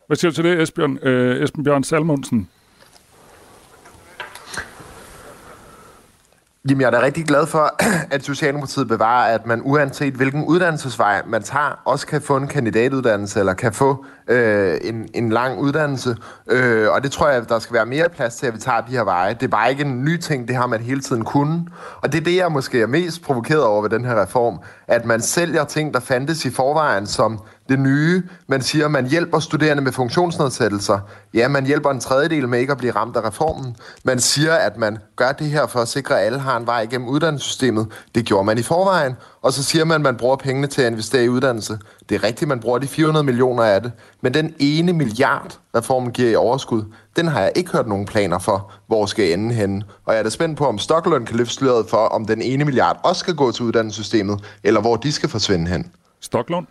Hvad 0.08 0.18
siger 0.18 0.32
du 0.32 0.36
til 0.36 0.44
det, 0.44 0.62
Esbjørn, 0.62 0.98
øh, 1.02 1.44
Esben 1.44 1.64
Bjørn 1.64 1.84
Salmundsen? 1.84 2.50
Jamen, 6.70 6.82
jeg 6.82 6.88
er 6.88 6.92
da 6.92 7.02
rigtig 7.02 7.26
glad 7.26 7.46
for, 7.48 7.76
at 8.16 8.24
Socialdemokratiet 8.24 8.88
bevarer, 8.88 9.34
at 9.34 9.46
man 9.46 9.62
uanset 9.64 10.14
hvilken 10.14 10.46
uddannelsesvej 10.46 11.22
man 11.28 11.44
tager, 11.44 11.82
også 11.86 12.08
kan 12.08 12.22
få 12.22 12.38
en 12.38 12.48
kandidatuddannelse, 12.48 13.40
eller 13.40 13.54
kan 13.54 13.74
få 13.74 14.06
øh, 14.28 14.78
en, 14.82 15.10
en 15.14 15.30
lang 15.30 15.60
uddannelse. 15.60 16.18
Øh, 16.48 16.90
og 16.92 17.04
det 17.04 17.12
tror 17.12 17.30
jeg, 17.30 17.50
der 17.50 17.60
skal 17.60 17.74
være 17.74 17.86
mere 17.86 18.10
plads 18.10 18.36
til, 18.36 18.48
at 18.48 18.54
vi 18.54 18.60
tager 18.60 18.82
de 18.82 18.92
her 18.92 19.04
veje. 19.04 19.34
Det 19.34 19.44
er 19.44 19.48
bare 19.48 19.70
ikke 19.70 19.84
en 19.84 20.04
ny 20.04 20.18
ting, 20.18 20.48
det 20.48 20.56
har 20.56 20.68
man 20.68 20.80
hele 20.80 21.02
tiden 21.02 21.26
kunne. 21.26 21.66
Og 22.02 22.12
det 22.12 22.20
er 22.20 22.24
det, 22.24 22.36
jeg 22.36 22.52
måske 22.52 22.82
er 22.82 22.88
mest 22.88 23.22
provokeret 23.22 23.64
over 23.64 23.82
ved 23.82 23.90
den 23.90 24.06
her 24.06 24.22
reform, 24.22 24.60
at 24.88 25.06
man 25.06 25.22
sælger 25.22 25.64
ting, 25.64 25.94
der 25.94 26.00
fandtes 26.00 26.46
i 26.46 26.50
forvejen, 26.50 27.08
som 27.08 27.40
det 27.70 27.80
nye. 27.80 28.24
Man 28.48 28.62
siger, 28.62 28.86
at 28.86 28.92
man 28.92 29.08
hjælper 29.10 29.40
studerende 29.40 29.84
med 29.84 29.92
funktionsnedsættelser. 29.92 31.00
Ja, 31.34 31.48
man 31.48 31.66
hjælper 31.66 31.90
en 31.90 32.00
tredjedel 32.00 32.48
med 32.48 32.60
ikke 32.60 32.72
at 32.72 32.78
blive 32.78 32.92
ramt 32.92 33.16
af 33.16 33.28
reformen. 33.28 33.76
Man 34.04 34.20
siger, 34.20 34.54
at 34.54 34.78
man 34.78 34.98
gør 35.16 35.32
det 35.32 35.48
her 35.48 35.68
for 35.68 35.80
at 35.80 35.88
sikre, 35.88 36.20
at 36.20 36.26
alle 36.26 36.40
har 36.40 36.58
en 36.58 36.66
vej 36.66 36.82
igennem 36.82 37.08
uddannelsessystemet. 37.08 37.88
Det 38.16 38.26
gjorde 38.26 38.46
man 38.46 38.58
i 38.58 38.62
forvejen. 38.62 39.16
Og 39.42 39.54
så 39.54 39.64
siger 39.64 39.86
man, 39.86 39.96
at 39.96 40.02
man 40.02 40.18
bruger 40.18 40.36
pengene 40.36 40.68
til 40.68 40.82
at 40.82 40.92
investere 40.92 41.24
i 41.24 41.30
uddannelse. 41.30 41.80
Det 42.10 42.16
er 42.16 42.24
rigtigt, 42.24 42.48
man 42.48 42.60
bruger 42.60 42.78
de 42.78 42.88
400 42.88 43.26
millioner 43.26 43.64
af 43.64 43.82
det. 43.82 43.92
Men 44.22 44.34
den 44.34 44.54
ene 44.60 44.94
milliard, 44.94 45.60
reformen 45.76 46.12
giver 46.12 46.30
i 46.32 46.36
overskud, 46.36 46.84
den 47.16 47.28
har 47.28 47.42
jeg 47.42 47.52
ikke 47.56 47.72
hørt 47.72 47.88
nogen 47.88 48.06
planer 48.06 48.40
for, 48.40 48.72
hvor 48.88 49.06
skal 49.06 49.34
ende 49.34 49.56
henne. 49.56 49.84
Og 50.06 50.14
jeg 50.14 50.20
er 50.20 50.24
da 50.24 50.30
spændt 50.30 50.58
på, 50.58 50.66
om 50.68 50.78
Stockholm 50.78 51.26
kan 51.26 51.36
løfte 51.36 51.54
sløret 51.54 51.90
for, 51.90 51.98
om 51.98 52.26
den 52.26 52.42
ene 52.42 52.66
milliard 52.66 53.00
også 53.04 53.20
skal 53.20 53.36
gå 53.36 53.52
til 53.52 53.66
uddannelsessystemet, 53.66 54.44
eller 54.64 54.82
hvor 54.82 54.96
de 54.96 55.12
skal 55.12 55.30
forsvinde 55.30 55.68
hen. 55.72 55.92
Stocklund? 56.22 56.68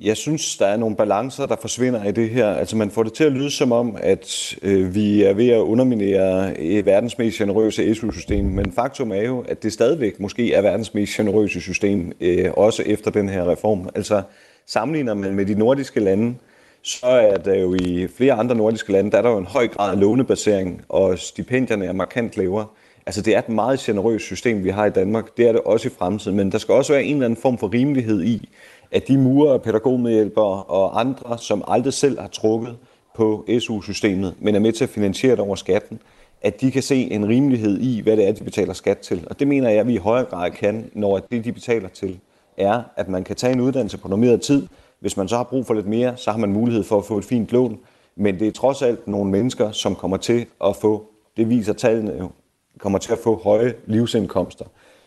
Jeg 0.00 0.16
synes, 0.16 0.56
der 0.56 0.66
er 0.66 0.76
nogle 0.76 0.96
balancer, 0.96 1.46
der 1.46 1.56
forsvinder 1.60 2.04
i 2.04 2.12
det 2.12 2.30
her. 2.30 2.48
Altså 2.48 2.76
man 2.76 2.90
får 2.90 3.02
det 3.02 3.12
til 3.12 3.24
at 3.24 3.32
lyde 3.32 3.50
som 3.50 3.72
om, 3.72 3.96
at 4.00 4.56
øh, 4.62 4.94
vi 4.94 5.22
er 5.22 5.34
ved 5.34 5.48
at 5.48 5.58
underminere 5.58 6.60
et 6.60 6.86
verdens 6.86 7.18
mest 7.18 7.38
generøse 7.38 7.94
SU-system, 7.94 8.44
men 8.44 8.72
faktum 8.72 9.12
er 9.12 9.22
jo, 9.22 9.44
at 9.48 9.62
det 9.62 9.72
stadigvæk 9.72 10.20
måske 10.20 10.52
er 10.52 10.62
verdens 10.62 10.94
mest 10.94 11.16
generøse 11.16 11.60
system, 11.60 12.12
øh, 12.20 12.50
også 12.56 12.82
efter 12.86 13.10
den 13.10 13.28
her 13.28 13.50
reform. 13.50 13.88
Altså 13.94 14.22
sammenligner 14.66 15.14
man 15.14 15.34
med 15.34 15.46
de 15.46 15.54
nordiske 15.54 16.00
lande, 16.00 16.34
så 16.82 17.06
er 17.06 17.36
der 17.36 17.54
jo 17.54 17.74
i 17.74 18.08
flere 18.16 18.32
andre 18.32 18.54
nordiske 18.54 18.92
lande, 18.92 19.10
der 19.10 19.18
er 19.18 19.22
der 19.22 19.30
jo 19.30 19.38
en 19.38 19.46
høj 19.46 19.68
grad 19.68 19.90
af 19.90 20.00
lånebasering, 20.00 20.84
og 20.88 21.18
stipendierne 21.18 21.84
er 21.84 21.92
markant 21.92 22.36
lavere. 22.36 22.66
Altså 23.06 23.22
det 23.22 23.34
er 23.34 23.38
et 23.38 23.48
meget 23.48 23.78
generøst 23.78 24.24
system, 24.24 24.64
vi 24.64 24.70
har 24.70 24.86
i 24.86 24.90
Danmark. 24.90 25.36
Det 25.36 25.48
er 25.48 25.52
det 25.52 25.60
også 25.60 25.88
i 25.88 25.92
fremtiden, 25.98 26.36
men 26.36 26.52
der 26.52 26.58
skal 26.58 26.74
også 26.74 26.92
være 26.92 27.04
en 27.04 27.14
eller 27.14 27.24
anden 27.24 27.40
form 27.42 27.58
for 27.58 27.72
rimelighed 27.72 28.24
i, 28.24 28.48
at 28.94 29.08
de 29.08 29.18
murer, 29.18 29.58
pædagogmedhjælpere 29.58 30.62
og 30.62 31.00
andre, 31.00 31.38
som 31.38 31.64
aldrig 31.68 31.92
selv 31.92 32.20
har 32.20 32.28
trukket 32.28 32.76
på 33.14 33.46
SU-systemet, 33.60 34.34
men 34.38 34.54
er 34.54 34.58
med 34.58 34.72
til 34.72 34.84
at 34.84 34.90
finansiere 34.90 35.32
det 35.32 35.40
over 35.40 35.54
skatten, 35.54 36.00
at 36.42 36.60
de 36.60 36.70
kan 36.70 36.82
se 36.82 36.96
en 36.96 37.28
rimelighed 37.28 37.80
i, 37.80 38.00
hvad 38.00 38.16
det 38.16 38.28
er, 38.28 38.32
de 38.32 38.44
betaler 38.44 38.72
skat 38.72 38.98
til. 38.98 39.26
Og 39.30 39.38
det 39.38 39.48
mener 39.48 39.70
jeg, 39.70 39.80
at 39.80 39.86
vi 39.86 39.94
i 39.94 39.96
højere 39.96 40.24
grad 40.24 40.50
kan, 40.50 40.90
når 40.92 41.18
det, 41.18 41.44
de 41.44 41.52
betaler 41.52 41.88
til, 41.88 42.18
er, 42.56 42.82
at 42.96 43.08
man 43.08 43.24
kan 43.24 43.36
tage 43.36 43.52
en 43.52 43.60
uddannelse 43.60 43.98
på 43.98 44.08
normeret 44.08 44.40
tid. 44.40 44.66
Hvis 45.00 45.16
man 45.16 45.28
så 45.28 45.36
har 45.36 45.44
brug 45.44 45.66
for 45.66 45.74
lidt 45.74 45.86
mere, 45.86 46.16
så 46.16 46.30
har 46.30 46.38
man 46.38 46.52
mulighed 46.52 46.84
for 46.84 46.98
at 46.98 47.04
få 47.04 47.18
et 47.18 47.24
fint 47.24 47.52
lån. 47.52 47.78
Men 48.16 48.38
det 48.38 48.48
er 48.48 48.52
trods 48.52 48.82
alt 48.82 49.08
nogle 49.08 49.30
mennesker, 49.30 49.70
som 49.70 49.94
kommer 49.94 50.16
til 50.16 50.46
at 50.64 50.76
få, 50.76 51.04
det 51.36 51.48
viser 51.48 51.72
tallene 51.72 52.12
jo, 52.18 52.30
kommer 52.78 52.98
til 52.98 53.12
at 53.12 53.18
få 53.18 53.40
høje 53.44 53.74
livsindkomster. 53.86 54.64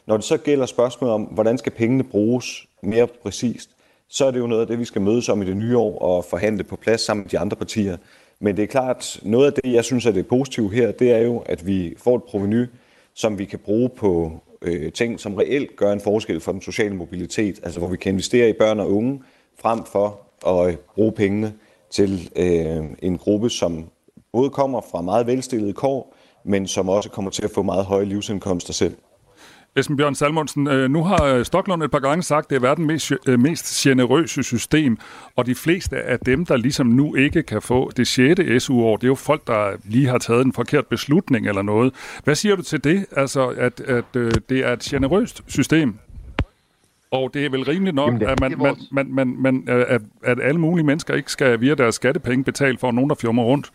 Når 0.08 0.18
det 0.18 0.26
så 0.26 0.38
gælder 0.38 0.66
spørgsmålet 0.66 1.14
om, 1.14 1.22
hvordan 1.22 1.58
skal 1.58 1.72
pengene 1.72 2.04
bruges 2.04 2.68
mere 2.84 3.08
præcist, 3.08 3.70
så 4.10 4.26
er 4.26 4.32
det 4.32 4.40
jo 4.40 4.48
noget 4.48 4.62
af 4.62 4.68
det, 4.68 4.80
vi 4.80 4.86
skal 4.86 5.02
mødes 5.02 5.30
om 5.30 5.42
i 5.42 5.46
det 5.46 5.58
nye 5.58 5.78
år 5.78 6.00
og 6.00 6.26
forhandle 6.26 6.64
på 6.64 6.76
plads 6.76 7.02
sammen 7.02 7.24
med 7.24 7.30
de 7.30 7.40
andre 7.40 7.58
partier. 7.58 7.98
Men 8.40 8.58
det 8.58 8.64
er 8.64 8.68
klart, 8.68 9.20
noget 9.24 9.46
af 9.46 9.54
det, 9.54 9.74
jeg 9.74 9.84
synes 9.84 10.06
er 10.06 10.12
det 10.12 10.28
positive 10.28 10.74
her, 10.74 10.92
det 10.92 11.12
er 11.12 11.18
jo, 11.20 11.44
at 11.46 11.68
vi 11.68 11.96
får 11.98 12.16
et 12.16 12.24
proveny, 12.24 12.66
som 13.14 13.40
vi 13.40 13.46
kan 13.46 13.60
bruge 13.60 13.90
på 13.90 14.32
øh, 14.62 14.92
ting, 14.92 15.20
som 15.20 15.36
reelt 15.36 15.76
gør 15.76 15.92
en 15.92 16.02
forskel 16.02 16.40
for 16.40 16.52
den 16.52 16.62
sociale 16.62 16.96
mobilitet. 16.96 17.60
Altså 17.64 17.80
hvor 17.80 17.90
vi 17.90 17.98
kan 17.98 18.12
investere 18.12 18.50
i 18.50 18.54
børn 18.54 18.80
og 18.80 18.92
unge, 18.92 19.22
frem 19.60 19.86
for 19.86 20.20
at 20.48 20.70
øh, 20.70 20.78
bruge 20.96 21.12
pengene 21.12 21.54
til 21.90 22.32
øh, 22.36 22.84
en 23.02 23.18
gruppe, 23.18 23.50
som 23.50 23.90
både 24.32 24.50
kommer 24.50 24.82
fra 24.92 25.02
meget 25.02 25.28
velstillede 25.28 25.74
kår, 25.74 26.16
men 26.44 26.68
som 26.68 26.90
også 26.90 27.10
kommer 27.10 27.32
til 27.32 27.44
at 27.44 27.52
få 27.52 27.62
meget 27.62 27.86
høje 27.86 28.06
livsindkomster 28.06 28.74
selv. 28.74 28.96
Esben 29.78 29.98
Bjørn 29.98 30.16
Salmonsen, 30.16 30.68
øh, 30.68 30.92
nu 30.92 31.04
har 31.04 31.24
øh, 31.24 31.46
Stoklund 31.46 31.84
et 31.84 31.92
par 31.92 32.00
gange 32.00 32.24
sagt, 32.24 32.46
at 32.46 32.50
det 32.50 32.56
er 32.56 32.60
verdens 32.60 32.88
mest, 32.88 33.14
øh, 33.28 33.40
mest 33.40 33.84
generøse 33.84 34.44
system, 34.44 34.98
og 35.36 35.46
de 35.46 35.56
fleste 35.56 36.02
af 36.02 36.20
dem, 36.20 36.46
der 36.46 36.58
ligesom 36.58 36.88
nu 36.88 37.16
ikke 37.16 37.44
kan 37.44 37.62
få 37.62 37.92
det 37.98 38.08
6. 38.08 38.64
SU-år, 38.64 38.98
det 38.98 39.04
er 39.04 39.08
jo 39.08 39.16
folk, 39.16 39.48
der 39.48 39.72
lige 39.84 40.08
har 40.08 40.18
taget 40.18 40.46
en 40.46 40.54
forkert 40.54 40.88
beslutning 40.88 41.48
eller 41.48 41.62
noget. 41.62 41.94
Hvad 42.24 42.36
siger 42.36 42.56
du 42.56 42.62
til 42.62 42.84
det, 42.84 43.06
altså 43.12 43.48
at, 43.48 43.80
at 43.80 44.14
det 44.50 44.52
er 44.52 44.74
et 44.74 44.80
generøst 44.80 45.42
system? 45.48 45.96
Og 47.12 47.34
det 47.34 47.46
er 47.46 47.50
vel 47.50 47.64
rimeligt 47.64 47.96
nok, 47.96 48.14
Jamen, 48.14 48.28
at, 48.28 48.40
man, 48.40 48.58
man, 48.58 48.76
man, 48.92 49.08
man, 49.14 49.36
man, 49.40 49.64
at, 49.68 50.02
at 50.24 50.40
alle 50.42 50.62
mulige 50.62 50.86
mennesker 50.86 51.14
ikke 51.14 51.32
skal 51.32 51.62
via 51.62 51.76
deres 51.76 51.96
skattepenge 51.96 52.44
betale 52.44 52.78
for 52.78 52.92
nogen, 52.92 53.10
der 53.10 53.16
fjummer 53.16 53.44
rundt? 53.44 53.72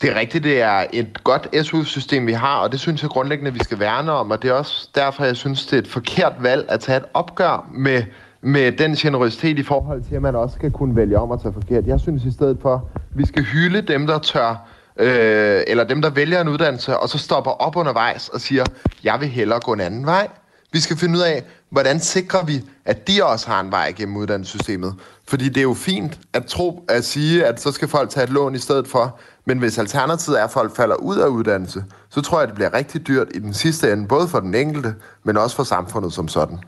Det 0.00 0.10
er 0.10 0.14
rigtigt, 0.14 0.44
det 0.44 0.60
er 0.60 0.84
et 0.92 1.24
godt 1.24 1.66
SU-system, 1.66 2.26
vi 2.26 2.32
har, 2.32 2.56
og 2.58 2.72
det 2.72 2.80
synes 2.80 3.02
jeg 3.02 3.10
grundlæggende, 3.10 3.52
vi 3.52 3.58
skal 3.58 3.78
værne 3.78 4.12
om, 4.12 4.30
og 4.30 4.42
det 4.42 4.50
er 4.50 4.54
også 4.54 4.88
derfor, 4.94 5.24
jeg 5.24 5.36
synes, 5.36 5.66
det 5.66 5.72
er 5.72 5.78
et 5.78 5.88
forkert 5.88 6.32
valg 6.40 6.66
at 6.68 6.80
tage 6.80 6.98
et 6.98 7.04
opgør 7.14 7.68
med, 7.74 8.02
med 8.40 8.72
den 8.72 8.94
generøsitet 8.94 9.58
i 9.58 9.62
forhold 9.62 10.02
til, 10.08 10.14
at 10.14 10.22
man 10.22 10.36
også 10.36 10.54
skal 10.54 10.70
kunne 10.70 10.96
vælge 10.96 11.18
om 11.18 11.32
at 11.32 11.42
tage 11.42 11.52
forkert. 11.52 11.86
Jeg 11.86 12.00
synes 12.00 12.24
i 12.24 12.30
stedet 12.32 12.58
for, 12.62 12.88
vi 13.14 13.26
skal 13.26 13.42
hylde 13.42 13.80
dem, 13.80 14.06
der 14.06 14.18
tør, 14.18 14.68
øh, 14.96 15.62
eller 15.66 15.84
dem, 15.84 16.02
der 16.02 16.10
vælger 16.10 16.40
en 16.40 16.48
uddannelse, 16.48 16.96
og 16.96 17.08
så 17.08 17.18
stopper 17.18 17.50
op 17.50 17.76
undervejs 17.76 18.28
og 18.28 18.40
siger, 18.40 18.64
jeg 19.04 19.16
vil 19.20 19.28
hellere 19.28 19.60
gå 19.60 19.72
en 19.72 19.80
anden 19.80 20.06
vej. 20.06 20.28
Vi 20.72 20.80
skal 20.80 20.96
finde 20.96 21.18
ud 21.18 21.22
af, 21.22 21.44
hvordan 21.70 22.00
sikrer 22.00 22.44
vi, 22.44 22.64
at 22.84 23.08
de 23.08 23.24
også 23.24 23.50
har 23.50 23.60
en 23.60 23.70
vej 23.70 23.92
gennem 23.96 24.16
uddannelsessystemet. 24.16 24.94
Fordi 25.28 25.48
det 25.48 25.56
er 25.56 25.62
jo 25.62 25.74
fint 25.74 26.18
at 26.32 26.46
tro, 26.46 26.84
at 26.88 27.04
sige, 27.04 27.46
at 27.46 27.60
så 27.60 27.72
skal 27.72 27.88
folk 27.88 28.10
tage 28.10 28.24
et 28.24 28.30
lån 28.30 28.54
i 28.54 28.58
stedet 28.58 28.88
for. 28.88 29.20
Men 29.48 29.58
hvis 29.58 29.78
alternativet 29.78 30.40
er, 30.40 30.44
at 30.44 30.50
folk 30.50 30.76
falder 30.76 30.96
ud 30.96 31.18
af 31.18 31.26
uddannelse, 31.26 31.84
så 32.10 32.20
tror 32.20 32.38
jeg, 32.38 32.48
det 32.48 32.54
bliver 32.54 32.74
rigtig 32.74 33.06
dyrt 33.06 33.28
i 33.34 33.38
den 33.38 33.54
sidste 33.54 33.92
ende, 33.92 34.08
både 34.08 34.28
for 34.28 34.40
den 34.40 34.54
enkelte, 34.54 34.94
men 35.24 35.36
også 35.36 35.56
for 35.56 35.62
samfundet 35.62 36.12
som 36.12 36.28
sådan. 36.28 36.58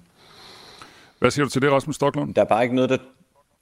Hvad 1.18 1.31
siger 1.31 1.45
du 1.45 1.51
til 1.51 1.62
det, 1.62 1.72
Rasmus 1.72 1.95
Stocklund? 1.95 2.35
Der 2.35 2.41
er 2.41 2.47
bare 2.47 2.62
ikke 2.62 2.74
noget, 2.74 2.91
der 2.91 2.99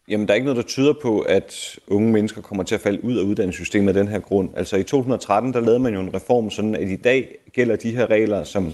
Jamen, 0.09 0.27
der 0.27 0.33
er 0.33 0.35
ikke 0.35 0.45
noget, 0.45 0.57
der 0.57 0.63
tyder 0.63 0.95
på, 1.03 1.21
at 1.21 1.79
unge 1.89 2.13
mennesker 2.13 2.43
kommer 2.43 2.65
til 2.65 2.75
at 2.75 2.81
falde 2.81 3.05
ud 3.05 3.17
af 3.17 3.23
uddannelsessystemet 3.23 3.89
af 3.89 3.95
den 3.95 4.09
her 4.09 4.19
grund. 4.19 4.51
Altså 4.57 4.77
i 4.77 4.83
2013, 4.83 5.53
der 5.53 5.61
lavede 5.61 5.79
man 5.79 5.95
jo 5.95 6.01
en 6.01 6.15
reform, 6.15 6.51
sådan 6.51 6.75
at 6.75 6.89
i 6.89 6.97
dag 6.97 7.39
gælder 7.53 7.77
de 7.77 7.97
her 7.97 8.11
regler, 8.11 8.45
som 8.45 8.73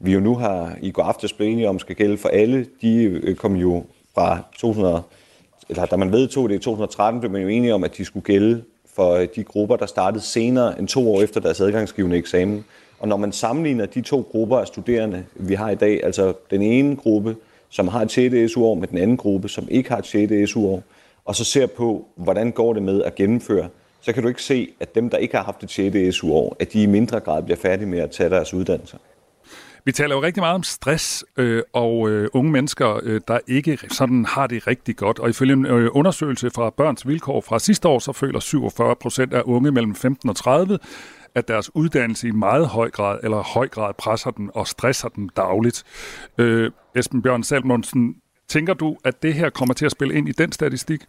vi 0.00 0.12
jo 0.12 0.20
nu 0.20 0.34
har 0.34 0.76
i 0.82 0.90
går 0.90 1.02
aftes 1.02 1.32
blevet 1.32 1.52
enige 1.52 1.68
om, 1.68 1.78
skal 1.78 1.96
gælde 1.96 2.18
for 2.18 2.28
alle. 2.28 2.66
De 2.82 3.02
øh, 3.02 3.36
kom 3.36 3.56
jo 3.56 3.84
fra 4.14 4.38
2000, 4.56 5.02
eller 5.68 5.86
da 5.86 5.96
man 5.96 6.12
vedtog 6.12 6.48
det 6.48 6.54
i 6.54 6.58
2013, 6.58 7.20
blev 7.20 7.32
man 7.32 7.42
jo 7.42 7.48
enige 7.48 7.74
om, 7.74 7.84
at 7.84 7.96
de 7.96 8.04
skulle 8.04 8.24
gælde 8.24 8.62
for 8.96 9.12
øh, 9.12 9.28
de 9.36 9.44
grupper, 9.44 9.76
der 9.76 9.86
startede 9.86 10.24
senere 10.24 10.78
end 10.78 10.88
to 10.88 11.14
år 11.14 11.22
efter 11.22 11.40
deres 11.40 11.60
adgangsgivende 11.60 12.16
eksamen. 12.16 12.64
Og 12.98 13.08
når 13.08 13.16
man 13.16 13.32
sammenligner 13.32 13.86
de 13.86 14.00
to 14.00 14.28
grupper 14.30 14.58
af 14.58 14.66
studerende, 14.66 15.24
vi 15.34 15.54
har 15.54 15.70
i 15.70 15.74
dag, 15.74 16.04
altså 16.04 16.32
den 16.50 16.62
ene 16.62 16.96
gruppe, 16.96 17.36
som 17.68 17.88
har 17.88 18.02
et 18.02 18.10
6. 18.10 18.52
SU-år, 18.52 18.74
med 18.74 18.88
den 18.88 18.98
anden 18.98 19.16
gruppe, 19.16 19.48
som 19.48 19.68
ikke 19.70 19.90
har 19.90 19.98
et 19.98 20.06
6. 20.06 20.50
SU-år, 20.50 20.82
og 21.24 21.34
så 21.34 21.44
ser 21.44 21.66
på, 21.66 22.06
hvordan 22.16 22.52
går 22.52 22.72
det 22.72 22.82
med 22.82 23.02
at 23.02 23.14
gennemføre, 23.14 23.68
så 24.00 24.12
kan 24.12 24.22
du 24.22 24.28
ikke 24.28 24.42
se, 24.42 24.68
at 24.80 24.94
dem, 24.94 25.10
der 25.10 25.18
ikke 25.18 25.36
har 25.36 25.44
haft 25.44 25.62
et 25.62 25.70
6. 25.70 26.16
SU-år, 26.16 26.56
at 26.58 26.72
de 26.72 26.82
i 26.82 26.86
mindre 26.86 27.20
grad 27.20 27.42
bliver 27.42 27.56
færdige 27.56 27.86
med 27.86 27.98
at 27.98 28.10
tage 28.10 28.30
deres 28.30 28.54
uddannelser. 28.54 28.98
Vi 29.86 29.92
taler 29.92 30.14
jo 30.14 30.22
rigtig 30.22 30.40
meget 30.40 30.54
om 30.54 30.62
stress 30.62 31.24
øh, 31.36 31.62
og 31.72 32.10
øh, 32.10 32.28
unge 32.32 32.52
mennesker, 32.52 33.00
øh, 33.02 33.20
der 33.28 33.38
ikke 33.46 33.78
sådan 33.90 34.24
har 34.24 34.46
det 34.46 34.66
rigtig 34.66 34.96
godt. 34.96 35.18
Og 35.18 35.30
ifølge 35.30 35.52
en 35.52 35.66
øh, 35.66 35.90
undersøgelse 35.92 36.50
fra 36.50 36.70
Børns 36.70 37.06
Vilkår 37.06 37.40
fra 37.40 37.58
sidste 37.58 37.88
år, 37.88 37.98
så 37.98 38.12
føler 38.12 38.40
47 38.40 38.96
procent 38.96 39.32
af 39.32 39.42
unge 39.44 39.72
mellem 39.72 39.94
15 39.94 40.28
og 40.28 40.36
30, 40.36 40.78
at 41.34 41.48
deres 41.48 41.74
uddannelse 41.74 42.28
i 42.28 42.30
meget 42.30 42.66
høj 42.66 42.90
grad 42.90 43.18
eller 43.22 43.42
høj 43.42 43.68
grad 43.68 43.94
presser 43.98 44.30
den 44.30 44.50
og 44.54 44.66
stresser 44.66 45.08
den 45.08 45.30
dagligt. 45.36 45.84
Øh, 46.38 46.70
Esben 46.96 47.22
Bjørn 47.22 47.42
Salmonsen, 47.42 48.16
tænker 48.48 48.74
du, 48.74 48.96
at 49.04 49.22
det 49.22 49.34
her 49.34 49.50
kommer 49.50 49.74
til 49.74 49.86
at 49.86 49.92
spille 49.92 50.14
ind 50.14 50.28
i 50.28 50.32
den 50.32 50.52
statistik? 50.52 51.00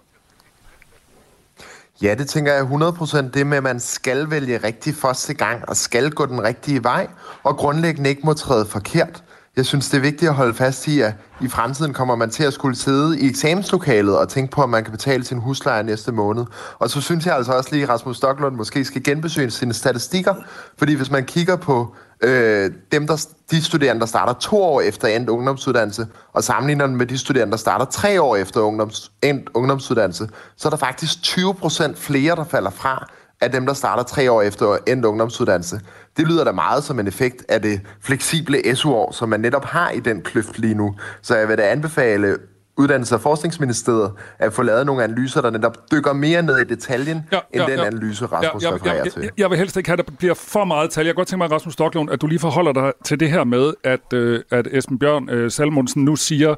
Ja, 2.02 2.16
det 2.16 2.28
tænker 2.28 2.54
jeg 2.54 2.64
100% 2.64 3.30
det 3.30 3.48
med, 3.48 3.58
at 3.58 3.64
man 3.64 3.80
skal 3.80 4.30
vælge 4.30 4.58
rigtig 4.58 4.96
første 4.96 5.34
gang, 5.34 5.70
og 5.70 5.78
skal 5.78 6.12
gå 6.12 6.26
den 6.26 6.44
rigtige 6.44 6.84
vej, 6.84 7.08
og 7.44 7.58
grundlæggende 7.58 8.10
ikke 8.10 8.22
må 8.24 8.34
træde 8.34 8.66
forkert. 8.66 9.24
Jeg 9.56 9.66
synes, 9.66 9.90
det 9.90 9.98
er 9.98 10.02
vigtigt 10.02 10.30
at 10.30 10.36
holde 10.36 10.54
fast 10.54 10.88
i, 10.88 11.02
at 11.02 11.14
i 11.42 11.48
fremtiden 11.48 11.94
kommer 11.94 12.16
man 12.16 12.30
til 12.30 12.44
at 12.44 12.54
skulle 12.54 12.76
sidde 12.76 13.20
i 13.20 13.30
eksamenslokalet 13.30 14.18
og 14.18 14.30
tænke 14.30 14.52
på, 14.52 14.62
om 14.62 14.70
man 14.70 14.84
kan 14.84 14.92
betale 14.92 15.24
sin 15.24 15.38
husleje 15.38 15.84
næste 15.84 16.12
måned. 16.12 16.46
Og 16.80 16.90
så 16.90 17.02
synes 17.02 17.26
jeg 17.26 17.36
altså 17.36 17.52
også 17.52 17.70
lige, 17.72 17.84
at 17.84 17.90
Rasmus 17.90 18.18
Stocklund 18.18 18.56
måske 18.56 18.86
skal 18.86 19.04
genbesøge 19.04 19.52
sine 19.52 19.74
statistikker, 19.74 20.36
fordi 20.78 20.94
hvis 20.94 21.12
man 21.12 21.26
kigger 21.26 21.56
på 21.56 21.96
øh, 22.24 22.72
dem, 22.92 23.08
der, 23.08 23.28
de 23.52 23.64
studerende, 23.64 24.00
der 24.00 24.06
starter 24.06 24.34
to 24.34 24.64
år 24.64 24.82
efter 24.82 25.08
endt 25.08 25.30
ungdomsuddannelse, 25.30 26.08
og 26.34 26.44
sammenligner 26.44 26.88
med 26.88 27.06
de 27.06 27.18
studerende, 27.18 27.52
der 27.52 27.58
starter 27.58 27.86
tre 27.86 28.22
år 28.22 28.36
efter 28.36 28.62
ungdoms, 28.62 29.12
endt 29.24 29.50
ungdomsuddannelse, 29.54 30.30
så 30.58 30.68
er 30.68 30.70
der 30.70 30.78
faktisk 30.78 31.24
20 31.24 31.54
procent 31.54 31.98
flere, 32.00 32.36
der 32.36 32.44
falder 32.44 32.70
fra, 32.70 33.08
af 33.42 33.52
dem, 33.52 33.66
der 33.66 33.74
starter 33.74 34.04
tre 34.04 34.32
år 34.32 34.42
efter 34.42 34.78
endt 34.88 35.06
ungdomsuddannelse. 35.06 35.82
Det 36.18 36.28
lyder 36.28 36.44
da 36.44 36.52
meget 36.52 36.84
som 36.84 37.00
en 37.00 37.08
effekt 37.08 37.46
af 37.50 37.62
det 37.62 37.82
fleksible 38.02 38.76
SU-år, 38.76 39.12
som 39.12 39.30
man 39.30 39.40
netop 39.40 39.66
har 39.66 39.90
i 39.90 40.00
den 40.00 40.22
kløft 40.22 40.60
lige 40.60 40.74
nu. 40.74 40.96
Så 41.22 41.36
jeg 41.36 41.48
vil 41.48 41.58
da 41.58 41.72
anbefale 41.72 42.38
Uddannelses- 42.80 43.14
og 43.14 43.22
Forskningsministeriet 43.22 44.12
at 44.40 44.54
få 44.54 44.62
lavet 44.62 44.86
nogle 44.86 45.04
analyser, 45.04 45.42
der 45.42 45.50
netop 45.50 45.92
dykker 45.92 46.14
mere 46.14 46.42
ned 46.42 46.58
i 46.58 46.64
detaljen, 46.64 47.26
ja, 47.32 47.40
ja, 47.54 47.62
end 47.62 47.72
den 47.72 47.80
ja, 47.80 47.86
analyse, 47.86 48.26
Rasmus 48.26 48.64
ja, 48.64 48.70
ja, 48.70 48.76
refererer 48.76 48.96
ja, 48.96 49.10
til. 49.10 49.22
Jeg, 49.22 49.32
jeg 49.38 49.50
vil 49.50 49.58
helst 49.58 49.78
ikke 49.78 49.90
have, 49.90 50.00
at 50.00 50.08
der 50.08 50.14
bliver 50.18 50.34
for 50.34 50.66
meget 50.66 50.90
tal. 50.90 51.06
Jeg 51.06 51.14
kan 51.14 51.20
godt 51.20 51.28
tænke 51.28 51.38
mig, 51.38 51.52
Rasmus 51.52 51.74
Stocklund, 51.74 52.10
at 52.12 52.22
du 52.22 52.28
lige 52.28 52.40
forholder 52.40 52.74
dig 52.74 52.92
til 53.06 53.20
det 53.20 53.30
her 53.32 53.44
med, 53.44 53.74
at, 53.84 54.14
øh, 54.14 54.42
at 54.52 54.68
Esben 54.72 55.00
Bjørn 55.00 55.30
øh, 55.30 55.52
Salmonsen 55.52 56.06
nu 56.06 56.16
siger, 56.16 56.56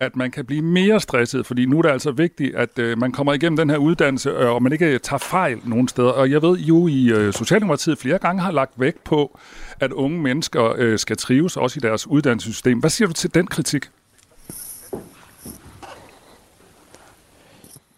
at 0.00 0.16
man 0.16 0.30
kan 0.30 0.44
blive 0.46 0.62
mere 0.62 1.00
stresset, 1.00 1.46
fordi 1.46 1.66
nu 1.66 1.78
er 1.78 1.82
det 1.82 1.88
altså 1.90 2.10
vigtigt, 2.10 2.56
at 2.56 2.78
øh, 2.78 2.98
man 2.98 3.12
kommer 3.12 3.32
igennem 3.32 3.56
den 3.56 3.70
her 3.70 3.76
uddannelse, 3.76 4.30
øh, 4.30 4.50
og 4.50 4.62
man 4.62 4.72
ikke 4.72 4.98
tager 4.98 5.18
fejl 5.18 5.58
nogen 5.64 5.88
steder. 5.88 6.10
Og 6.10 6.30
jeg 6.30 6.42
ved 6.42 6.58
jo, 6.58 6.86
i 6.86 7.10
øh, 7.10 7.32
Socialdemokratiet 7.32 7.98
flere 7.98 8.18
gange 8.18 8.42
har 8.42 8.52
lagt 8.52 8.72
vægt 8.76 9.04
på, 9.04 9.38
at 9.80 9.92
unge 9.92 10.20
mennesker 10.20 10.74
øh, 10.76 10.98
skal 10.98 11.16
trives 11.16 11.56
også 11.56 11.78
i 11.78 11.86
deres 11.86 12.06
uddannelsessystem. 12.06 12.78
Hvad 12.78 12.90
siger 12.90 13.08
du 13.08 13.14
til 13.14 13.34
den 13.34 13.46
kritik? 13.46 13.90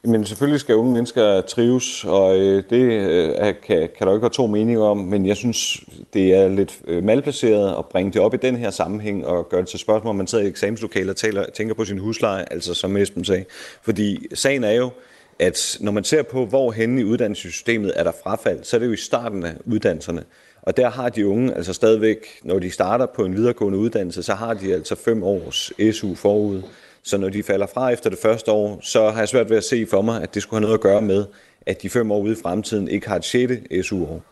Men 0.07 0.27
selvfølgelig 0.27 0.61
skal 0.61 0.75
unge 0.75 0.93
mennesker 0.93 1.41
trives, 1.41 2.05
og 2.05 2.39
øh, 2.39 2.63
det 2.71 2.83
øh, 2.83 3.55
kan, 3.67 3.89
kan 3.99 4.07
der 4.07 4.13
ikke 4.13 4.23
være 4.23 4.31
to 4.31 4.47
meninger 4.47 4.83
om, 4.83 4.97
men 4.97 5.27
jeg 5.27 5.37
synes, 5.37 5.81
det 6.15 6.35
er 6.35 6.49
lidt 6.49 6.79
øh, 6.87 7.05
malplaceret 7.05 7.79
at 7.79 7.87
bringe 7.87 8.13
det 8.13 8.21
op 8.21 8.35
i 8.35 8.37
den 8.37 8.57
her 8.57 8.71
sammenhæng 8.71 9.27
og 9.27 9.49
gøre 9.49 9.61
det 9.61 9.69
til 9.69 9.79
spørgsmål, 9.79 10.11
om 10.11 10.17
man 10.17 10.27
sidder 10.27 10.45
i 10.45 10.49
eksamenslokalet 10.49 11.11
og 11.11 11.17
taler, 11.17 11.45
tænker 11.55 11.75
på 11.75 11.85
sin 11.85 11.99
husleje, 11.99 12.45
altså 12.51 12.75
som 12.75 12.97
Esben 12.97 13.25
sagde. 13.25 13.45
Fordi 13.83 14.27
sagen 14.35 14.65
er 14.65 14.73
jo, 14.73 14.91
at 15.39 15.79
når 15.81 15.93
man 15.93 16.05
ser 16.05 16.23
på, 16.23 16.47
hvor 16.47 16.73
hen 16.73 16.99
i 16.99 17.05
uddannelsessystemet 17.05 17.93
er 17.97 18.05
der 18.05 18.13
frafald, 18.23 18.65
så 18.65 18.77
er 18.77 18.79
det 18.79 18.87
jo 18.87 18.93
i 18.93 18.97
starten 18.97 19.45
af 19.45 19.55
uddannelserne. 19.65 20.25
Og 20.63 20.77
der 20.77 20.91
har 20.91 21.09
de 21.09 21.29
unge 21.29 21.55
altså 21.55 21.73
stadigvæk, 21.73 22.27
når 22.43 22.59
de 22.59 22.71
starter 22.71 23.07
på 23.07 23.25
en 23.25 23.37
videregående 23.37 23.79
uddannelse, 23.79 24.23
så 24.23 24.35
har 24.35 24.55
de 24.55 24.75
altså 24.75 24.95
fem 24.95 25.23
års 25.23 25.73
SU 25.97 26.15
forud. 26.15 26.63
Så 27.07 27.19
når 27.19 27.29
de 27.29 27.43
falder 27.43 27.67
fra 27.75 27.89
efter 27.89 28.11
det 28.11 28.19
første 28.23 28.51
år, 28.51 28.81
så 28.83 29.11
har 29.11 29.19
jeg 29.19 29.29
svært 29.29 29.51
ved 29.51 29.57
at 29.57 29.65
se 29.65 29.87
for 29.91 30.03
mig, 30.03 30.23
at 30.23 30.35
det 30.35 30.43
skulle 30.43 30.59
have 30.59 30.63
noget 30.63 30.75
at 30.75 30.81
gøre 30.81 31.03
med, 31.03 31.27
at 31.67 31.83
de 31.83 31.91
fem 31.91 32.11
år 32.11 32.21
ude 32.21 32.33
i 32.33 32.37
fremtiden 32.43 32.89
ikke 32.89 33.09
har 33.09 33.17
et 33.17 33.25
6. 33.25 33.53
SU-år. 33.87 34.23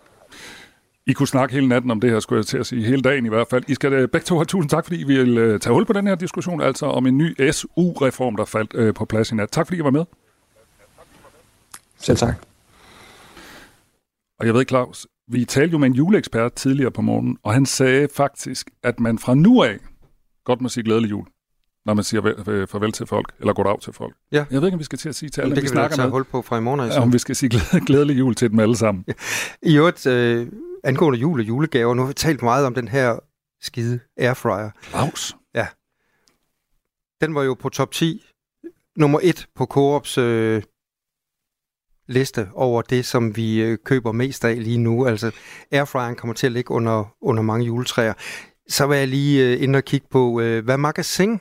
I 1.06 1.12
kunne 1.12 1.28
snakke 1.28 1.54
hele 1.54 1.68
natten 1.68 1.90
om 1.90 2.00
det 2.00 2.10
her, 2.10 2.20
skulle 2.20 2.38
jeg 2.38 2.46
til 2.46 2.58
at 2.58 2.66
sige. 2.66 2.84
Hele 2.84 3.02
dagen 3.02 3.26
i 3.26 3.28
hvert 3.28 3.48
fald. 3.48 3.64
I 3.68 3.74
skal 3.74 4.02
uh, 4.02 4.08
begge 4.08 4.24
to 4.24 4.34
have 4.34 4.44
tusind 4.44 4.70
tak, 4.70 4.84
fordi 4.84 5.00
I 5.00 5.04
vil 5.04 5.38
uh, 5.38 5.60
tage 5.60 5.74
hul 5.74 5.86
på 5.86 5.92
den 5.92 6.06
her 6.06 6.14
diskussion, 6.14 6.60
altså 6.60 6.86
om 6.86 7.06
en 7.06 7.18
ny 7.18 7.50
SU-reform, 7.50 8.36
der 8.36 8.44
faldt 8.44 8.74
uh, 8.74 8.94
på 8.94 9.04
plads 9.04 9.30
i 9.30 9.34
nat. 9.34 9.50
Tak 9.50 9.66
fordi 9.66 9.78
I 9.78 9.84
var 9.84 9.90
med. 9.90 10.04
Selv 11.98 12.16
tak. 12.16 12.34
Og 14.40 14.46
jeg 14.46 14.54
ved, 14.54 14.64
Claus, 14.68 15.06
vi 15.28 15.44
talte 15.44 15.72
jo 15.72 15.78
med 15.78 15.86
en 15.86 15.94
juleekspert 15.94 16.52
tidligere 16.52 16.90
på 16.90 17.02
morgenen, 17.02 17.38
og 17.42 17.52
han 17.52 17.66
sagde 17.66 18.08
faktisk, 18.16 18.70
at 18.82 19.00
man 19.00 19.18
fra 19.18 19.34
nu 19.34 19.62
af 19.62 19.78
godt 20.44 20.60
må 20.60 20.68
sige 20.68 20.84
glædelig 20.84 21.10
jul 21.10 21.26
når 21.86 21.94
man 21.94 22.04
siger 22.04 22.66
farvel 22.70 22.92
til 22.92 23.06
folk, 23.06 23.32
eller 23.40 23.52
goddag 23.52 23.80
til 23.80 23.92
folk. 23.92 24.14
Ja. 24.32 24.44
Jeg 24.50 24.60
ved 24.60 24.68
ikke, 24.68 24.74
om 24.74 24.78
vi 24.78 24.84
skal 24.84 24.98
til 24.98 25.08
at 25.08 25.14
sige 25.14 25.30
til 25.30 25.40
alle, 25.40 25.54
det 25.56 25.62
vi 25.62 25.68
kan 25.68 25.84
vi 25.84 25.94
tage 25.94 26.10
hul 26.10 26.24
på 26.24 26.42
fra 26.42 26.58
i 26.58 26.60
morgen. 26.60 26.90
Ja, 26.90 27.02
om 27.02 27.12
vi 27.12 27.18
skal 27.18 27.36
sige 27.36 27.50
glædelig 27.86 28.18
jul 28.18 28.34
til 28.34 28.50
dem 28.50 28.58
alle 28.58 28.76
sammen. 28.76 29.04
Ja. 29.08 29.12
I 29.62 29.76
øvrigt, 29.76 30.06
øh, 30.06 30.46
angående 30.84 31.18
jul 31.18 31.40
og 31.40 31.48
julegaver, 31.48 31.94
nu 31.94 32.02
har 32.02 32.06
vi 32.06 32.14
talt 32.14 32.42
meget 32.42 32.66
om 32.66 32.74
den 32.74 32.88
her 32.88 33.18
skide 33.60 34.00
airfryer. 34.16 34.70
Claus. 34.82 35.36
Ja. 35.54 35.66
Den 37.20 37.34
var 37.34 37.42
jo 37.42 37.54
på 37.54 37.68
top 37.68 37.92
10. 37.92 38.24
Nummer 38.96 39.20
1 39.22 39.46
på 39.54 39.66
Coops 39.66 40.18
øh, 40.18 40.62
liste 42.08 42.48
over 42.54 42.82
det, 42.82 43.06
som 43.06 43.36
vi 43.36 43.62
øh, 43.62 43.78
køber 43.84 44.12
mest 44.12 44.44
af 44.44 44.64
lige 44.64 44.78
nu. 44.78 45.06
Altså, 45.06 45.30
airfryeren 45.72 46.16
kommer 46.16 46.34
til 46.34 46.46
at 46.46 46.52
ligge 46.52 46.70
under, 46.70 47.14
under 47.20 47.42
mange 47.42 47.66
juletræer. 47.66 48.14
Så 48.68 48.84
var 48.84 48.94
jeg 48.94 49.08
lige 49.08 49.46
øh, 49.46 49.62
inde 49.62 49.76
og 49.76 49.84
kigge 49.84 50.06
på, 50.10 50.40
øh, 50.40 50.64
hvad 50.64 50.78
magasin 50.78 51.40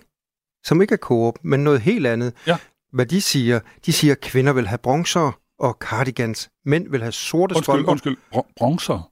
som 0.64 0.82
ikke 0.82 0.94
er 0.94 0.98
Coop, 0.98 1.40
men 1.44 1.64
noget 1.64 1.82
helt 1.82 2.08
andet. 2.08 2.34
Ja. 2.48 2.58
Hvad 2.92 3.06
de 3.06 3.22
siger, 3.22 3.60
de 3.86 3.94
siger, 3.94 4.14
at 4.14 4.22
kvinder 4.22 4.54
vil 4.54 4.68
have 4.68 4.78
bronzer 4.78 5.40
og 5.60 5.78
cardigans. 5.80 6.50
Mænd 6.66 6.90
vil 6.90 7.02
have 7.02 7.12
sorte 7.12 7.56
undskyld, 7.56 7.64
strømper. 7.64 7.92
Undskyld, 7.92 8.18
Br- 8.36 8.52
bronzer? 8.56 9.12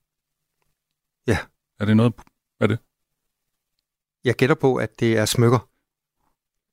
Ja. 1.27 1.37
Er 1.79 1.85
det 1.85 1.97
noget, 1.97 2.13
er 2.59 2.67
det? 2.67 2.79
Jeg 4.23 4.35
gætter 4.35 4.55
på, 4.55 4.75
at 4.75 4.99
det 4.99 5.17
er 5.17 5.25
smykker. 5.25 5.69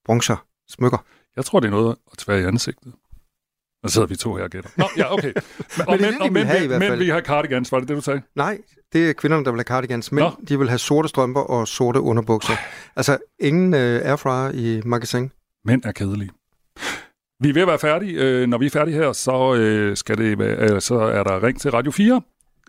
Bronzer. 0.05 0.47
Smykker. 0.69 0.99
Jeg 1.37 1.45
tror, 1.45 1.61
det 1.61 1.67
er 1.67 1.71
noget 1.71 1.97
at 2.13 2.19
tvære 2.19 2.41
i 2.41 2.45
ansigtet. 2.45 2.95
Og 3.83 3.91
så 3.91 3.95
sidder 3.95 4.07
vi 4.09 4.17
to 4.17 4.35
her 4.37 4.45
og 4.45 4.51
gætter. 4.51 4.71
Nå, 4.77 4.85
ja, 4.97 5.13
okay. 5.13 5.33
Men, 5.79 5.89
og 5.89 5.97
Men 6.01 6.23
og 6.23 6.33
men, 6.33 6.47
have 6.47 6.65
i 6.65 6.67
hvert 6.67 6.81
men 6.81 6.89
fald. 6.89 6.99
vi 6.99 7.09
har 7.09 7.21
cardigans, 7.21 7.73
var 7.73 7.79
det 7.79 7.89
det, 7.89 7.97
du 7.97 8.01
sagde? 8.03 8.23
Nej, 8.37 8.59
det 8.93 9.09
er 9.09 9.13
kvinderne, 9.13 9.45
der 9.45 9.51
vil 9.51 9.59
have 9.59 9.65
cardigans. 9.65 10.13
Men 10.13 10.25
Nå. 10.25 10.31
de 10.49 10.59
vil 10.59 10.69
have 10.69 10.79
sorte 10.79 11.09
strømper 11.09 11.41
og 11.41 11.69
sorte 11.69 12.01
underbukser. 12.01 12.53
Altså, 12.97 13.19
ingen 13.41 13.75
øh, 13.75 14.01
airfryer 14.05 14.51
i 14.55 14.81
magasin. 14.85 15.31
Mænd 15.65 15.83
er 15.85 15.93
kedelige. 15.93 16.31
Vi 17.41 17.49
er 17.49 17.53
ved 17.55 17.63
at 17.63 17.69
være 17.69 17.79
færdige. 17.79 18.13
Øh, 18.21 18.47
når 18.49 18.59
vi 18.59 18.67
er 18.67 18.71
færdige 18.71 18.95
her, 18.95 19.13
så, 19.13 19.55
øh, 19.55 19.97
skal 19.97 20.19
det, 20.19 20.41
øh, 20.41 20.81
så 20.81 20.95
er 20.95 21.23
der 21.23 21.43
ring 21.43 21.61
til 21.61 21.71
Radio 21.71 21.91
4. 21.91 22.21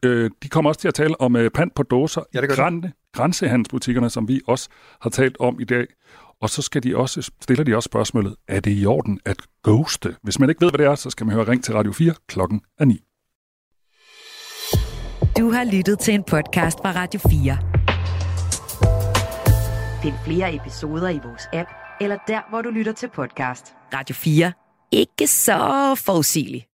Øh, 0.04 0.30
de 0.44 0.50
kommer 0.50 0.70
også 0.70 0.82
til 0.82 0.88
at 0.88 0.94
tale 0.94 1.22
om 1.22 1.36
øh, 1.36 1.52
pant 1.52 1.76
på 1.76 1.84
dåser 1.84 2.22
Ja, 2.34 2.40
i 2.40 2.42
det 2.42 2.50
gør 2.50 2.56
grænne, 2.56 2.92
grænsehandelsbutikkerne, 3.14 4.10
som 4.10 4.28
vi 4.28 4.42
også 4.48 4.70
har 5.02 5.10
talt 5.10 5.38
om 5.40 5.60
i 5.60 5.64
dag. 5.64 5.86
Og 6.42 6.50
så 6.50 6.62
skal 6.62 6.84
de 6.84 6.98
også, 6.98 7.32
stiller 7.42 7.64
de 7.64 7.76
også 7.76 7.88
spørgsmålet, 7.88 8.36
er 8.48 8.60
det 8.60 8.82
i 8.82 8.86
orden 8.86 9.20
at 9.26 9.38
ghoste? 9.64 10.16
Hvis 10.24 10.40
man 10.40 10.50
ikke 10.50 10.62
ved, 10.62 10.72
hvad 10.72 10.78
det 10.78 10.86
er, 10.86 10.96
så 10.96 11.10
skal 11.10 11.26
man 11.26 11.36
høre 11.36 11.48
ring 11.48 11.64
til 11.64 11.74
Radio 11.74 11.92
4 11.92 12.14
klokken 12.28 12.62
er 12.80 12.86
9. 12.86 13.00
Du 15.38 15.52
har 15.52 15.64
lyttet 15.64 16.00
til 16.00 16.14
en 16.14 16.24
podcast 16.24 16.78
fra 16.78 16.92
Radio 16.92 17.20
4. 17.30 17.58
Find 20.02 20.16
flere 20.26 20.56
episoder 20.56 21.10
i 21.10 21.20
vores 21.24 21.44
app, 21.54 21.70
eller 22.02 22.18
der, 22.28 22.50
hvor 22.50 22.62
du 22.62 22.70
lytter 22.70 22.92
til 22.92 23.10
podcast. 23.16 23.66
Radio 23.94 24.14
4. 24.14 24.54
Ikke 24.92 25.28
så 25.28 25.96
forudsigeligt. 26.06 26.69